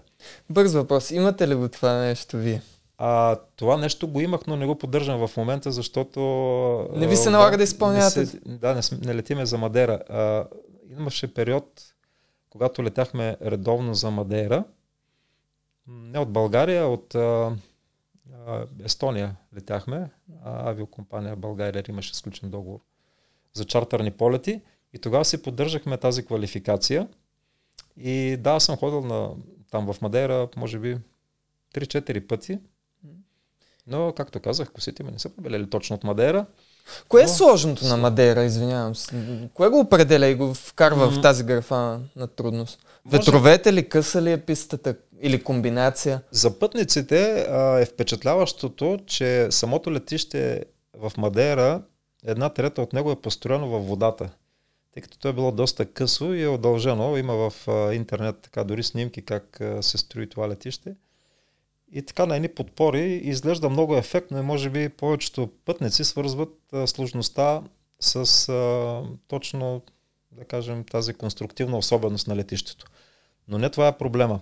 Бърз 0.49 0.73
въпрос. 0.73 1.11
Имате 1.11 1.47
ли 1.47 1.55
го 1.55 1.69
това 1.69 1.93
нещо 1.93 2.37
вие? 2.37 2.61
А, 2.97 3.35
това 3.55 3.77
нещо 3.77 4.07
го 4.07 4.21
имах, 4.21 4.41
но 4.47 4.55
не 4.55 4.65
го 4.65 4.77
поддържам 4.77 5.27
в 5.27 5.37
момента, 5.37 5.71
защото... 5.71 6.19
Не 6.93 7.07
ви 7.07 7.15
се 7.15 7.29
налага 7.29 7.51
да, 7.51 7.57
да 7.57 7.63
изпълнявате? 7.63 8.19
Не 8.19 8.25
се, 8.25 8.39
да, 8.45 8.75
не, 8.75 8.81
не 9.05 9.15
летиме 9.15 9.45
за 9.45 9.57
Мадера. 9.57 9.99
А, 10.09 10.45
имаше 10.99 11.33
период, 11.33 11.81
когато 12.49 12.83
летяхме 12.83 13.37
редовно 13.41 13.93
за 13.93 14.11
Мадейра. 14.11 14.63
Не 15.87 16.19
от 16.19 16.29
България, 16.29 16.83
а 16.83 16.87
от 16.87 17.15
а, 17.15 17.55
а, 18.47 18.65
Естония 18.83 19.35
летяхме. 19.55 20.09
А, 20.43 20.69
авиокомпания 20.69 21.35
България 21.35 21.83
имаше 21.89 22.15
сключен 22.15 22.49
договор 22.49 22.79
за 23.53 23.65
чартърни 23.65 24.11
полети 24.11 24.61
и 24.93 24.99
тогава 24.99 25.25
си 25.25 25.41
поддържахме 25.41 25.97
тази 25.97 26.25
квалификация. 26.25 27.07
И 27.97 28.37
да, 28.39 28.59
съм 28.59 28.77
ходил 28.77 29.01
на, 29.01 29.31
там 29.71 29.93
в 29.93 30.01
Мадейра, 30.01 30.47
може 30.57 30.79
би 30.79 30.97
3-4 31.75 32.27
пъти. 32.27 32.59
Но, 33.87 34.13
както 34.17 34.39
казах, 34.39 34.71
косите 34.71 35.03
ми 35.03 35.11
не 35.11 35.19
са 35.19 35.29
побелели 35.29 35.69
точно 35.69 35.95
от 35.95 36.03
Мадейра. 36.03 36.45
Кое 37.07 37.23
е 37.23 37.27
сложното 37.27 37.85
на 37.85 37.97
Мадейра, 37.97 38.43
извинявам 38.43 38.95
се? 38.95 39.15
Кое 39.53 39.69
го 39.69 39.79
определя 39.79 40.27
и 40.27 40.35
го 40.35 40.53
вкарва 40.53 41.11
mm-hmm. 41.11 41.19
в 41.19 41.21
тази 41.21 41.43
графа 41.43 41.99
на 42.15 42.27
трудност? 42.27 42.79
Може... 43.05 43.17
Ветровете 43.17 43.73
ли, 43.73 43.89
къса 43.89 44.21
ли 44.21 44.31
е 44.31 44.37
пистата 44.37 44.95
или 45.21 45.43
комбинация? 45.43 46.21
За 46.31 46.59
пътниците 46.59 47.47
а, 47.49 47.79
е 47.79 47.85
впечатляващото, 47.85 48.99
че 49.05 49.47
самото 49.51 49.91
летище 49.91 50.65
в 50.97 51.11
Мадейра 51.17 51.81
една 52.25 52.49
трета 52.49 52.81
от 52.81 52.93
него 52.93 53.11
е 53.11 53.21
построено 53.21 53.69
във 53.69 53.87
водата. 53.87 54.29
Тъй 54.93 55.03
като 55.03 55.19
то 55.19 55.27
е 55.27 55.33
било 55.33 55.51
доста 55.51 55.85
късо 55.85 56.33
и 56.33 56.43
е 56.43 56.47
удължено. 56.47 57.17
Има 57.17 57.49
в 57.49 57.67
интернет 57.93 58.35
така 58.41 58.63
дори 58.63 58.83
снимки 58.83 59.21
как 59.21 59.61
се 59.81 59.97
строи 59.97 60.29
това 60.29 60.49
летище. 60.49 60.95
И 61.91 62.01
така 62.01 62.25
на 62.25 62.35
едни 62.35 62.47
подпори 62.47 63.13
изглежда 63.13 63.69
много 63.69 63.95
ефектно 63.95 64.37
и 64.37 64.41
може 64.41 64.69
би 64.69 64.89
повечето 64.89 65.49
пътници 65.65 66.03
свързват 66.03 66.73
сложността 66.85 67.61
с 67.99 68.49
а, 68.49 69.03
точно, 69.27 69.81
да 70.31 70.45
кажем, 70.45 70.83
тази 70.83 71.13
конструктивна 71.13 71.77
особеност 71.77 72.27
на 72.27 72.35
летището. 72.35 72.85
Но 73.47 73.57
не 73.57 73.69
това 73.69 73.87
е 73.87 73.97
проблема. 73.97 74.39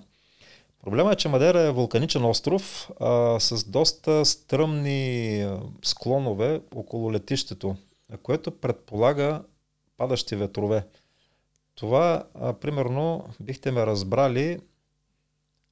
Проблема 0.83 1.11
е, 1.11 1.15
че 1.15 1.29
Мадера 1.29 1.61
е 1.61 1.71
вулканичен 1.71 2.25
остров 2.25 2.91
а, 2.99 3.39
с 3.39 3.63
доста 3.63 4.25
стръмни 4.25 5.47
склонове 5.83 6.61
около 6.75 7.13
летището, 7.13 7.75
което 8.23 8.51
предполага 8.51 9.43
падащи 9.97 10.35
ветрове. 10.35 10.85
Това, 11.75 12.23
а, 12.33 12.53
примерно, 12.53 13.25
бихте 13.39 13.71
ме 13.71 13.85
разбрали, 13.85 14.59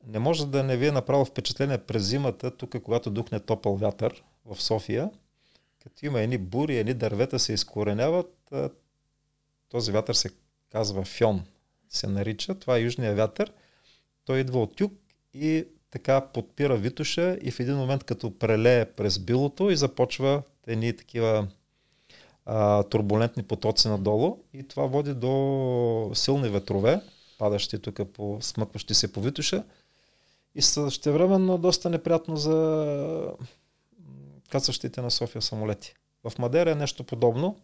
не 0.07 0.19
може 0.19 0.47
да 0.47 0.63
не 0.63 0.77
ви 0.77 0.87
е 0.87 0.91
направило 0.91 1.25
впечатление 1.25 1.77
през 1.77 2.03
зимата, 2.03 2.51
тук 2.51 2.75
когато 2.83 3.09
духне 3.09 3.39
топъл 3.39 3.75
вятър 3.75 4.23
в 4.45 4.61
София, 4.61 5.09
като 5.83 6.05
има 6.05 6.21
едни 6.21 6.37
бури, 6.37 6.77
едни 6.77 6.93
дървета 6.93 7.39
се 7.39 7.53
изкореняват, 7.53 8.53
този 9.69 9.91
вятър 9.91 10.13
се 10.13 10.29
казва 10.71 11.03
фьон, 11.03 11.43
се 11.89 12.07
нарича. 12.07 12.55
Това 12.55 12.77
е 12.77 12.81
южния 12.81 13.15
вятър. 13.15 13.53
Той 14.25 14.39
идва 14.39 14.61
от 14.61 14.79
юг 14.79 14.93
и 15.33 15.65
така 15.91 16.21
подпира 16.21 16.77
Витуша 16.77 17.37
и 17.41 17.51
в 17.51 17.59
един 17.59 17.75
момент 17.75 18.03
като 18.03 18.39
прелее 18.39 18.85
през 18.85 19.19
билото 19.19 19.69
и 19.69 19.75
започва 19.75 20.43
едни 20.67 20.95
такива 20.95 21.47
а, 22.45 22.83
турбулентни 22.83 23.43
потоци 23.43 23.87
надолу 23.87 24.37
и 24.53 24.67
това 24.67 24.85
води 24.85 25.13
до 25.13 26.11
силни 26.13 26.49
ветрове, 26.49 27.01
падащи 27.37 27.79
тук 27.79 27.99
по, 28.13 28.37
смъкващи 28.41 28.93
се 28.93 29.13
по 29.13 29.21
Витуша 29.21 29.63
и 30.55 30.61
същевременно 30.61 31.57
доста 31.57 31.89
неприятно 31.89 32.37
за 32.37 33.33
кацащите 34.49 35.01
на 35.01 35.11
София 35.11 35.41
самолети. 35.41 35.93
В 36.23 36.39
Мадера 36.39 36.71
е 36.71 36.75
нещо 36.75 37.03
подобно 37.03 37.57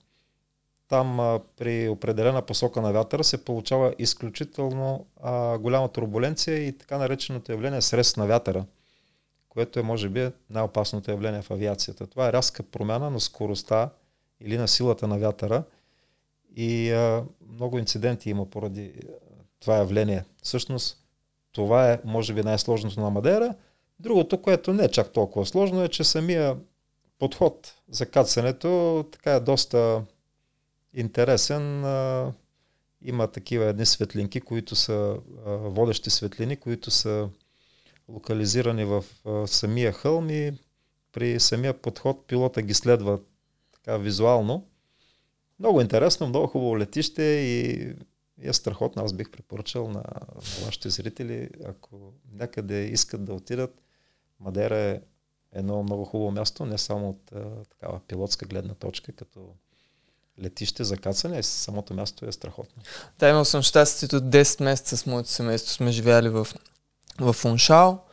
там 0.88 1.20
а, 1.20 1.40
при 1.58 1.90
определена 1.90 2.42
посока 2.42 2.82
на 2.82 2.92
вятъра 2.92 3.24
се 3.24 3.46
получава 3.46 3.94
изключително 4.00 5.06
а, 5.22 5.58
голяма 5.58 5.88
турбуленция 5.88 6.68
и 6.68 6.78
така 6.78 6.98
нареченото 6.98 7.52
явление 7.52 7.82
срез 7.82 8.18
на 8.18 8.28
вятъра, 8.28 8.66
което 9.50 9.80
е 9.80 9.84
може 9.84 10.10
би 10.10 10.30
най-опасното 10.50 11.12
явление 11.12 11.42
в 11.42 11.52
авиацията. 11.52 12.08
Това 12.08 12.28
е 12.28 12.34
рязка 12.34 12.64
промяна 12.64 13.10
на 13.10 13.20
скоростта 13.20 13.90
или 14.42 14.58
на 14.58 14.68
силата 14.68 15.08
на 15.08 15.18
вятъра 15.20 15.64
и 16.56 16.92
а, 16.92 17.24
много 17.54 17.80
инциденти 17.80 18.30
има 18.30 18.46
поради 18.46 18.94
това 19.60 19.76
явление. 19.76 20.24
Всъщност 20.44 21.07
това 21.58 21.92
е 21.92 22.00
може 22.06 22.34
би 22.34 22.44
най-сложното 22.44 23.02
на 23.02 23.10
Мадера. 23.10 23.56
Другото, 24.00 24.42
което 24.42 24.74
не 24.74 24.84
е 24.84 24.92
чак 24.92 25.14
толкова 25.14 25.46
сложно 25.46 25.84
е, 25.84 25.88
че 25.88 26.04
самия 26.04 26.58
подход 27.20 27.74
за 27.90 28.06
кацането 28.06 29.06
така 29.12 29.32
е 29.34 29.40
доста 29.40 30.04
интересен. 30.94 31.82
Има 33.02 33.28
такива 33.28 33.66
едни 33.66 33.86
светлинки, 33.86 34.42
които 34.42 34.76
са 34.76 35.18
водещи 35.46 36.10
светлини, 36.10 36.56
които 36.56 36.92
са 36.92 37.30
локализирани 38.10 38.86
в 38.86 39.04
самия 39.46 39.92
хълм 39.92 40.30
и 40.30 40.52
при 41.12 41.40
самия 41.40 41.74
подход 41.74 42.28
пилота 42.28 42.62
ги 42.62 42.74
следва 42.74 43.20
така 43.74 43.98
визуално. 43.98 44.68
Много 45.60 45.82
интересно, 45.82 46.28
много 46.28 46.48
хубаво 46.48 46.78
летище 46.78 47.24
и 47.24 47.88
е 48.42 48.54
страхотно. 48.54 49.04
Аз 49.04 49.14
бих 49.14 49.30
препоръчал 49.32 49.88
на, 49.88 50.04
вашите 50.66 50.90
зрители, 50.90 51.50
ако 51.66 52.14
някъде 52.34 52.84
искат 52.84 53.26
да 53.26 53.34
отидат, 53.34 53.82
Мадера 54.40 54.78
е 54.78 55.02
едно 55.52 55.84
много 55.84 56.06
хубаво 56.06 56.32
място, 56.32 56.66
не 56.66 56.78
само 56.78 57.10
от 57.10 57.32
а, 57.36 57.64
такава 57.64 58.00
пилотска 58.08 58.46
гледна 58.46 58.74
точка, 58.74 59.12
като 59.12 59.54
летище 60.40 60.84
за 60.84 60.98
кацане, 60.98 61.44
самото 61.44 61.94
място 61.94 62.26
е 62.26 62.32
страхотно. 62.32 62.84
Да, 63.20 63.30
имал 63.30 63.46
съм 63.46 63.62
щастието 63.62 64.22
10 64.22 64.64
месеца 64.64 64.98
с 64.98 65.06
моето 65.06 65.30
семейство 65.30 65.74
сме 65.74 65.92
живяли 65.92 66.30
в, 66.30 66.48
в 67.20 67.46
Уншал. 67.46 68.04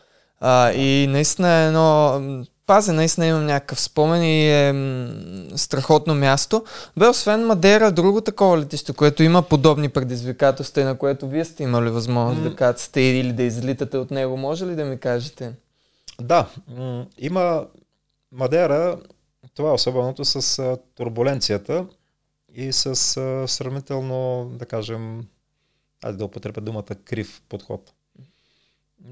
А, 0.41 0.73
и 0.73 1.07
наистина 1.07 1.53
е 1.53 1.67
едно 1.67 2.47
пазя, 2.67 2.93
наистина 2.93 3.27
имам 3.27 3.47
някакъв 3.47 3.81
спомен 3.81 4.23
и 4.23 4.49
е 4.51 4.73
м- 4.73 5.59
страхотно 5.59 6.15
място. 6.15 6.65
Бе, 6.97 7.09
освен 7.09 7.47
Мадера, 7.47 7.93
друго 7.93 8.21
такова 8.21 8.59
летище, 8.59 8.93
което 8.93 9.23
има 9.23 9.43
подобни 9.43 9.89
предизвикателства 9.89 10.85
на 10.85 10.99
което 10.99 11.29
вие 11.29 11.45
сте 11.45 11.63
имали 11.63 11.91
възможност 11.91 12.41
mm. 12.41 12.49
да 12.51 12.57
кацате 12.57 13.01
или 13.01 13.33
да 13.33 13.43
излитате 13.43 13.99
от 13.99 14.11
него. 14.11 14.37
Може 14.37 14.67
ли 14.67 14.75
да 14.75 14.85
ми 14.85 14.99
кажете? 14.99 15.53
Да, 16.21 16.49
м- 16.69 17.07
има 17.19 17.67
Мадера, 18.33 18.99
това 19.55 19.71
е 19.71 19.73
особеното 19.73 20.25
с 20.25 20.59
а, 20.59 20.77
турбуленцията 20.95 21.87
и 22.55 22.73
с 22.73 23.17
а, 23.17 23.49
сравнително, 23.49 24.51
да 24.55 24.67
кажем, 24.67 25.25
айде 26.05 26.19
да 26.19 26.25
употребя 26.25 26.61
думата 26.61 26.95
крив 27.05 27.43
подход. 27.49 27.93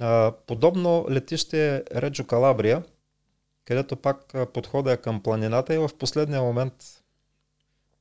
А, 0.00 0.32
подобно 0.46 1.06
летище 1.10 1.76
е 1.76 2.00
Реджо 2.00 2.24
Калабрия, 2.26 2.82
където 3.64 3.96
пак 3.96 4.34
подхода 4.54 4.92
е 4.92 4.96
към 4.96 5.22
планината 5.22 5.74
и 5.74 5.78
в 5.78 5.90
последния 5.98 6.42
момент 6.42 7.02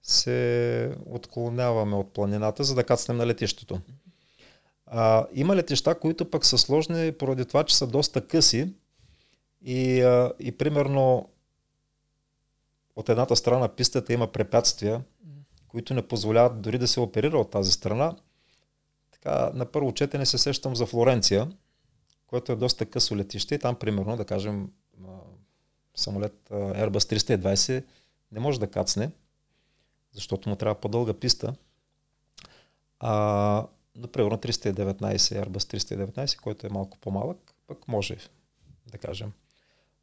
се 0.03 0.95
отклоняваме 1.05 1.95
от 1.95 2.14
планината, 2.14 2.64
за 2.64 2.76
да 2.76 2.84
кацнем 2.84 3.18
на 3.18 3.28
летището. 3.28 3.82
А, 4.86 5.28
има 5.34 5.55
летища, 5.55 5.99
които 5.99 6.32
пък 6.32 6.45
са 6.45 6.57
сложни 6.57 7.12
поради 7.12 7.45
това, 7.45 7.64
че 7.64 7.78
са 7.78 7.88
доста 7.88 8.28
къси 8.28 8.74
и, 9.66 10.01
а, 10.01 10.34
и 10.39 10.57
примерно 10.57 11.30
от 12.95 13.09
едната 13.09 13.36
страна 13.36 13.68
пистата 13.68 14.14
има 14.14 14.28
препятствия, 14.28 15.01
които 15.68 15.93
не 15.93 16.07
позволяват 16.07 16.62
дори 16.62 16.78
да 16.78 16.88
се 16.88 16.99
оперира 16.99 17.39
от 17.39 17.51
тази 17.51 17.72
страна. 17.72 18.16
Така, 19.12 19.51
на 19.53 19.66
първо 19.66 19.93
четене 19.93 20.26
се 20.26 20.38
сещам 20.38 20.76
за 20.76 20.86
Флоренция, 20.86 21.51
което 22.28 22.51
е 22.51 22.55
доста 22.55 22.86
късо 22.86 23.16
летище 23.16 23.55
и 23.55 23.59
там 23.59 23.76
примерно, 23.76 24.18
да 24.18 24.26
кажем, 24.26 24.70
самолет 25.96 26.50
Airbus 26.50 27.38
320 27.38 27.84
не 28.32 28.39
може 28.39 28.60
да 28.60 28.72
кацне, 28.72 29.12
защото 30.12 30.50
му 30.50 30.56
трябва 30.56 30.76
по-дълга 30.76 31.14
писта. 31.14 31.54
А, 33.00 33.68
например, 33.96 34.38
319, 34.38 35.18
Airbus 35.18 35.78
319, 36.18 36.42
който 36.42 36.68
е 36.68 36.70
малко 36.70 36.98
по-малък, 36.98 37.54
пък 37.68 37.88
може, 37.88 38.18
да 38.92 38.98
кажем. 38.98 39.32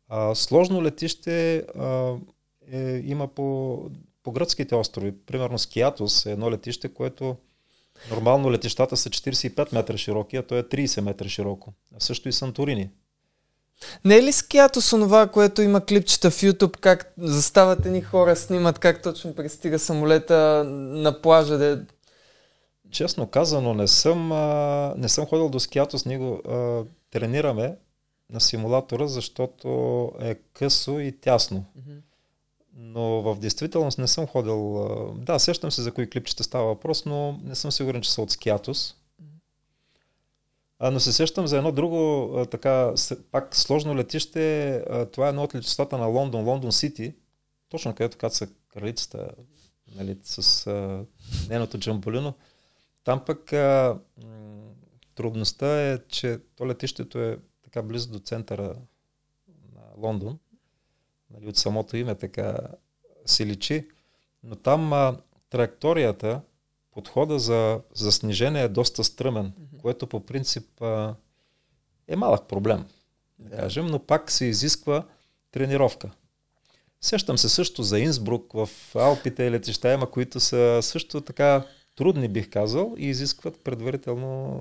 А, 0.08 0.34
сложно 0.34 0.82
летище 0.82 1.56
а, 1.56 2.16
е, 2.70 3.02
има 3.04 3.28
по, 3.28 3.90
по 4.22 4.32
гръцките 4.32 4.74
острови. 4.74 5.12
Примерно 5.26 5.58
Скиатос 5.58 6.26
е 6.26 6.32
едно 6.32 6.50
летище, 6.50 6.94
което 6.94 7.36
нормално 8.10 8.52
летищата 8.52 8.96
са 8.96 9.10
45 9.10 9.74
метра 9.74 9.96
широки, 9.96 10.36
а 10.36 10.42
то 10.42 10.56
е 10.56 10.62
30 10.62 11.00
метра 11.00 11.28
широко. 11.28 11.72
А 11.96 12.00
също 12.00 12.28
и 12.28 12.32
Санторини. 12.32 12.90
Не 14.04 14.16
е 14.16 14.22
ли 14.22 14.32
скято 14.32 14.80
с 14.80 14.92
онова, 14.92 15.26
което 15.26 15.62
има 15.62 15.80
клипчета 15.80 16.30
в 16.30 16.34
YouTube, 16.34 16.76
как 16.76 17.12
застават 17.18 17.86
едни 17.86 18.02
хора, 18.02 18.36
снимат 18.36 18.78
как 18.78 19.02
точно 19.02 19.34
пристига 19.34 19.78
самолета 19.78 20.64
на 20.66 21.22
плажа? 21.22 21.58
Де... 21.58 21.78
Честно 22.90 23.26
казано, 23.26 23.74
не 23.74 23.88
съм, 23.88 24.32
а, 24.32 24.94
не 24.96 25.08
съм 25.08 25.26
ходил 25.26 25.48
до 25.48 25.60
скиато 25.60 25.98
с 25.98 26.04
него. 26.04 26.40
А, 26.48 26.84
тренираме 27.10 27.76
на 28.30 28.40
симулатора, 28.40 29.06
защото 29.06 29.68
е 30.20 30.34
късо 30.34 31.00
и 31.00 31.12
тясно. 31.20 31.64
Mm-hmm. 31.78 32.00
Но 32.76 33.22
в 33.22 33.38
действителност 33.38 33.98
не 33.98 34.08
съм 34.08 34.26
ходил. 34.26 34.88
Да, 35.18 35.38
сещам 35.38 35.72
се 35.72 35.82
за 35.82 35.92
кои 35.92 36.10
клипчета 36.10 36.44
става 36.44 36.64
въпрос, 36.64 37.04
но 37.04 37.40
не 37.44 37.54
съм 37.54 37.72
сигурен, 37.72 38.02
че 38.02 38.12
са 38.12 38.22
от 38.22 38.30
скиатос. 38.30 38.94
Но 40.80 41.00
се 41.00 41.12
сещам 41.12 41.46
за 41.46 41.56
едно 41.56 41.72
друго, 41.72 42.46
така, 42.50 42.94
пак 43.32 43.56
сложно 43.56 43.96
летище. 43.96 44.84
Това 45.12 45.26
е 45.26 45.28
едно 45.28 45.42
от 45.42 45.54
летищата 45.54 45.98
на 45.98 46.06
Лондон, 46.06 46.44
Лондон 46.44 46.72
Сити. 46.72 47.14
Точно 47.68 47.94
където 47.94 48.18
каца 48.18 48.48
кралицата 48.68 49.30
нали, 49.96 50.18
с 50.22 50.66
а, 50.66 51.04
нейното 51.48 51.78
джамболино. 51.78 52.34
Там 53.04 53.24
пък 53.24 53.52
а, 53.52 53.98
трудността 55.14 55.80
е, 55.80 55.98
че 56.08 56.38
то 56.56 56.66
летището 56.66 57.18
е 57.18 57.38
така 57.64 57.82
близо 57.82 58.10
до 58.10 58.18
центъра 58.18 58.76
на 59.74 59.82
Лондон. 59.96 60.38
Нали, 61.30 61.48
от 61.48 61.56
самото 61.56 61.96
име 61.96 62.14
така 62.14 62.56
се 63.26 63.46
личи. 63.46 63.88
Но 64.42 64.56
там 64.56 64.92
а, 64.92 65.16
траекторията 65.50 66.40
подхода 66.90 67.38
за, 67.38 67.80
за 67.94 68.12
снижение 68.12 68.62
е 68.62 68.68
доста 68.68 69.04
стръмен. 69.04 69.52
Което 69.82 70.06
по 70.06 70.20
принцип 70.20 70.82
а, 70.82 71.14
е 72.08 72.16
малък 72.16 72.48
проблем, 72.48 72.84
да 73.38 73.56
кажем, 73.56 73.86
но 73.86 73.98
пак 73.98 74.30
се 74.30 74.44
изисква 74.44 75.04
тренировка. 75.52 76.10
Сещам 77.00 77.38
се 77.38 77.48
също 77.48 77.82
за 77.82 77.98
Инсбрук 77.98 78.52
в 78.52 78.68
Алпите 78.94 79.44
и 79.44 79.50
летища 79.50 79.92
има, 79.92 80.10
които 80.10 80.40
са 80.40 80.78
също 80.82 81.20
така 81.20 81.64
трудни, 81.96 82.28
бих 82.28 82.50
казал, 82.50 82.94
и 82.98 83.06
изискват 83.06 83.64
предварително 83.64 84.60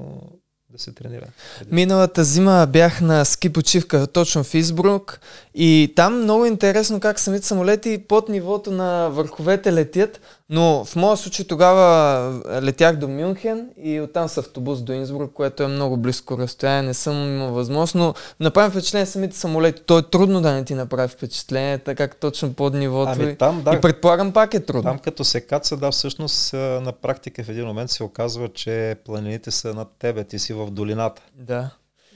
да 0.70 0.80
се 0.80 0.92
тренира. 0.92 1.28
Миналата 1.72 2.24
зима 2.24 2.68
бях 2.70 3.02
на 3.02 3.26
ски 3.26 3.54
почивка 3.54 4.08
точно 4.08 4.44
в 4.44 4.54
Избрук 4.54 5.20
и 5.56 5.94
там 5.96 6.22
много 6.22 6.46
интересно 6.46 7.00
как 7.00 7.20
самите 7.20 7.46
самолети 7.46 8.04
под 8.08 8.30
нивото 8.30 8.72
на 8.72 9.10
върховете 9.10 9.74
летят, 9.74 10.22
но 10.50 10.86
в 10.86 10.96
моя 10.96 11.18
случай 11.18 11.48
тогава 11.48 12.42
летях 12.62 12.96
до 12.96 13.08
Мюнхен 13.08 13.70
и 13.84 14.02
оттам 14.02 14.30
с 14.30 14.38
автобус 14.38 14.82
до 14.82 14.94
Инсбрук, 14.94 15.34
което 15.34 15.64
е 15.64 15.68
много 15.68 15.98
близко 15.98 16.38
разстояние, 16.38 16.88
не 16.88 16.94
съм 16.94 17.36
имал 17.36 17.54
възможност, 17.54 17.96
но 17.96 18.14
направи 18.40 18.72
впечатление 18.72 19.06
самите 19.06 19.38
самолети. 19.38 19.82
То 19.86 20.00
е 20.00 20.02
трудно 20.02 20.42
да 20.42 20.52
не 20.52 20.66
ти 20.66 20.74
направи 20.74 21.08
впечатление, 21.08 21.78
така 21.78 22.08
как 22.08 22.20
точно 22.20 22.54
под 22.54 22.74
нивото. 22.74 23.12
Ами, 23.16 23.36
там, 23.36 23.62
да, 23.62 23.76
и 23.76 23.82
предполагам 23.82 24.34
пак 24.34 24.54
е 24.54 24.60
трудно. 24.60 24.84
Там 24.84 25.00
като 25.00 25.24
се 25.24 25.42
каца, 25.42 25.78
да, 25.78 25.92
всъщност 25.92 26.54
на 26.54 26.94
практика 27.02 27.44
в 27.44 27.50
един 27.50 27.66
момент 27.66 27.90
се 27.90 28.04
оказва, 28.04 28.50
че 28.50 28.96
планините 29.06 29.52
са 29.52 29.74
над 29.74 29.88
тебе, 30.00 30.24
ти 30.24 30.40
си 30.40 30.54
в 30.54 30.72
долината. 30.72 31.22
Да. 31.36 31.70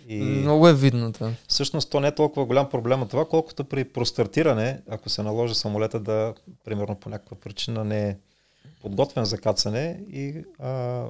И... 0.08 0.24
Много 0.24 0.68
е 0.68 0.74
видно 0.74 1.14
това. 1.14 1.34
Всъщност 1.48 1.90
то 1.90 2.00
не 2.00 2.08
е 2.08 2.16
толкова 2.16 2.46
голям 2.46 2.70
проблем 2.70 3.02
от 3.02 3.10
това, 3.10 3.26
колкото 3.26 3.66
при 3.66 3.84
простартиране, 3.84 4.82
ако 4.90 5.10
се 5.10 5.24
наложи 5.24 5.56
самолета 5.56 6.00
да, 6.00 6.34
примерно 6.64 6.96
по 6.96 7.10
някаква 7.10 7.38
причина 7.38 7.84
не 7.84 8.10
е 8.10 8.18
подготвен 8.82 9.26
за 9.26 9.38
кацане 9.38 10.04
и 10.10 10.44
а, 10.60 11.06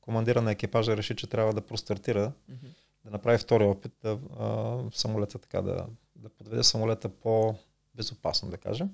командира 0.00 0.42
на 0.42 0.52
екипажа 0.52 0.96
реши, 0.96 1.16
че 1.16 1.26
трябва 1.26 1.52
да 1.52 1.60
простартира, 1.60 2.32
mm-hmm. 2.50 2.74
да 3.04 3.10
направи 3.10 3.38
втори 3.38 3.64
опит, 3.64 3.92
да 4.02 4.18
а, 4.38 4.78
самолета 4.92 5.38
така 5.38 5.62
да, 5.62 5.86
да 6.16 6.28
подведе 6.28 6.62
самолета 6.62 7.08
по-безопасно, 7.08 8.50
да 8.50 8.56
кажем. 8.56 8.90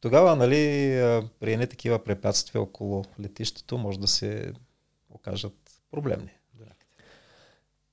Тогава, 0.00 0.36
нали, 0.36 0.56
при 1.40 1.52
едни 1.52 1.66
такива 1.66 2.04
препятствия 2.04 2.62
около 2.62 3.04
летището 3.20 3.78
може 3.78 4.00
да 4.00 4.08
се 4.08 4.52
окажат 5.10 5.54
проблемни. 5.90 6.30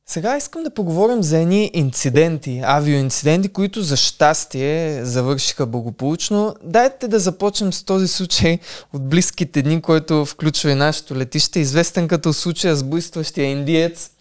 Сега 0.08 0.38
искам 0.38 0.64
да 0.64 0.70
поговорим 0.70 1.24
за 1.24 1.38
едни 1.38 1.72
инциденти, 1.74 2.62
авиоинциденти, 2.64 3.50
които 3.50 3.82
за 3.82 3.98
щастие 3.98 5.06
завършиха 5.06 5.66
благополучно. 5.66 6.56
Дайте 6.64 7.08
да 7.08 7.20
започнем 7.20 7.74
с 7.74 7.84
този 7.84 8.08
случай 8.08 8.60
от 8.94 9.10
близките 9.10 9.62
дни, 9.62 9.82
който 9.82 10.26
включва 10.26 10.72
и 10.72 10.76
нашето 10.76 11.16
летище, 11.16 11.60
известен 11.60 12.08
като 12.08 12.34
случая 12.34 12.76
с 12.76 12.84
буйстващия 12.84 13.46
индиец. 13.46 14.12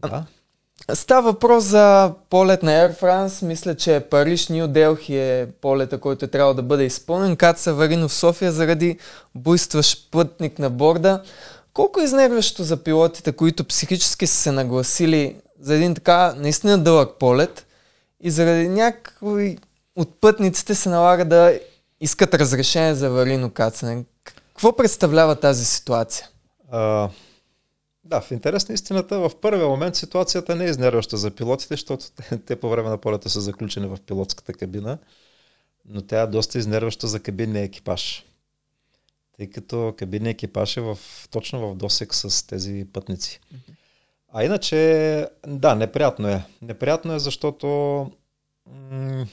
Да. 0.00 0.24
Става 0.94 1.32
въпрос 1.32 1.64
за 1.64 2.12
полет 2.30 2.62
на 2.62 2.70
Air 2.70 3.00
France. 3.00 3.42
Мисля, 3.46 3.74
че 3.74 4.00
Париж, 4.10 4.48
Нью 4.48 4.68
Делхи 4.68 5.16
е 5.16 5.46
полета, 5.60 6.00
който 6.00 6.24
е 6.24 6.28
трябвало 6.28 6.54
да 6.54 6.62
бъде 6.62 6.84
изпълнен. 6.84 7.36
Каца 7.36 7.74
Варино 7.74 8.08
в 8.08 8.14
София 8.14 8.52
заради 8.52 8.98
буйстващ 9.34 10.10
пътник 10.10 10.58
на 10.58 10.70
борда. 10.70 11.22
Колко 11.74 12.00
е 12.00 12.04
изнервящо 12.04 12.64
за 12.64 12.76
пилотите, 12.76 13.32
които 13.32 13.64
психически 13.64 14.26
са 14.26 14.36
се 14.36 14.52
нагласили 14.52 15.36
за 15.60 15.74
един 15.74 15.94
така 15.94 16.34
наистина 16.34 16.78
дълъг 16.78 17.18
полет 17.18 17.66
и 18.20 18.30
заради 18.30 18.68
някои 18.68 19.58
от 19.96 20.20
пътниците 20.20 20.74
се 20.74 20.88
налага 20.88 21.24
да 21.24 21.58
искат 22.00 22.34
разрешение 22.34 22.94
за 22.94 23.06
аварийно 23.06 23.50
кацане. 23.50 24.04
Какво 24.24 24.76
представлява 24.76 25.36
тази 25.36 25.64
ситуация? 25.64 26.28
А, 26.70 27.08
да, 28.04 28.20
в 28.20 28.30
интерес 28.30 28.68
на 28.68 28.74
истината, 28.74 29.18
в 29.18 29.30
първия 29.40 29.68
момент 29.68 29.96
ситуацията 29.96 30.56
не 30.56 30.64
е 30.64 30.68
изнервяща 30.68 31.16
за 31.16 31.30
пилотите, 31.30 31.74
защото 31.74 32.04
те, 32.16 32.38
те 32.38 32.56
по 32.56 32.68
време 32.68 32.88
на 32.88 32.98
полета 32.98 33.30
са 33.30 33.40
заключени 33.40 33.86
в 33.86 33.98
пилотската 34.06 34.52
кабина, 34.52 34.98
но 35.88 36.02
тя 36.02 36.20
е 36.20 36.26
доста 36.26 36.58
изнервяща 36.58 37.06
за 37.06 37.20
кабинния 37.20 37.64
екипаж. 37.64 38.24
Тъй 39.36 39.50
като 39.50 39.94
кабинния 39.98 40.30
екипаж 40.30 40.76
е 40.76 40.80
в, 40.80 40.98
точно 41.30 41.68
в 41.68 41.76
досек 41.76 42.14
с 42.14 42.46
тези 42.46 42.86
пътници. 42.92 43.40
А 44.32 44.44
иначе, 44.44 45.28
да, 45.46 45.74
неприятно 45.74 46.28
е. 46.28 46.44
Неприятно 46.62 47.12
е, 47.12 47.18
защото, 47.18 47.66
м- 48.66 49.26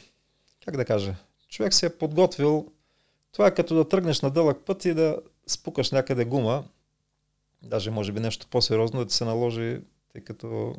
как 0.65 0.77
да 0.77 0.85
кажа, 0.85 1.15
човек 1.49 1.73
се 1.73 1.85
е 1.85 1.97
подготвил. 1.97 2.67
Това 3.31 3.47
е 3.47 3.53
като 3.53 3.75
да 3.75 3.89
тръгнеш 3.89 4.21
на 4.21 4.31
дълъг 4.31 4.57
път 4.65 4.85
и 4.85 4.93
да 4.93 5.17
спукаш 5.47 5.91
някъде 5.91 6.25
гума 6.25 6.63
Даже 7.63 7.91
може 7.91 8.11
би 8.11 8.19
нещо 8.19 8.47
по-сериозно 8.47 8.99
да 8.99 9.05
ти 9.05 9.13
се 9.13 9.25
наложи, 9.25 9.81
тъй 10.13 10.21
като 10.21 10.75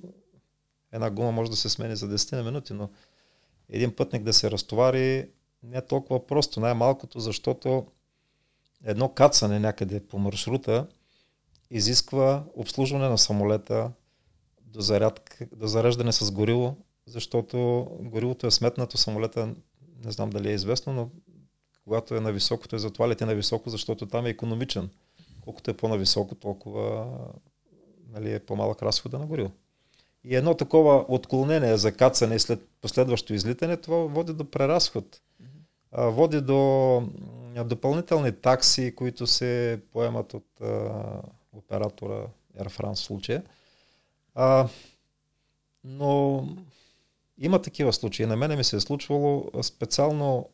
една 0.93 1.11
гума 1.11 1.33
може 1.33 1.51
да 1.51 1.57
се 1.57 1.69
смени 1.69 1.97
за 1.97 2.09
10 2.09 2.37
на 2.37 2.43
минути, 2.43 2.73
но 2.73 2.91
един 3.69 3.97
пътник 3.97 4.23
да 4.23 4.33
се 4.33 4.51
разтовари 4.51 5.29
не 5.63 5.79
е 5.79 5.87
толкова 5.87 6.27
просто. 6.27 6.61
Най-малкото, 6.61 7.21
защото 7.21 7.87
едно 8.85 9.09
кацане 9.09 9.59
някъде 9.59 10.01
по 10.01 10.19
маршрута 10.19 10.87
изисква 11.71 12.45
обслужване 12.57 13.09
на 13.09 13.19
самолета 13.19 13.91
до, 14.61 14.81
заряд, 14.81 15.39
до 15.57 15.67
зареждане 15.67 16.13
с 16.13 16.31
горило, 16.31 16.77
защото 17.07 17.87
горивото 18.01 18.47
е 18.47 18.51
сметнато, 18.51 18.99
самолета 18.99 19.55
не 20.05 20.13
знам 20.13 20.31
дали 20.31 20.51
е 20.51 20.55
известно, 20.55 20.93
но 20.93 21.11
когато 21.85 22.15
е 22.17 22.21
на 22.21 22.33
високо, 22.33 22.69
той 22.69 22.79
затова 22.79 23.09
лети 23.09 23.25
на 23.25 23.35
високо, 23.35 23.71
защото 23.71 24.07
там 24.07 24.27
е 24.27 24.31
економичен 24.31 24.91
колкото 25.45 25.71
е 25.71 25.75
по-нависоко, 25.77 26.35
толкова 26.35 27.07
нали, 28.09 28.33
е 28.33 28.39
по-малък 28.39 28.83
разхода 28.83 29.19
на 29.19 29.27
гориво. 29.27 29.51
И 30.25 30.37
едно 30.37 30.55
такова 30.55 31.05
отклонение 31.09 31.77
за 31.77 31.93
кацане 31.93 32.39
след 32.39 32.69
последващо 32.81 33.35
излитане, 33.35 33.77
това 33.77 33.97
води 33.97 34.33
до 34.33 34.51
преразход. 34.51 35.21
Води 35.93 36.41
до 36.41 37.03
допълнителни 37.65 38.33
такси, 38.33 38.95
които 38.95 39.27
се 39.27 39.81
поемат 39.93 40.35
от 40.35 40.61
а, 40.61 40.93
оператора 41.53 42.27
Air 42.59 42.69
France 42.69 42.95
в 42.95 42.99
случая. 42.99 43.43
А, 44.35 44.69
но 45.85 46.47
има 47.39 47.63
такива 47.63 47.93
случаи. 47.93 48.27
На 48.27 48.37
мене 48.37 48.57
ми 48.57 48.65
се 48.65 48.77
е 48.77 48.81
случвало 48.81 49.51
специално 49.63 50.49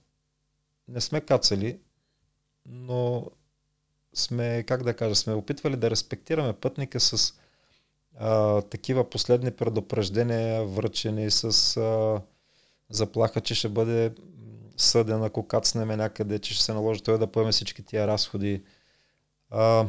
не 0.88 1.00
сме 1.00 1.20
кацали, 1.20 1.78
но 2.66 3.26
сме, 4.14 4.62
как 4.62 4.82
да 4.82 4.96
кажа, 4.96 5.14
сме 5.14 5.34
опитвали 5.34 5.76
да 5.76 5.90
респектираме 5.90 6.52
пътника 6.52 7.00
с 7.00 7.34
а, 8.18 8.62
такива 8.62 9.10
последни 9.10 9.50
предупреждения, 9.50 10.64
връчени 10.64 11.30
с 11.30 11.76
а, 11.76 12.20
заплаха, 12.90 13.40
че 13.40 13.54
ще 13.54 13.68
бъде 13.68 14.14
съден, 14.78 15.22
ако 15.22 15.48
кацнеме 15.48 15.96
някъде, 15.96 16.38
че 16.38 16.54
ще 16.54 16.64
се 16.64 16.72
наложи 16.72 17.02
той 17.02 17.18
да 17.18 17.26
поеме 17.26 17.52
всички 17.52 17.82
тия 17.82 18.06
разходи. 18.06 18.62
А, 19.50 19.86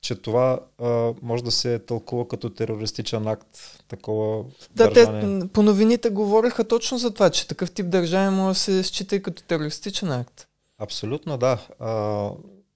че 0.00 0.14
това 0.14 0.60
а, 0.78 1.14
може 1.22 1.44
да 1.44 1.50
се 1.50 1.78
тълкува 1.78 2.28
като 2.28 2.50
терористичен 2.50 3.28
акт, 3.28 3.84
такова 3.88 4.44
Да, 4.70 4.90
държане. 4.90 5.40
те 5.40 5.48
по 5.48 5.62
новините 5.62 6.10
говориха 6.10 6.68
точно 6.68 6.98
за 6.98 7.14
това, 7.14 7.30
че 7.30 7.48
такъв 7.48 7.70
тип 7.70 7.88
държава 7.88 8.30
може 8.30 8.56
да 8.56 8.60
се 8.60 8.82
счита 8.82 9.16
и 9.16 9.22
като 9.22 9.42
терористичен 9.42 10.12
акт. 10.12 10.48
Абсолютно, 10.78 11.38
да. 11.38 11.66
А, 11.78 12.30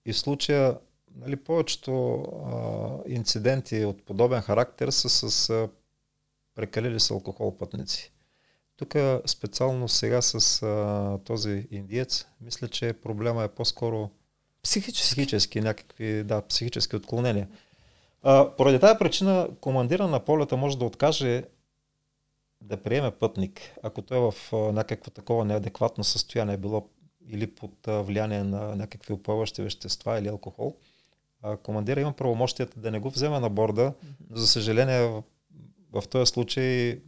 и 0.06 0.12
в 0.12 0.18
случая, 0.18 0.76
нали, 1.16 1.36
повечето 1.36 2.14
а, 2.46 3.10
инциденти 3.12 3.84
от 3.84 4.02
подобен 4.02 4.40
характер 4.40 4.88
са 4.88 5.30
с 5.30 5.50
а, 5.50 5.68
прекалили 6.54 7.00
с 7.00 7.10
алкохол 7.10 7.58
пътници. 7.58 8.12
Тук 8.80 8.94
специално 9.26 9.88
сега 9.88 10.22
с 10.22 10.62
а, 10.62 11.18
този 11.24 11.66
индиец, 11.70 12.26
мисля, 12.40 12.68
че 12.68 12.92
проблема 12.92 13.44
е 13.44 13.48
по-скоро 13.48 14.10
психически, 14.62 15.06
психически 15.06 15.60
някакви, 15.60 16.24
да, 16.24 16.42
психически 16.42 16.96
отклонения. 16.96 17.48
А, 18.22 18.50
поради 18.56 18.78
тази 18.78 18.98
причина 18.98 19.48
командира 19.60 20.08
на 20.08 20.20
полета 20.20 20.56
може 20.56 20.78
да 20.78 20.84
откаже 20.84 21.44
да 22.60 22.76
приеме 22.76 23.10
пътник, 23.10 23.60
ако 23.82 24.02
той 24.02 24.18
е 24.18 24.30
в 24.30 24.34
а, 24.52 24.56
някакво 24.56 25.10
такова 25.10 25.44
неадекватно 25.44 26.04
състояние, 26.04 26.56
било 26.56 26.88
или 27.28 27.46
под 27.46 27.72
влияние 27.86 28.42
на 28.42 28.76
някакви 28.76 29.12
опълващи 29.12 29.62
вещества 29.62 30.18
или 30.18 30.28
алкохол, 30.28 30.76
командира 31.62 32.00
има 32.00 32.12
правомощията 32.12 32.80
да 32.80 32.90
не 32.90 32.98
го 32.98 33.10
взема 33.10 33.40
на 33.40 33.50
борда, 33.50 33.92
но 34.30 34.36
за 34.36 34.46
съжаление 34.46 35.00
в, 35.00 35.22
в 35.92 36.08
този 36.08 36.26
случай 36.26 37.00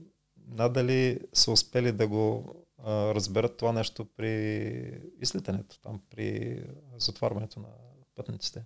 надали 0.48 1.18
са 1.32 1.50
успели 1.50 1.92
да 1.92 2.06
го 2.08 2.54
а, 2.84 3.14
разберат 3.14 3.56
това 3.56 3.72
нещо 3.72 4.06
при 4.16 5.00
излитането, 5.20 5.80
там 5.82 6.00
при 6.10 6.58
затварването 6.98 7.60
на 7.60 7.68
пътниците. 8.16 8.64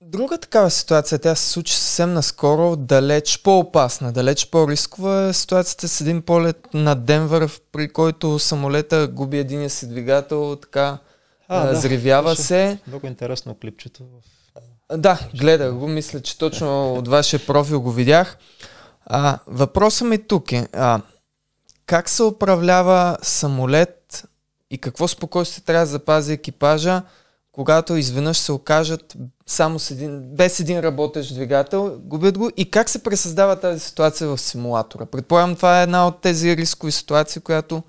Друга 0.00 0.38
такава 0.38 0.70
ситуация, 0.70 1.18
тя 1.18 1.34
се 1.34 1.50
случи 1.50 1.74
съвсем 1.74 2.12
наскоро, 2.12 2.76
далеч 2.76 3.42
по-опасна, 3.42 4.12
далеч 4.12 4.46
по-рискова 4.46 5.22
е 5.22 5.32
ситуацията 5.32 5.88
с 5.88 6.00
един 6.00 6.22
полет 6.22 6.74
на 6.74 6.94
Денвър, 6.94 7.60
при 7.72 7.88
който 7.88 8.38
самолета 8.38 9.08
губи 9.08 9.38
един 9.38 9.70
си 9.70 9.88
двигател, 9.88 10.56
така 10.56 10.98
а, 11.48 11.66
да, 11.66 11.74
зривява 11.74 12.36
се. 12.36 12.78
Много 12.86 13.06
интересно 13.06 13.56
клипчето. 13.60 14.04
Да, 14.96 15.18
гледах 15.38 15.74
го, 15.74 15.88
мисля, 15.88 16.20
че 16.20 16.38
точно 16.38 16.94
от 16.94 17.08
вашия 17.08 17.46
профил 17.46 17.80
го 17.80 17.92
видях. 17.92 18.38
А, 19.10 19.38
въпросът 19.46 20.08
ми 20.08 20.18
тук 20.18 20.52
е, 20.52 20.68
а, 20.72 21.00
как 21.86 22.08
се 22.08 22.22
управлява 22.22 23.18
самолет 23.22 24.28
и 24.70 24.78
какво 24.78 25.08
спокойствие 25.08 25.64
трябва 25.64 25.86
да 25.86 25.90
запази 25.90 26.32
екипажа, 26.32 27.02
когато 27.52 27.96
изведнъж 27.96 28.38
се 28.38 28.52
окажат 28.52 29.16
само 29.46 29.78
с 29.78 29.90
един, 29.90 30.20
без 30.20 30.60
един 30.60 30.80
работещ 30.80 31.34
двигател, 31.34 31.98
губят 32.00 32.38
го 32.38 32.50
и 32.56 32.70
как 32.70 32.88
се 32.88 33.02
пресъздава 33.02 33.60
тази 33.60 33.80
ситуация 33.80 34.28
в 34.28 34.38
симулатора? 34.38 35.06
Предполагам, 35.06 35.56
това 35.56 35.80
е 35.80 35.82
една 35.82 36.06
от 36.06 36.20
тези 36.20 36.56
рискови 36.56 36.92
ситуации, 36.92 37.42
която 37.42 37.82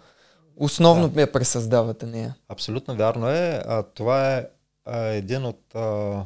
основно 0.58 1.08
да. 1.08 1.22
я 1.22 1.32
пресъздавате 1.32 2.06
нея. 2.06 2.36
Абсолютно 2.50 2.96
вярно 2.96 3.30
е. 3.30 3.64
А, 3.66 3.84
това 3.84 4.36
е 4.36 4.48
а, 4.86 5.00
един 5.00 5.46
от 5.46 5.76
а, 5.76 6.24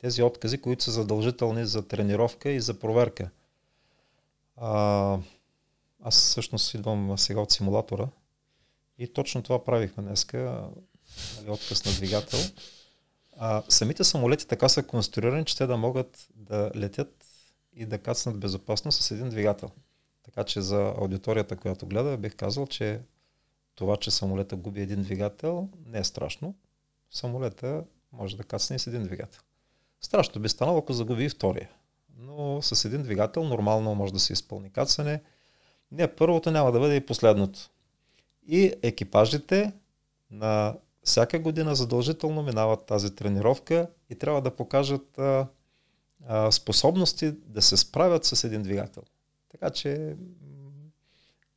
тези 0.00 0.22
откази, 0.22 0.60
които 0.60 0.84
са 0.84 0.90
задължителни 0.90 1.66
за 1.66 1.82
тренировка 1.82 2.50
и 2.50 2.60
за 2.60 2.74
проверка. 2.74 3.30
А, 4.56 5.18
аз 6.02 6.14
всъщност 6.14 6.74
идвам 6.74 7.18
сега 7.18 7.40
от 7.40 7.50
симулатора 7.50 8.08
и 8.98 9.12
точно 9.12 9.42
това 9.42 9.64
правихме 9.64 10.02
днеска 10.02 10.68
нали, 11.36 11.50
отказ 11.50 11.84
на 11.84 11.92
двигател. 11.92 12.38
А, 13.36 13.62
самите 13.68 14.04
самолети 14.04 14.46
така 14.46 14.68
са 14.68 14.82
конструирани, 14.82 15.44
че 15.44 15.56
те 15.56 15.66
да 15.66 15.76
могат 15.76 16.28
да 16.34 16.70
летят 16.74 17.24
и 17.72 17.86
да 17.86 17.98
кацнат 17.98 18.40
безопасно 18.40 18.92
с 18.92 19.10
един 19.10 19.28
двигател. 19.28 19.70
Така 20.22 20.44
че 20.44 20.60
за 20.60 20.94
аудиторията, 20.98 21.56
която 21.56 21.86
гледа, 21.86 22.16
бих 22.16 22.36
казал, 22.36 22.66
че 22.66 23.00
това, 23.74 23.96
че 23.96 24.10
самолета 24.10 24.56
губи 24.56 24.80
един 24.80 25.02
двигател, 25.02 25.68
не 25.86 25.98
е 25.98 26.04
страшно. 26.04 26.54
Самолета 27.10 27.84
може 28.12 28.36
да 28.36 28.44
кацне 28.44 28.76
и 28.76 28.78
с 28.78 28.86
един 28.86 29.02
двигател. 29.02 29.40
Страшно 30.00 30.40
би 30.42 30.48
станало, 30.48 30.78
ако 30.78 30.92
загуби 30.92 31.24
и 31.24 31.28
втория. 31.28 31.70
Но 32.22 32.62
с 32.62 32.84
един 32.84 33.02
двигател 33.02 33.44
нормално 33.44 33.94
може 33.94 34.12
да 34.12 34.18
се 34.18 34.32
изпълни 34.32 34.70
кацане. 34.70 35.22
Не, 35.92 36.14
първото 36.14 36.50
няма 36.50 36.72
да 36.72 36.80
бъде 36.80 36.96
и 36.96 37.06
последното. 37.06 37.70
И 38.46 38.72
екипажите 38.82 39.72
на 40.30 40.74
всяка 41.04 41.38
година 41.38 41.74
задължително 41.74 42.42
минават 42.42 42.86
тази 42.86 43.14
тренировка 43.14 43.90
и 44.10 44.14
трябва 44.14 44.42
да 44.42 44.56
покажат 44.56 45.18
а, 45.18 45.46
а, 46.26 46.52
способности 46.52 47.32
да 47.32 47.62
се 47.62 47.76
справят 47.76 48.24
с 48.24 48.44
един 48.44 48.62
двигател. 48.62 49.02
Така 49.50 49.70
че 49.70 50.16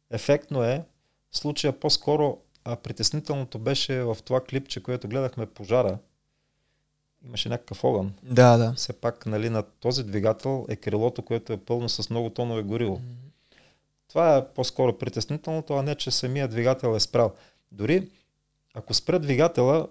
ефектно 0.09 0.63
е. 0.63 0.85
В 1.31 1.37
случая 1.37 1.79
по-скоро 1.79 2.37
а, 2.63 2.75
притеснителното 2.75 3.59
беше 3.59 4.03
в 4.03 4.17
това 4.25 4.43
клипче, 4.43 4.83
което 4.83 5.07
гледахме 5.07 5.45
пожара. 5.45 5.97
Имаше 7.25 7.49
някакъв 7.49 7.83
огън. 7.83 8.13
Да, 8.23 8.57
да. 8.57 8.73
Все 8.73 8.93
пак 8.93 9.25
нали, 9.25 9.49
на 9.49 9.63
този 9.63 10.03
двигател 10.03 10.65
е 10.69 10.75
крилото, 10.75 11.21
което 11.21 11.53
е 11.53 11.57
пълно 11.57 11.89
с 11.89 12.09
много 12.09 12.29
тонове 12.29 12.61
гориво. 12.61 12.97
Mm-hmm. 12.97 13.57
Това 14.07 14.37
е 14.37 14.47
по-скоро 14.47 14.97
притеснителното, 14.97 15.73
а 15.73 15.83
не, 15.83 15.95
че 15.95 16.11
самия 16.11 16.47
двигател 16.47 16.95
е 16.95 16.99
спрял. 16.99 17.33
Дори 17.71 18.09
ако 18.75 18.93
спре 18.93 19.19
двигателя 19.19 19.87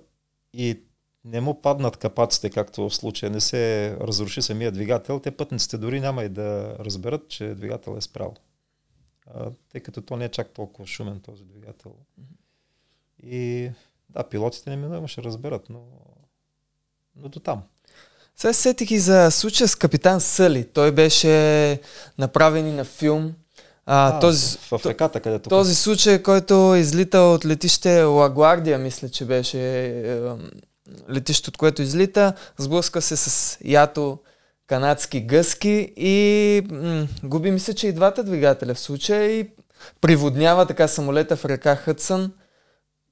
и 0.53 0.81
не 1.25 1.41
му 1.41 1.63
паднат 1.63 1.97
капаците, 1.97 2.51
както 2.51 2.89
в 2.89 2.95
случая 2.95 3.31
не 3.31 3.41
се 3.41 3.97
разруши 4.01 4.43
самия 4.43 4.73
двигател, 4.73 5.21
те 5.21 5.37
пътниците 5.37 5.79
дори 5.79 6.01
няма 6.01 6.25
и 6.25 6.29
да 6.29 6.77
разберат, 6.79 7.29
че 7.29 7.55
двигател 7.55 7.97
е 7.97 8.01
спрял. 8.01 8.35
А, 9.27 9.51
тъй 9.69 9.81
като 9.81 10.03
то 10.03 10.17
не 10.17 10.25
е 10.25 10.29
чак 10.29 10.51
толкова 10.51 10.87
шумен 10.87 11.21
този 11.21 11.45
двигател. 11.45 11.95
И 13.23 13.71
Да, 14.09 14.29
пилотите 14.29 14.71
неминуемо 14.71 15.09
ще 15.09 15.23
разберат, 15.23 15.71
но, 15.71 15.83
но 17.17 17.29
до 17.29 17.41
там. 17.41 17.63
Сега 18.37 18.53
сетих 18.53 18.91
и 18.91 18.99
за 18.99 19.31
случая 19.31 19.69
с 19.69 19.75
капитан 19.75 20.21
Съли. 20.21 20.65
Той 20.65 20.93
беше 20.93 21.81
направен 22.19 22.67
и 22.67 22.73
на 22.73 22.85
филм. 22.85 23.33
А, 23.87 24.17
а 24.17 24.21
този, 24.21 24.59
в, 24.59 24.79
в 24.79 24.87
реката, 24.87 25.21
където... 25.21 25.49
Този 25.49 25.75
случай, 25.75 26.23
който 26.23 26.75
излита 26.77 27.19
от 27.19 27.47
летище 27.47 28.03
Лагуардия, 28.03 28.79
мисля, 28.79 29.09
че 29.09 29.25
беше 29.25 29.87
е, 29.87 30.21
летище, 31.11 31.51
от 31.51 31.57
което 31.57 31.83
излита, 31.83 32.33
сблъска 32.59 33.03
се 33.03 33.17
с 33.17 33.59
ято 33.65 34.19
канадски 34.67 35.21
гъски 35.21 35.93
и 35.97 36.63
м- 36.71 37.07
губи 37.25 37.51
мисля, 37.51 37.75
че 37.75 37.87
и 37.87 37.93
двата 37.93 38.25
двигателя 38.25 38.75
в 38.75 38.81
случая 38.81 39.41
и 39.41 39.51
приводнява 40.01 40.67
така 40.67 40.89
самолета 40.89 41.37
в 41.37 41.45
река 41.45 41.77
Хътсън. 41.77 42.33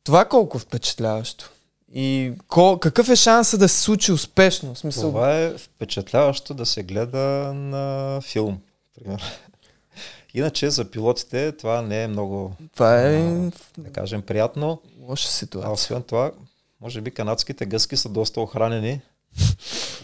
Това 0.04 0.24
колко 0.24 0.58
впечатляващо. 0.58 1.50
И 1.94 2.32
ко, 2.48 2.78
какъв 2.80 3.08
е 3.08 3.16
шанса 3.16 3.58
да 3.58 3.68
се 3.68 3.80
случи 3.80 4.12
успешно? 4.12 4.74
В 4.74 4.78
смисъл... 4.78 5.10
Това 5.10 5.38
е 5.38 5.58
впечатляващо 5.58 6.54
да 6.54 6.66
се 6.66 6.82
гледа 6.82 7.52
на 7.54 8.20
филм, 8.20 8.60
пример. 8.94 9.22
Иначе 10.34 10.70
за 10.70 10.84
пилотите 10.84 11.52
това 11.52 11.82
не 11.82 12.02
е 12.02 12.08
много, 12.08 12.52
това 12.74 13.02
е, 13.02 13.22
да 13.78 13.90
кажем, 13.92 14.22
приятно. 14.22 14.82
Лоша 15.00 15.28
ситуация. 15.28 15.70
А 15.70 15.72
освен 15.72 16.02
това, 16.02 16.32
може 16.80 17.00
би 17.00 17.10
канадските 17.10 17.66
гъски 17.66 17.96
са 17.96 18.08
доста 18.08 18.40
охранени. 18.40 19.00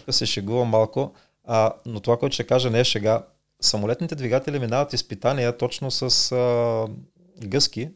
Тук 0.05 0.15
се 0.15 0.25
шегувам 0.25 0.67
малко. 0.67 1.13
А, 1.47 1.73
но 1.85 1.99
това, 1.99 2.17
което 2.17 2.33
ще 2.33 2.43
кажа, 2.43 2.69
не 2.69 2.79
е 2.79 2.83
шега. 2.83 3.23
Самолетните 3.61 4.15
двигатели 4.15 4.59
минават 4.59 4.93
изпитания 4.93 5.57
точно 5.57 5.91
с 5.91 6.31
а, 6.31 6.87
гъски, 7.47 7.89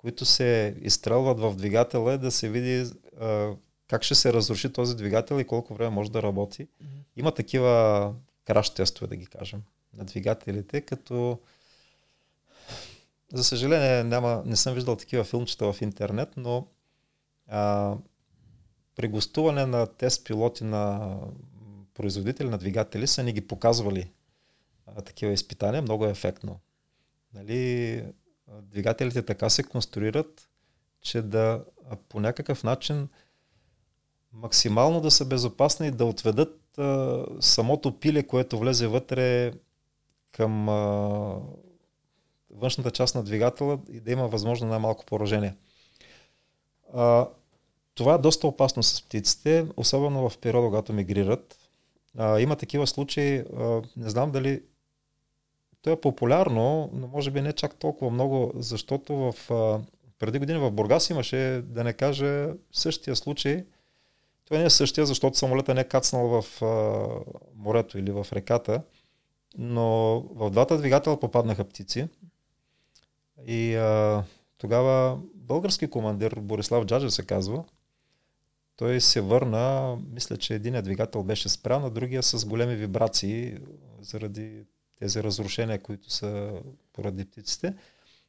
които 0.00 0.24
се 0.24 0.76
изстрелват 0.80 1.40
в 1.40 1.54
двигателя 1.56 2.18
да 2.18 2.30
се 2.30 2.48
види 2.48 2.90
а, 3.20 3.50
как 3.88 4.02
ще 4.02 4.14
се 4.14 4.32
разруши 4.32 4.72
този 4.72 4.96
двигател 4.96 5.40
и 5.40 5.46
колко 5.46 5.74
време 5.74 5.90
може 5.90 6.12
да 6.12 6.22
работи. 6.22 6.68
Има 7.16 7.32
такива 7.32 8.14
краш 8.44 8.70
тестове, 8.70 9.06
да 9.06 9.16
ги 9.16 9.26
кажем, 9.26 9.62
на 9.94 10.04
двигателите, 10.04 10.80
като 10.80 11.38
за 13.32 13.44
съжаление 13.44 14.04
няма, 14.04 14.42
не 14.46 14.56
съм 14.56 14.74
виждал 14.74 14.96
такива 14.96 15.24
филмчета 15.24 15.72
в 15.72 15.82
интернет, 15.82 16.28
но 16.36 16.66
а, 17.48 17.94
при 18.96 19.08
гостуване 19.08 19.66
на 19.66 19.86
тест 19.86 20.24
пилоти 20.24 20.64
на 20.64 21.16
производители 21.94 22.48
на 22.48 22.58
двигатели 22.58 23.06
са 23.06 23.22
ни 23.22 23.32
ги 23.32 23.40
показвали 23.40 24.10
а, 24.86 25.02
такива 25.02 25.32
изпитания, 25.32 25.82
много 25.82 26.06
е 26.06 26.10
ефектно. 26.10 26.60
Нали, 27.34 28.04
двигателите 28.62 29.22
така 29.22 29.50
се 29.50 29.62
конструират, 29.62 30.48
че 31.02 31.22
да 31.22 31.64
по 32.08 32.20
някакъв 32.20 32.64
начин 32.64 33.08
максимално 34.32 35.00
да 35.00 35.10
са 35.10 35.24
безопасни 35.24 35.86
и 35.86 35.90
да 35.90 36.04
отведат 36.04 36.78
а, 36.78 37.24
самото 37.40 38.00
пиле, 38.00 38.22
което 38.22 38.58
влезе 38.58 38.86
вътре 38.86 39.52
към 40.32 40.68
а, 40.68 41.36
външната 42.50 42.90
част 42.90 43.14
на 43.14 43.22
двигателя 43.22 43.78
и 43.92 44.00
да 44.00 44.12
има 44.12 44.28
възможно 44.28 44.68
най-малко 44.68 45.04
поражение. 45.04 45.56
А, 46.94 47.28
това 47.94 48.14
е 48.14 48.18
доста 48.18 48.46
опасно 48.46 48.82
с 48.82 49.02
птиците, 49.02 49.66
особено 49.76 50.30
в 50.30 50.38
периода, 50.38 50.66
когато 50.66 50.92
мигрират. 50.92 51.58
А, 52.18 52.40
има 52.40 52.56
такива 52.56 52.86
случаи, 52.86 53.38
а, 53.38 53.82
не 53.96 54.10
знам 54.10 54.30
дали 54.30 54.62
то 55.82 55.90
е 55.90 56.00
популярно, 56.00 56.90
но 56.92 57.06
може 57.06 57.30
би 57.30 57.40
не 57.40 57.52
чак 57.52 57.74
толкова 57.74 58.10
много, 58.10 58.52
защото 58.54 59.14
в, 59.14 59.34
преди 60.18 60.38
години 60.38 60.58
в 60.58 60.70
Бургас 60.70 61.10
имаше, 61.10 61.62
да 61.64 61.84
не 61.84 61.92
кажа, 61.92 62.54
същия 62.72 63.16
случай. 63.16 63.64
Той 64.48 64.58
не 64.58 64.64
е 64.64 64.70
същия, 64.70 65.06
защото 65.06 65.38
самолета 65.38 65.74
не 65.74 65.80
е 65.80 65.88
кацнал 65.88 66.42
в 66.42 66.62
морето 67.56 67.98
или 67.98 68.10
в 68.10 68.26
реката, 68.32 68.82
но 69.58 70.20
в 70.34 70.50
двата 70.50 70.78
двигателя 70.78 71.20
попаднаха 71.20 71.64
птици. 71.64 72.08
И 73.46 73.74
а, 73.74 74.24
тогава 74.58 75.18
български 75.34 75.90
командир 75.90 76.34
Борислав 76.40 76.84
Джаджа 76.84 77.10
се 77.10 77.26
казва, 77.26 77.64
той 78.76 79.00
се 79.00 79.20
върна, 79.20 79.98
мисля, 80.12 80.36
че 80.36 80.54
един 80.54 80.82
двигател 80.82 81.22
беше 81.22 81.48
спрян, 81.48 81.84
а 81.84 81.90
другия 81.90 82.22
с 82.22 82.46
големи 82.46 82.76
вибрации 82.76 83.58
заради 84.00 84.64
тези 85.00 85.22
разрушения, 85.22 85.82
които 85.82 86.10
са 86.10 86.62
поради 86.92 87.24
птиците. 87.24 87.74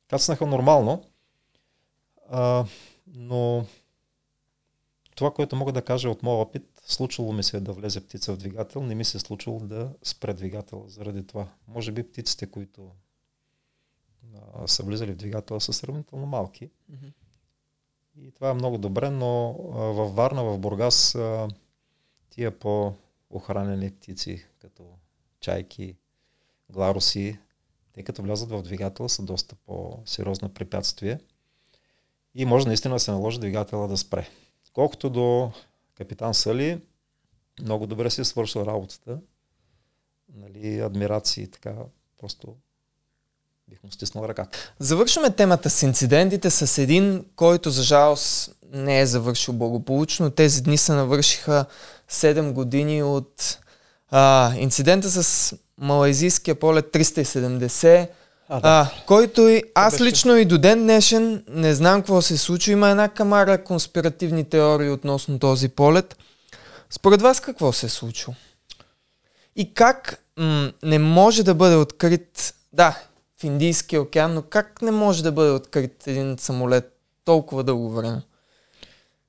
Кацнаха 0.07 0.45
нормално, 0.45 1.03
а, 2.29 2.65
но 3.07 3.65
това, 5.15 5.33
което 5.33 5.55
мога 5.55 5.71
да 5.71 5.81
кажа 5.81 6.09
от 6.09 6.23
моя 6.23 6.37
опит, 6.37 6.81
случило 6.85 7.33
ми 7.33 7.43
се 7.43 7.59
да 7.59 7.73
влезе 7.73 8.05
птица 8.05 8.33
в 8.33 8.37
двигател, 8.37 8.83
не 8.83 8.95
ми 8.95 9.05
се 9.05 9.17
е 9.17 9.19
случило 9.19 9.59
да 9.59 9.93
спре 10.03 10.33
двигател 10.33 10.85
заради 10.87 11.27
това. 11.27 11.47
Може 11.67 11.91
би 11.91 12.03
птиците, 12.03 12.51
които 12.51 12.91
а, 14.53 14.67
са 14.67 14.83
влизали 14.83 15.11
в 15.11 15.17
двигател, 15.17 15.59
са 15.59 15.73
сравнително 15.73 16.25
малки. 16.25 16.69
Mm-hmm. 16.91 17.11
И 18.15 18.31
това 18.31 18.49
е 18.49 18.53
много 18.53 18.77
добре, 18.77 19.09
но 19.09 19.49
а, 19.49 19.77
във 19.77 20.15
Варна, 20.15 20.43
в 20.43 20.57
Бургас, 20.57 21.15
а, 21.15 21.47
тия 22.29 22.59
по-охранени 22.59 23.91
птици, 23.91 24.45
като 24.59 24.83
чайки, 25.39 25.95
гларуси, 26.71 27.39
те 27.93 28.03
като 28.03 28.21
влязат 28.21 28.49
в 28.49 28.61
двигатела 28.61 29.09
са 29.09 29.23
доста 29.23 29.55
по-сериозно 29.55 30.49
препятствие 30.49 31.19
и 32.35 32.45
може 32.45 32.67
наистина 32.67 32.95
да 32.95 32.99
се 32.99 33.11
наложи 33.11 33.39
двигателя 33.39 33.87
да 33.87 33.97
спре. 33.97 34.29
Колкото 34.73 35.09
до 35.09 35.51
капитан 35.97 36.33
Сали, 36.33 36.81
много 37.61 37.87
добре 37.87 38.09
си 38.09 38.21
е 38.21 38.25
свършил 38.25 38.59
работата. 38.59 39.19
Нали, 40.35 40.79
адмирации, 40.79 41.47
така, 41.47 41.75
просто 42.17 42.55
бих 43.67 43.83
му 43.83 43.91
стиснал 43.91 44.23
ръката. 44.23 44.73
Завършваме 44.79 45.35
темата 45.35 45.69
с 45.69 45.83
инцидентите 45.83 46.49
с 46.49 46.77
един, 46.77 47.25
който 47.35 47.69
за 47.69 47.83
жалост 47.83 48.55
не 48.73 48.99
е 48.99 49.05
завършил 49.05 49.53
благополучно. 49.53 50.31
Тези 50.31 50.63
дни 50.63 50.77
се 50.77 50.93
навършиха 50.93 51.65
7 52.09 52.51
години 52.51 53.03
от 53.03 53.59
а, 54.09 54.53
инцидента 54.55 55.23
с 55.23 55.55
малайзийския 55.81 56.55
полет 56.55 56.85
370, 56.85 58.07
а, 58.49 58.59
да. 58.59 58.69
а, 58.69 59.05
който 59.05 59.47
и 59.47 59.63
аз 59.75 60.01
лично 60.01 60.37
и 60.37 60.45
до 60.45 60.57
ден 60.57 60.79
днешен 60.79 61.43
не 61.49 61.73
знам 61.73 62.01
какво 62.01 62.21
се 62.21 62.37
случи. 62.37 62.71
Има 62.71 62.89
една 62.89 63.09
камара 63.09 63.63
конспиративни 63.63 64.49
теории 64.49 64.89
относно 64.89 65.39
този 65.39 65.69
полет. 65.69 66.17
Според 66.89 67.21
вас 67.21 67.39
какво 67.39 67.73
се 67.73 67.85
е 67.85 67.89
случило? 67.89 68.35
И 69.55 69.73
как 69.73 70.23
м- 70.37 70.71
не 70.83 70.99
може 70.99 71.43
да 71.43 71.55
бъде 71.55 71.75
открит, 71.75 72.53
да, 72.73 72.99
в 73.41 73.43
Индийския 73.43 74.01
океан, 74.01 74.33
но 74.33 74.41
как 74.41 74.81
не 74.81 74.91
може 74.91 75.23
да 75.23 75.31
бъде 75.31 75.51
открит 75.51 76.07
един 76.07 76.37
самолет 76.39 76.97
толкова 77.25 77.63
дълго 77.63 77.89
време? 77.89 78.21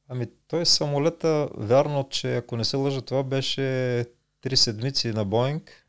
Ами 0.08 0.26
той 0.48 0.66
самолета, 0.66 1.48
вярно, 1.56 2.06
че 2.10 2.36
ако 2.36 2.56
не 2.56 2.64
се 2.64 2.76
лъжа, 2.76 3.00
това 3.00 3.22
беше 3.22 4.06
три 4.40 4.56
седмици 4.56 5.08
на 5.08 5.24
Боинг. 5.24 5.81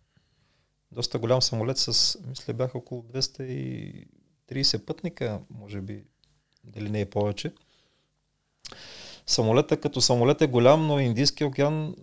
Доста 0.94 1.20
голям 1.20 1.42
самолет 1.42 1.78
с, 1.78 2.18
мисля, 2.28 2.54
бяха 2.54 2.78
около 2.78 3.04
230 3.04 4.06
пътника, 4.86 5.40
може 5.50 5.82
би, 5.82 6.04
дали 6.64 6.90
не 6.90 7.02
е 7.02 7.10
повече. 7.10 7.54
Самолета 9.26 9.82
като 9.82 10.02
самолет 10.02 10.42
е 10.42 10.48
голям, 10.48 10.88
но 10.88 11.00
Индийския 11.00 11.48
океан 11.48 11.96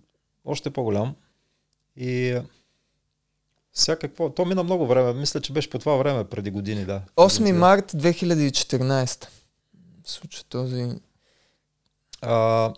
още 0.45 0.69
по-голям. 0.69 1.15
И 1.95 2.39
всякакво. 3.73 4.29
То 4.29 4.45
мина 4.45 4.63
много 4.63 4.87
време. 4.87 5.13
Мисля, 5.13 5.41
че 5.41 5.53
беше 5.53 5.69
по 5.69 5.79
това 5.79 5.95
време, 5.95 6.23
преди 6.23 6.51
години, 6.51 6.85
да. 6.85 7.01
8 7.15 7.51
март 7.51 7.91
2014. 7.91 9.27
Случва 10.05 10.43
този... 10.43 10.89
А, 12.21 12.73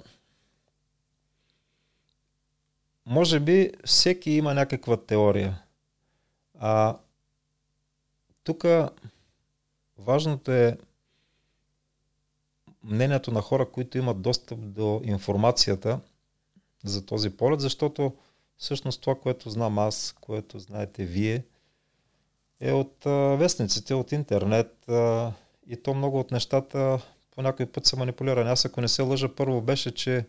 може 3.06 3.40
би 3.40 3.72
всеки 3.86 4.32
има 4.32 4.54
някаква 4.54 4.98
теория. 4.98 5.64
А 6.66 6.98
тук 8.44 8.66
важното 9.98 10.52
е 10.52 10.78
мнението 12.84 13.32
на 13.32 13.42
хора, 13.42 13.72
които 13.72 13.98
имат 13.98 14.22
достъп 14.22 14.60
до 14.62 15.02
информацията 15.04 16.00
за 16.84 17.06
този 17.06 17.30
полет, 17.30 17.60
защото 17.62 18.14
всъщност 18.58 19.02
това, 19.02 19.16
което 19.16 19.50
знам 19.50 19.80
аз, 19.80 20.16
което 20.22 20.60
знаете 20.60 21.06
вие, 21.06 21.44
е 22.60 22.72
от 22.72 23.06
а, 23.06 23.10
вестниците, 23.36 23.94
от 23.94 24.12
интернет 24.12 24.90
а, 24.90 25.32
и 25.68 25.78
то 25.78 25.94
много 25.94 26.20
от 26.20 26.32
нещата 26.32 27.02
по 27.32 27.42
някой 27.42 27.66
път 27.66 27.86
са 27.86 27.96
манипулирани. 27.96 28.50
Аз 28.50 28.66
ако 28.66 28.82
не 28.82 28.88
се 28.88 29.02
лъжа, 29.02 29.36
първо 29.36 29.62
беше, 29.62 29.92
че 29.92 30.26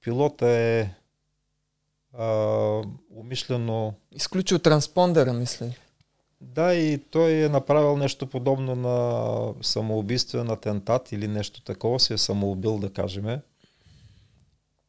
пилота 0.00 0.48
е 0.48 0.90
а, 2.14 2.26
умишлено... 3.16 3.94
Изключил 4.12 4.58
транспондера, 4.58 5.32
мисля. 5.32 5.70
Да, 6.40 6.74
и 6.74 6.98
той 6.98 7.32
е 7.32 7.48
направил 7.48 7.96
нещо 7.96 8.26
подобно 8.26 8.74
на 8.74 9.64
самоубийствен 9.64 10.50
атентат 10.50 11.12
или 11.12 11.28
нещо 11.28 11.62
такова, 11.62 12.00
се 12.00 12.14
е 12.14 12.18
самоубил, 12.18 12.78
да 12.78 12.92
кажем. 12.92 13.40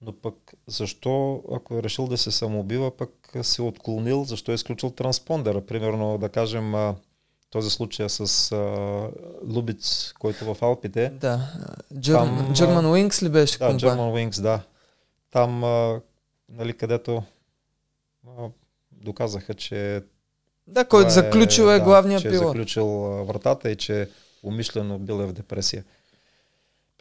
Но 0.01 0.13
пък 0.13 0.35
защо, 0.67 1.43
ако 1.53 1.75
е 1.75 1.83
решил 1.83 2.07
да 2.07 2.17
се 2.17 2.31
самоубива, 2.31 2.97
пък 2.97 3.11
се 3.41 3.61
отклонил, 3.61 4.23
защо 4.23 4.51
е 4.51 4.55
изключил 4.55 4.89
транспондера? 4.89 5.61
Примерно, 5.61 6.17
да 6.17 6.29
кажем, 6.29 6.73
този 7.49 7.69
случай 7.69 8.09
с 8.09 8.51
а, 8.51 9.09
Лубиц, 9.47 10.13
който 10.19 10.53
в 10.53 10.61
Алпите. 10.61 11.09
Да, 11.09 11.51
German, 11.93 12.37
там, 12.37 12.55
German 12.55 12.85
Wings 12.85 13.23
ли 13.23 13.29
беше? 13.29 13.59
Да, 13.59 13.67
компания? 13.67 13.95
German 13.95 14.29
Wings, 14.29 14.41
да. 14.41 14.61
Там, 15.31 15.63
а, 15.63 16.01
нали, 16.49 16.73
където 16.73 17.23
а, 18.27 18.49
доказаха, 18.91 19.53
че 19.53 20.03
да, 20.67 20.85
който 20.85 21.09
заключил 21.09 21.63
е, 21.63 21.75
е 21.75 21.79
главния 21.79 22.19
че 22.19 22.29
пилот. 22.29 22.41
Че 22.41 22.45
е 22.45 22.47
заключил 22.47 22.85
вратата 23.25 23.71
и 23.71 23.75
че 23.75 24.09
умишлено 24.43 24.99
бил 24.99 25.13
е 25.13 25.25
в 25.25 25.33
депресия. 25.33 25.83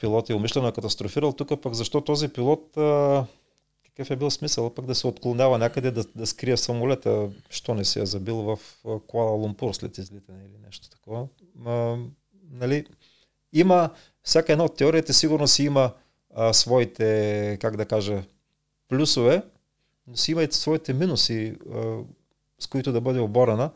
Пилот 0.00 0.30
е 0.30 0.34
умишлено 0.34 0.72
катастрофирал. 0.72 1.32
Тук 1.32 1.62
пък 1.62 1.74
защо 1.74 2.00
този 2.00 2.28
пилот, 2.28 2.76
а, 2.76 3.24
какъв 3.84 4.10
е 4.10 4.16
бил 4.16 4.30
смисъл 4.30 4.74
пък 4.74 4.86
да 4.86 4.94
се 4.94 5.06
отклонява 5.06 5.58
някъде 5.58 5.90
да, 5.90 6.04
да 6.14 6.26
скрие 6.26 6.56
самолета, 6.56 7.28
що 7.50 7.74
не 7.74 7.84
се 7.84 8.02
е 8.02 8.06
забил 8.06 8.36
в 8.36 8.58
Куала 9.06 9.30
Лумпур 9.30 9.72
след 9.72 9.98
излитане 9.98 10.44
или 10.44 10.58
нещо 10.64 10.90
такова. 10.90 11.26
А, 11.66 11.96
нали, 12.50 12.86
има, 13.52 13.90
всяка 14.22 14.52
една 14.52 14.64
от 14.64 14.76
теорията 14.76 15.14
сигурно 15.14 15.48
си 15.48 15.64
има 15.64 15.92
а, 16.34 16.52
своите, 16.52 17.58
как 17.60 17.76
да 17.76 17.86
кажа, 17.86 18.22
плюсове, 18.88 19.42
но 20.06 20.16
си 20.16 20.32
има 20.32 20.42
и 20.42 20.52
своите 20.52 20.92
минуси. 20.92 21.54
А, 21.74 21.98
с 22.58 22.66
които 22.66 22.92
да 22.92 23.00
бъде 23.00 23.20
оборена. 23.20 23.70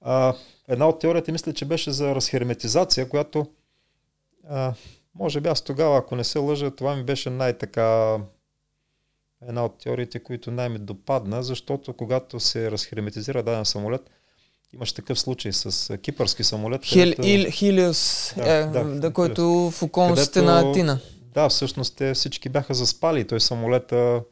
А, 0.00 0.34
една 0.68 0.88
от 0.88 1.00
теорията 1.00 1.32
мисля, 1.32 1.52
че 1.52 1.64
беше 1.64 1.90
за 1.90 2.14
разхерметизация, 2.14 3.08
която 3.08 3.46
а, 4.48 4.74
може 5.14 5.40
би 5.40 5.48
аз 5.48 5.62
тогава, 5.62 5.98
ако 5.98 6.16
не 6.16 6.24
се 6.24 6.38
лъжа, 6.38 6.70
това 6.70 6.96
ми 6.96 7.04
беше 7.04 7.30
най-така 7.30 8.18
една 9.48 9.64
от 9.64 9.78
теориите, 9.78 10.18
които 10.18 10.50
най-ми 10.50 10.78
допадна, 10.78 11.42
защото 11.42 11.92
когато 11.92 12.40
се 12.40 12.70
разхерметизира 12.70 13.42
даден 13.42 13.64
самолет, 13.64 14.10
имаш 14.74 14.92
такъв 14.92 15.20
случай 15.20 15.52
с 15.52 15.96
кипърски 15.98 16.44
самолет. 16.44 16.84
Хил, 16.84 17.02
където... 17.02 17.28
Ил, 17.28 17.50
Хилиус, 17.50 18.32
да, 18.36 18.52
е, 18.52 18.66
да, 18.66 18.84
да, 18.84 19.12
който 19.12 19.70
в 19.70 19.82
околностите 19.82 20.42
на 20.42 20.60
Атина. 20.60 20.98
Да, 21.34 21.48
всъщност 21.48 21.96
те 21.96 22.14
всички 22.14 22.48
бяха 22.48 22.74
заспали. 22.74 23.26
Той 23.26 23.40
самолета 23.40 24.22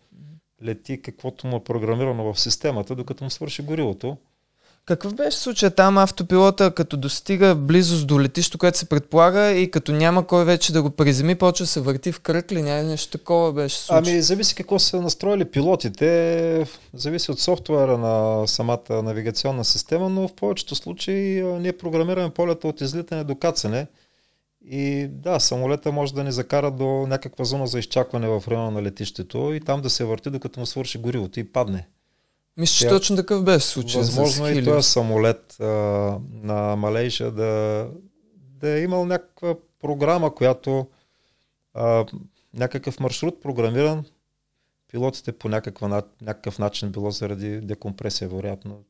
лети 0.64 1.02
каквото 1.02 1.46
му 1.46 1.56
е 1.56 1.64
програмирано 1.64 2.32
в 2.32 2.40
системата, 2.40 2.94
докато 2.94 3.24
му 3.24 3.30
свърши 3.30 3.62
горивото. 3.62 4.16
Какъв 4.84 5.14
беше 5.14 5.38
случай 5.38 5.70
там 5.70 5.98
автопилота, 5.98 6.74
като 6.74 6.96
достига 6.96 7.54
близост 7.54 8.06
до 8.06 8.20
летището, 8.20 8.58
което 8.58 8.78
се 8.78 8.88
предполага 8.88 9.50
и 9.50 9.70
като 9.70 9.92
няма 9.92 10.26
кой 10.26 10.44
вече 10.44 10.72
да 10.72 10.82
го 10.82 10.90
приземи, 10.90 11.34
почва 11.34 11.62
да 11.62 11.66
се 11.66 11.80
върти 11.80 12.12
в 12.12 12.20
кръг 12.20 12.52
ли? 12.52 12.62
Няма 12.62 12.82
нещо 12.82 13.18
такова 13.18 13.52
беше 13.52 13.78
случай? 13.78 14.12
Ами, 14.12 14.22
зависи 14.22 14.54
какво 14.54 14.78
са 14.78 15.02
настроили 15.02 15.44
пилотите, 15.44 16.66
зависи 16.94 17.30
от 17.30 17.40
софтуера 17.40 17.98
на 17.98 18.46
самата 18.48 19.02
навигационна 19.02 19.64
система, 19.64 20.08
но 20.08 20.28
в 20.28 20.34
повечето 20.34 20.74
случаи 20.74 21.42
ние 21.42 21.72
програмираме 21.72 22.30
полета 22.30 22.68
от 22.68 22.80
излитане 22.80 23.24
до 23.24 23.34
кацане. 23.34 23.86
И 24.70 25.08
да, 25.08 25.40
самолета 25.40 25.92
може 25.92 26.14
да 26.14 26.24
ни 26.24 26.32
закара 26.32 26.70
до 26.70 26.84
някаква 26.84 27.44
зона 27.44 27.66
за 27.66 27.78
изчакване 27.78 28.28
в 28.28 28.44
района 28.48 28.70
на 28.70 28.82
летището 28.82 29.52
и 29.54 29.60
там 29.60 29.82
да 29.82 29.90
се 29.90 30.04
върти, 30.04 30.30
докато 30.30 30.60
му 30.60 30.66
свърши 30.66 30.98
горивото 30.98 31.40
и 31.40 31.52
падне. 31.52 31.88
Мисля, 32.56 32.74
че 32.74 32.88
точно 32.88 33.16
такъв 33.16 33.44
беше 33.44 33.66
случай. 33.66 34.00
Възможно 34.00 34.46
е 34.46 34.52
и 34.52 34.64
този 34.64 34.90
самолет 34.90 35.60
а, 35.60 35.64
на 36.42 36.76
Малейша 36.76 37.30
да, 37.30 37.86
да 38.32 38.78
е 38.78 38.82
имал 38.82 39.06
някаква 39.06 39.54
програма, 39.80 40.34
която 40.34 40.86
а, 41.74 42.06
някакъв 42.54 43.00
маршрут 43.00 43.42
програмиран. 43.42 44.04
Пилотите 44.90 45.32
по 45.32 45.48
някаква, 45.48 46.02
някакъв 46.22 46.58
начин 46.58 46.90
било 46.90 47.10
заради 47.10 47.60
декомпресия, 47.60 48.28
вероятно, 48.28 48.84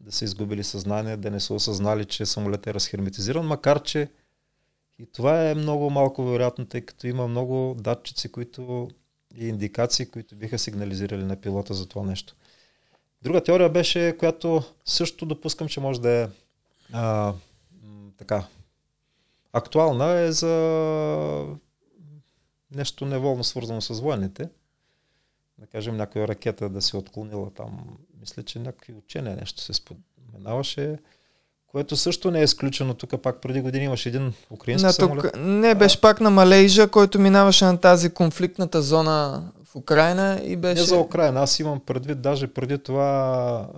да 0.00 0.12
са 0.12 0.24
изгубили 0.24 0.64
съзнание, 0.64 1.16
да 1.16 1.30
не 1.30 1.40
са 1.40 1.54
осъзнали, 1.54 2.04
че 2.04 2.26
самолет 2.26 2.66
е 2.66 2.74
разхерметизиран, 2.74 3.46
макар 3.46 3.82
че 3.82 4.08
и 4.98 5.06
това 5.06 5.50
е 5.50 5.54
много 5.54 5.90
малко 5.90 6.24
вероятно, 6.24 6.66
тъй 6.66 6.80
като 6.80 7.06
има 7.06 7.28
много 7.28 7.76
датчици, 7.78 8.32
които 8.32 8.88
и 9.36 9.48
индикации, 9.48 10.06
които 10.06 10.36
биха 10.36 10.58
сигнализирали 10.58 11.24
на 11.24 11.36
пилота 11.36 11.74
за 11.74 11.88
това 11.88 12.04
нещо. 12.04 12.34
Друга 13.22 13.44
теория 13.44 13.68
беше, 13.68 14.16
която 14.18 14.62
също 14.84 15.26
допускам, 15.26 15.68
че 15.68 15.80
може 15.80 16.00
да 16.00 16.10
е 16.10 16.28
а, 16.92 17.34
така 18.16 18.46
актуална, 19.52 20.18
е 20.18 20.32
за 20.32 21.56
нещо 22.74 23.06
неволно 23.06 23.44
свързано 23.44 23.80
с 23.80 24.00
военните. 24.00 24.48
Да 25.58 25.66
кажем, 25.66 25.96
някоя 25.96 26.28
ракета 26.28 26.68
да 26.68 26.82
се 26.82 26.96
отклонила 26.96 27.50
там. 27.50 27.98
Мисля, 28.20 28.42
че 28.42 28.58
някакви 28.58 28.92
учения 28.92 29.36
нещо 29.36 29.60
се 29.60 29.72
споменаваше 29.72 30.98
което 31.68 31.96
също 31.96 32.30
не 32.30 32.40
е 32.40 32.44
изключено. 32.44 32.94
Тук 32.94 33.22
пак 33.22 33.40
преди 33.40 33.60
години 33.60 33.84
имаше 33.84 34.08
един 34.08 34.32
украински 34.50 34.86
не, 34.86 34.92
самолет. 34.92 35.22
Тук, 35.22 35.32
не, 35.36 35.74
беше 35.74 36.00
пак 36.00 36.20
на 36.20 36.30
Малейжа, 36.30 36.88
който 36.88 37.18
минаваше 37.18 37.64
на 37.64 37.78
тази 37.78 38.10
конфликтната 38.10 38.82
зона 38.82 39.42
в 39.64 39.76
Украина 39.76 40.40
и 40.44 40.56
беше... 40.56 40.80
Не 40.80 40.86
за 40.86 40.98
Украина, 40.98 41.40
аз 41.40 41.60
имам 41.60 41.80
предвид, 41.80 42.20
даже 42.20 42.46
преди 42.46 42.78
това 42.78 43.10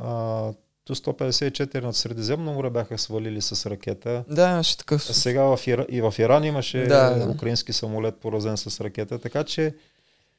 а, 0.04 0.52
Ту-154 0.84 1.82
над 1.82 1.96
Средиземно 1.96 2.52
море 2.52 2.70
бяха 2.70 2.98
свалили 2.98 3.42
с 3.42 3.70
ракета. 3.70 4.24
Да, 4.28 4.50
имаше 4.50 4.78
такъв. 4.78 5.10
А 5.10 5.14
сега 5.14 5.42
в 5.42 5.66
Ира... 5.66 5.86
и 5.88 6.00
в 6.00 6.14
Иран 6.18 6.44
имаше 6.44 6.78
да, 6.78 7.10
да. 7.10 7.30
украински 7.30 7.72
самолет 7.72 8.16
поразен 8.16 8.56
с 8.56 8.80
ракета, 8.80 9.18
така 9.18 9.44
че 9.44 9.74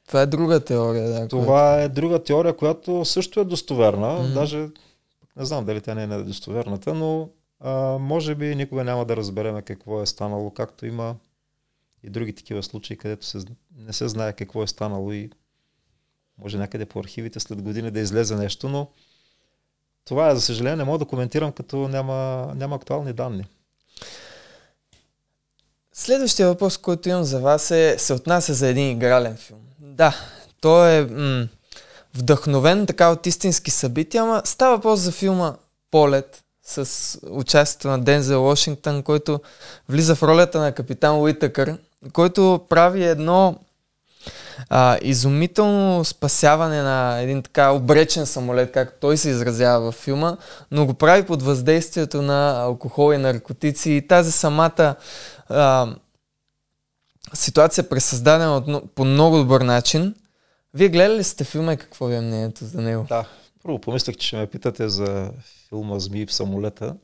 това 0.06 0.22
е 0.22 0.26
друга 0.26 0.60
теория. 0.60 1.08
Да, 1.08 1.28
това 1.28 1.44
която... 1.46 1.84
е 1.84 1.88
друга 1.88 2.22
теория, 2.22 2.56
която 2.56 3.04
също 3.04 3.40
е 3.40 3.44
достоверна. 3.44 4.06
Mm-hmm. 4.06 4.32
Даже 4.32 4.68
не 5.36 5.44
знам 5.44 5.64
дали 5.64 5.80
тя 5.80 5.94
не 5.94 6.02
е 6.02 6.06
недостоверната, 6.06 6.94
но 6.94 7.28
а, 7.62 7.98
може 7.98 8.34
би 8.34 8.54
никога 8.54 8.84
няма 8.84 9.04
да 9.04 9.16
разбереме 9.16 9.62
какво 9.62 10.02
е 10.02 10.06
станало, 10.06 10.50
както 10.50 10.86
има 10.86 11.16
и 12.02 12.10
други 12.10 12.34
такива 12.34 12.62
случаи, 12.62 12.96
където 12.96 13.26
се, 13.26 13.38
не 13.76 13.92
се 13.92 14.08
знае 14.08 14.32
какво 14.32 14.62
е 14.62 14.66
станало 14.66 15.12
и 15.12 15.30
може 16.38 16.58
някъде 16.58 16.86
по 16.86 17.00
архивите 17.00 17.40
след 17.40 17.62
години 17.62 17.90
да 17.90 18.00
излезе 18.00 18.36
нещо, 18.36 18.68
но 18.68 18.88
това 20.04 20.30
е, 20.30 20.34
за 20.34 20.40
съжаление, 20.40 20.76
не 20.76 20.84
мога 20.84 20.98
да 20.98 21.04
коментирам, 21.04 21.52
като 21.52 21.88
няма, 21.88 22.50
няма 22.56 22.76
актуални 22.76 23.12
данни. 23.12 23.44
Следващия 25.92 26.48
въпрос, 26.48 26.78
който 26.78 27.08
имам 27.08 27.24
за 27.24 27.40
вас 27.40 27.70
е, 27.70 27.98
се 27.98 28.12
отнася 28.12 28.54
за 28.54 28.68
един 28.68 28.90
игрален 28.90 29.36
филм. 29.36 29.60
Да, 29.78 30.16
той 30.60 30.96
е 30.96 31.02
м- 31.02 31.48
вдъхновен 32.14 32.86
така 32.86 33.10
от 33.10 33.26
истински 33.26 33.70
събития, 33.70 34.22
ама 34.22 34.42
става 34.44 34.76
въпрос 34.76 35.00
за 35.00 35.12
филма 35.12 35.56
Полет 35.90 36.44
с 36.64 37.18
участието 37.30 37.88
на 37.88 37.98
Дензел 37.98 38.42
Вашингтон, 38.42 39.02
който 39.02 39.40
влиза 39.88 40.14
в 40.14 40.22
ролята 40.22 40.60
на 40.60 40.72
капитан 40.72 41.20
Уитъкър, 41.20 41.78
който 42.12 42.60
прави 42.68 43.04
едно 43.04 43.56
а, 44.70 44.98
изумително 45.02 46.04
спасяване 46.04 46.82
на 46.82 47.20
един 47.20 47.42
така 47.42 47.70
обречен 47.70 48.26
самолет, 48.26 48.72
както 48.72 49.00
той 49.00 49.16
се 49.16 49.30
изразява 49.30 49.80
във 49.80 49.94
филма, 49.94 50.36
но 50.70 50.86
го 50.86 50.94
прави 50.94 51.22
под 51.22 51.42
въздействието 51.42 52.22
на 52.22 52.62
алкохол 52.62 53.12
и 53.14 53.18
наркотици 53.18 53.90
и 53.90 54.06
тази 54.06 54.32
самата 54.32 54.94
а, 55.48 55.88
ситуация 57.34 57.82
е 57.82 57.88
пресъздадена 57.88 58.56
от, 58.56 58.94
по 58.94 59.04
много 59.04 59.36
добър 59.36 59.60
начин. 59.60 60.14
Вие 60.74 60.88
гледали 60.88 61.18
ли 61.18 61.24
сте 61.24 61.44
филма 61.44 61.72
и 61.72 61.76
какво 61.76 62.06
ви 62.06 62.14
е 62.14 62.20
мнението 62.20 62.64
за 62.64 62.80
него? 62.80 63.06
Да, 63.08 63.24
първо 63.62 63.78
помислях, 63.78 64.16
че 64.16 64.26
ще 64.26 64.36
ме 64.36 64.46
питате 64.46 64.88
за 64.88 65.30
филма 65.68 65.98
Змии 65.98 66.26
в 66.26 66.34
самолета. 66.34 66.96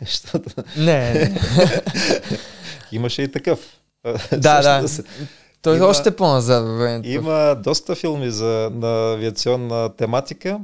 Не, 0.76 1.12
не. 1.14 1.40
Имаше 2.92 3.22
и 3.22 3.32
такъв. 3.32 3.80
Да, 4.32 4.62
да. 4.62 4.88
Той 5.62 5.76
има, 5.76 5.86
още 5.86 6.16
по-назад 6.16 6.64
във 6.64 6.78
времето. 6.78 7.08
Има 7.08 7.60
доста 7.64 7.94
филми 7.94 8.30
за, 8.30 8.70
на 8.74 9.12
авиационна 9.12 9.96
тематика. 9.96 10.60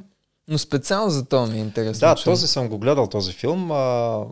Но 0.48 0.58
специално 0.58 1.10
за 1.10 1.24
това 1.24 1.46
ми 1.46 1.58
е 1.58 1.60
интересно. 1.60 2.08
Да, 2.08 2.14
че... 2.14 2.24
този 2.24 2.48
съм 2.48 2.68
го 2.68 2.78
гледал, 2.78 3.06
този 3.06 3.32
филм. 3.32 3.70
А, 3.70 4.24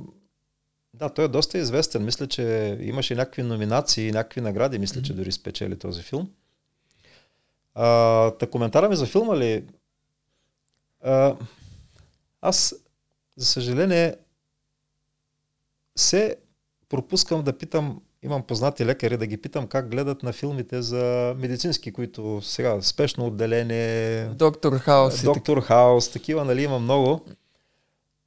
да, 0.94 1.08
той 1.08 1.24
е 1.24 1.28
доста 1.28 1.58
известен. 1.58 2.04
Мисля, 2.04 2.26
че 2.26 2.78
имаше 2.80 3.14
някакви 3.14 3.42
номинации, 3.42 4.12
някакви 4.12 4.40
награди. 4.40 4.78
Мисля, 4.78 5.02
че 5.02 5.12
дори 5.12 5.32
спечели 5.32 5.78
този 5.78 6.02
филм. 6.02 6.30
А, 7.74 8.30
та 8.30 8.46
коментара 8.46 8.88
ми 8.88 8.96
за 8.96 9.06
филма 9.06 9.36
ли? 9.36 9.64
А, 11.04 11.36
аз 12.40 12.74
за 13.36 13.46
съжаление, 13.46 14.14
се 15.96 16.36
пропускам 16.88 17.42
да 17.42 17.58
питам, 17.58 18.00
имам 18.22 18.42
познати 18.42 18.86
лекари, 18.86 19.16
да 19.16 19.26
ги 19.26 19.36
питам 19.36 19.66
как 19.66 19.90
гледат 19.90 20.22
на 20.22 20.32
филмите 20.32 20.82
за 20.82 21.34
медицински, 21.38 21.92
които 21.92 22.40
сега 22.42 22.82
спешно 22.82 23.26
отделение. 23.26 24.26
Доктор 24.26 24.72
Хаус. 24.78 25.22
Доктор 25.22 25.60
Хаус, 25.60 26.08
такива, 26.08 26.44
нали, 26.44 26.62
има 26.62 26.78
много. 26.78 27.20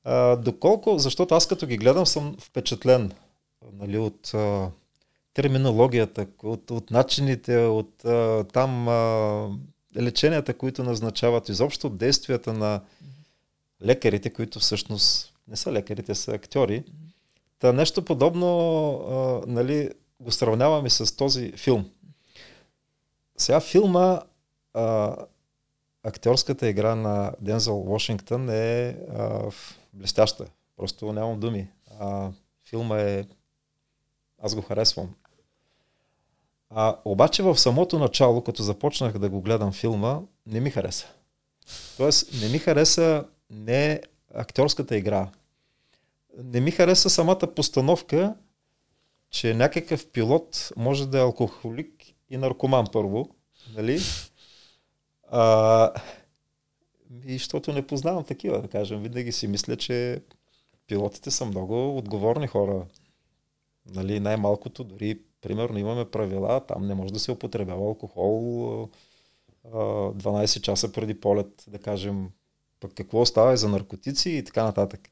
А, 0.03 0.35
доколко, 0.35 0.97
защото 0.97 1.35
аз 1.35 1.47
като 1.47 1.67
ги 1.67 1.77
гледам 1.77 2.05
съм 2.05 2.35
впечатлен 2.39 3.11
нали, 3.73 3.97
от 3.97 4.33
а, 4.33 4.69
терминологията, 5.33 6.27
от, 6.43 6.71
от 6.71 6.91
начините, 6.91 7.57
от 7.57 8.05
а, 8.05 8.43
там 8.43 8.87
а, 8.87 9.49
леченията, 9.95 10.53
които 10.53 10.83
назначават, 10.83 11.49
изобщо 11.49 11.89
действията 11.89 12.53
на 12.53 12.81
лекарите, 13.85 14.29
които 14.29 14.59
всъщност 14.59 15.33
не 15.47 15.55
са 15.55 15.71
лекарите, 15.71 16.15
са 16.15 16.31
актьори. 16.31 16.83
Та 17.59 17.73
нещо 17.73 18.05
подобно 18.05 18.47
а, 18.91 19.41
нали, 19.47 19.89
го 20.19 20.31
сравняваме 20.31 20.89
с 20.89 21.15
този 21.15 21.51
филм. 21.51 21.89
Сега 23.37 23.59
филма, 23.59 24.21
а, 24.73 25.15
актьорската 26.03 26.67
игра 26.67 26.95
на 26.95 27.33
Дензел 27.41 27.83
Вашингтон 27.83 28.49
е 28.49 28.89
а, 28.89 29.51
блестяща. 29.93 30.45
Просто 30.77 31.13
нямам 31.13 31.39
думи. 31.39 31.67
А, 31.99 32.29
филма 32.69 32.99
е... 32.99 33.25
Аз 34.41 34.55
го 34.55 34.61
харесвам. 34.61 35.15
А, 36.69 36.97
обаче 37.05 37.43
в 37.43 37.57
самото 37.57 37.99
начало, 37.99 38.43
като 38.43 38.63
започнах 38.63 39.17
да 39.17 39.29
го 39.29 39.41
гледам 39.41 39.71
филма, 39.73 40.19
не 40.45 40.59
ми 40.59 40.69
хареса. 40.69 41.07
Тоест, 41.97 42.41
не 42.41 42.49
ми 42.49 42.59
хареса 42.59 43.25
не 43.49 44.01
актьорската 44.33 44.97
игра. 44.97 45.29
Не 46.43 46.61
ми 46.61 46.71
хареса 46.71 47.09
самата 47.09 47.53
постановка, 47.55 48.35
че 49.29 49.53
някакъв 49.53 50.07
пилот 50.07 50.71
може 50.77 51.07
да 51.07 51.17
е 51.17 51.21
алкохолик 51.21 52.03
и 52.29 52.37
наркоман 52.37 52.85
първо. 52.93 53.29
Нали? 53.75 53.99
А, 55.31 55.91
и 57.25 57.33
защото 57.33 57.73
не 57.73 57.87
познавам 57.87 58.23
такива, 58.23 58.61
да 58.61 58.67
кажем. 58.67 59.01
Винаги 59.03 59.31
си 59.31 59.47
мисля, 59.47 59.75
че 59.75 60.21
пилотите 60.87 61.31
са 61.31 61.45
много 61.45 61.97
отговорни 61.97 62.47
хора. 62.47 62.85
Нали, 63.85 64.19
най-малкото, 64.19 64.83
дори, 64.83 65.19
примерно, 65.41 65.77
имаме 65.77 66.05
правила, 66.05 66.59
там 66.59 66.87
не 66.87 66.95
може 66.95 67.13
да 67.13 67.19
се 67.19 67.31
употребява 67.31 67.85
алкохол 67.85 68.89
12 69.73 70.61
часа 70.61 70.91
преди 70.91 71.19
полет, 71.19 71.63
да 71.67 71.79
кажем, 71.79 72.29
пък 72.79 72.91
какво 72.93 73.25
става 73.25 73.57
за 73.57 73.69
наркотици 73.69 74.29
и 74.29 74.43
така 74.43 74.63
нататък. 74.63 75.09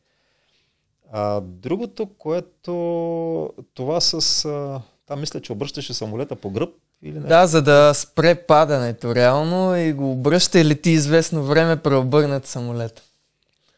А, 1.12 1.42
другото, 1.42 2.06
което 2.18 3.54
това 3.74 4.02
с... 4.02 4.46
А, 4.46 4.82
там 5.06 5.20
мисля, 5.20 5.42
че 5.42 5.54
обръщаше 5.54 5.94
самолета 5.94 6.36
по 6.36 6.50
гръб 6.50 6.70
или 7.02 7.20
не? 7.20 7.28
Да, 7.28 7.48
за 7.48 7.62
да 7.62 7.94
спре 7.94 8.36
падането 8.36 9.16
реално 9.16 9.76
и 9.76 9.94
го 9.94 10.12
обръща 10.12 10.60
и 10.60 10.66
лети 10.66 10.90
известно 10.90 11.44
време 11.44 11.82
преобърнат 11.82 12.46
самолет. 12.46 13.04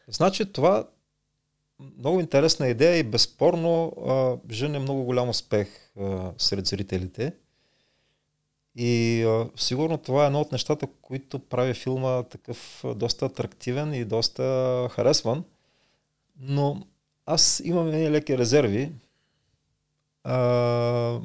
Значи 0.08 0.52
това 0.52 0.84
много 1.98 2.20
интересна 2.20 2.68
идея 2.68 2.96
и 2.96 3.02
безспорно 3.02 3.92
а, 4.06 4.36
жене 4.52 4.78
много 4.78 5.04
голям 5.04 5.28
успех 5.28 5.92
сред 6.38 6.66
зрителите. 6.66 7.32
И 8.76 9.24
сигурно 9.56 9.98
това 9.98 10.24
е 10.24 10.26
едно 10.26 10.40
от 10.40 10.52
нещата, 10.52 10.86
които 11.02 11.38
прави 11.38 11.74
филма 11.74 12.22
такъв 12.22 12.84
доста 12.96 13.26
атрактивен 13.26 13.94
и 13.94 14.04
доста 14.04 14.88
харесван. 14.90 15.44
Но 16.40 16.86
аз 17.26 17.62
имам 17.64 17.88
едни 17.88 18.10
леки 18.10 18.38
резерви. 18.38 18.92
А, 20.24 21.20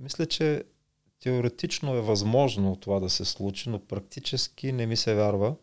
мисля, 0.00 0.26
че 0.26 0.64
теоретично 1.20 1.94
е 1.94 2.00
възможно 2.00 2.76
това 2.76 3.00
да 3.00 3.10
се 3.10 3.24
случи, 3.24 3.70
но 3.70 3.78
практически 3.78 4.72
не 4.72 4.86
ми 4.86 4.96
се 4.96 5.14
вярва 5.14 5.54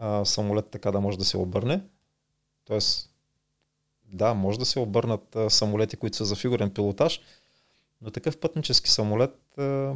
а, 0.00 0.24
самолет 0.24 0.70
така 0.70 0.92
да 0.92 1.00
може 1.00 1.18
да 1.18 1.24
се 1.24 1.36
обърне. 1.36 1.80
Тоест, 2.64 3.10
да, 4.12 4.34
може 4.34 4.58
да 4.58 4.64
се 4.64 4.78
обърнат 4.78 5.36
а, 5.36 5.50
самолети, 5.50 5.96
които 5.96 6.16
са 6.16 6.24
за 6.24 6.36
фигурен 6.36 6.70
пилотаж, 6.70 7.20
но 8.02 8.10
такъв 8.10 8.38
пътнически 8.38 8.90
самолет 8.90 9.58
а, 9.58 9.94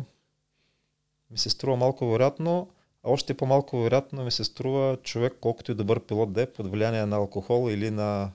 ми 1.30 1.38
се 1.38 1.50
струва 1.50 1.76
малко 1.76 2.10
вероятно, 2.10 2.70
а 3.02 3.10
още 3.10 3.34
по-малко 3.34 3.82
вероятно 3.82 4.24
ми 4.24 4.30
се 4.30 4.44
струва 4.44 4.96
човек, 5.02 5.36
колкото 5.40 5.72
и 5.72 5.74
добър 5.74 6.00
пилот 6.00 6.32
да 6.32 6.42
е, 6.42 6.46
под 6.46 6.70
влияние 6.70 7.06
на 7.06 7.16
алкохол 7.16 7.70
или 7.70 7.90
на 7.90 8.30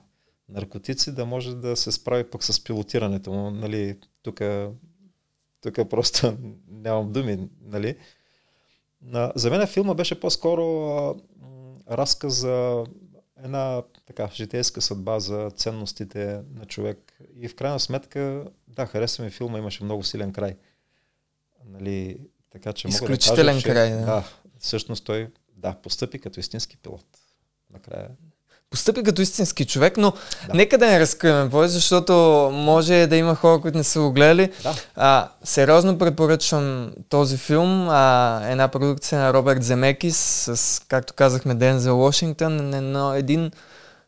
наркотици, 0.48 1.14
да 1.14 1.26
може 1.26 1.54
да 1.54 1.76
се 1.76 1.92
справи 1.92 2.30
пък 2.30 2.44
с 2.44 2.64
пилотирането 2.64 3.32
му. 3.32 3.50
Нали, 3.50 3.98
тук 4.22 4.40
тук 5.64 5.88
просто 5.90 6.36
нямам 6.68 7.12
думи, 7.12 7.48
нали? 7.62 7.96
За 9.34 9.50
мен 9.50 9.66
филма 9.66 9.94
беше 9.94 10.20
по-скоро 10.20 10.88
а, 10.88 11.14
разказ 11.96 12.34
за 12.34 12.84
една 13.44 13.82
така 14.06 14.30
житейска 14.34 14.80
съдба 14.80 15.20
за 15.20 15.50
ценностите 15.56 16.40
на 16.54 16.64
човек. 16.66 17.12
И 17.36 17.48
в 17.48 17.56
крайна 17.56 17.80
сметка, 17.80 18.44
да, 18.68 18.86
хареса 18.86 19.22
ми 19.22 19.30
филма, 19.30 19.58
имаше 19.58 19.84
много 19.84 20.02
силен 20.02 20.32
край. 20.32 20.56
Нали, 21.66 22.18
така 22.50 22.72
че 22.72 22.88
Изключителен 22.88 23.56
мога 23.56 23.62
да 23.62 23.74
кажа, 23.74 23.74
край, 23.74 23.88
че, 23.88 23.94
да. 23.94 24.06
да. 24.06 24.24
Всъщност 24.58 25.04
той, 25.04 25.32
да, 25.56 25.74
постъпи 25.74 26.18
като 26.18 26.40
истински 26.40 26.76
пилот. 26.76 27.06
Накрая 27.70 28.08
Постъпи 28.74 29.02
като 29.02 29.22
истински 29.22 29.64
човек, 29.64 29.96
но 29.96 30.10
да. 30.10 30.54
нека 30.54 30.78
да 30.78 30.86
не 30.86 31.00
разкриваме 31.00 31.50
повече, 31.50 31.72
защото 31.72 32.12
може 32.52 33.06
да 33.06 33.16
има 33.16 33.34
хора, 33.34 33.60
които 33.60 33.78
не 33.78 33.84
са 33.84 34.00
го 34.00 34.12
гледали. 34.12 34.52
Да. 34.62 34.74
А, 34.96 35.28
сериозно 35.44 35.98
препоръчвам 35.98 36.92
този 37.08 37.36
филм. 37.36 37.88
А, 37.90 38.40
една 38.44 38.68
продукция 38.68 39.20
на 39.20 39.32
Роберт 39.32 39.62
Земекис 39.62 40.16
с, 40.54 40.82
както 40.88 41.14
казахме, 41.14 41.54
Дензел 41.54 41.96
Вашингтон. 41.96 42.74
Едно, 42.74 43.14
един 43.14 43.50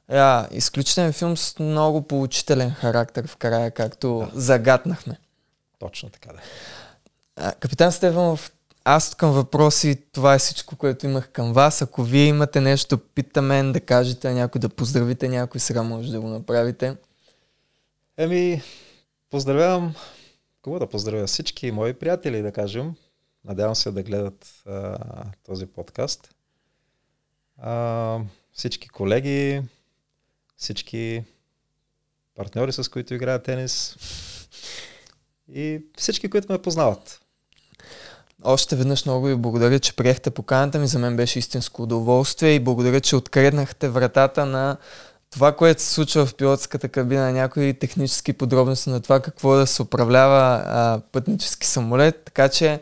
а, 0.08 0.46
изключителен 0.50 1.12
филм 1.12 1.36
с 1.36 1.58
много 1.58 2.02
поучителен 2.02 2.70
характер 2.70 3.26
в 3.26 3.36
края, 3.36 3.70
както 3.70 4.28
да. 4.34 4.40
загатнахме. 4.40 5.18
Точно 5.78 6.08
така 6.08 6.28
да. 6.32 6.40
А, 7.36 7.52
капитан 7.52 7.92
Стефанов, 7.92 8.50
аз 8.88 9.14
към 9.14 9.32
въпроси, 9.32 10.02
това 10.12 10.34
е 10.34 10.38
всичко, 10.38 10.76
което 10.76 11.06
имах 11.06 11.28
към 11.28 11.52
вас. 11.52 11.82
Ако 11.82 12.02
вие 12.02 12.26
имате 12.26 12.60
нещо, 12.60 12.98
питаме 12.98 13.62
да 13.62 13.80
кажете 13.80 14.32
някой, 14.32 14.58
да 14.58 14.68
поздравите 14.68 15.28
някой, 15.28 15.60
сега 15.60 15.82
може 15.82 16.12
да 16.12 16.20
го 16.20 16.28
направите. 16.28 16.96
Еми, 18.16 18.62
поздравявам, 19.30 19.94
кого 20.62 20.78
да 20.78 20.86
поздравя? 20.88 21.26
Всички 21.26 21.70
мои 21.70 21.94
приятели, 21.94 22.42
да 22.42 22.52
кажем. 22.52 22.94
Надявам 23.44 23.74
се 23.74 23.90
да 23.90 24.02
гледат 24.02 24.62
а, 24.66 24.96
този 25.46 25.66
подкаст. 25.66 26.34
А, 27.58 28.18
всички 28.52 28.88
колеги, 28.88 29.62
всички 30.56 31.24
партньори, 32.34 32.72
с 32.72 32.90
които 32.90 33.14
играя 33.14 33.42
тенис 33.42 33.96
и 35.52 35.80
всички, 35.96 36.30
които 36.30 36.52
ме 36.52 36.62
познават. 36.62 37.25
Още 38.44 38.76
веднъж 38.76 39.04
много 39.06 39.26
ви 39.26 39.36
благодаря, 39.36 39.78
че 39.78 39.96
приехте 39.96 40.30
поканата 40.30 40.78
ми. 40.78 40.86
За 40.86 40.98
мен 40.98 41.16
беше 41.16 41.38
истинско 41.38 41.82
удоволствие 41.82 42.50
и 42.50 42.60
благодаря, 42.60 43.00
че 43.00 43.16
откреднахте 43.16 43.88
вратата 43.88 44.46
на 44.46 44.76
това, 45.30 45.56
което 45.56 45.82
се 45.82 45.94
случва 45.94 46.26
в 46.26 46.34
пилотската 46.34 46.88
кабина, 46.88 47.32
някои 47.32 47.74
технически 47.74 48.32
подробности 48.32 48.90
на 48.90 49.00
това 49.00 49.20
какво 49.20 49.56
да 49.56 49.66
се 49.66 49.82
управлява 49.82 50.62
а, 50.66 51.00
пътнически 51.12 51.66
самолет. 51.66 52.22
Така 52.24 52.48
че 52.48 52.80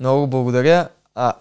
много 0.00 0.26
благодаря. 0.26 0.88
А, 1.14 1.32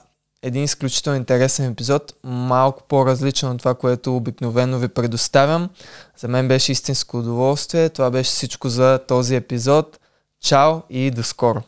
един 0.41 0.63
изключително 0.63 1.17
интересен 1.17 1.71
епизод, 1.71 2.13
малко 2.23 2.83
по-различен 2.87 3.49
от 3.49 3.59
това, 3.59 3.75
което 3.75 4.15
обикновено 4.15 4.79
ви 4.79 4.87
предоставям. 4.87 5.69
За 6.17 6.27
мен 6.27 6.47
беше 6.47 6.71
истинско 6.71 7.17
удоволствие. 7.17 7.89
Това 7.89 8.11
беше 8.11 8.31
всичко 8.31 8.69
за 8.69 8.99
този 9.07 9.35
епизод. 9.35 9.99
Чао 10.41 10.81
и 10.89 11.11
до 11.11 11.23
скоро! 11.23 11.61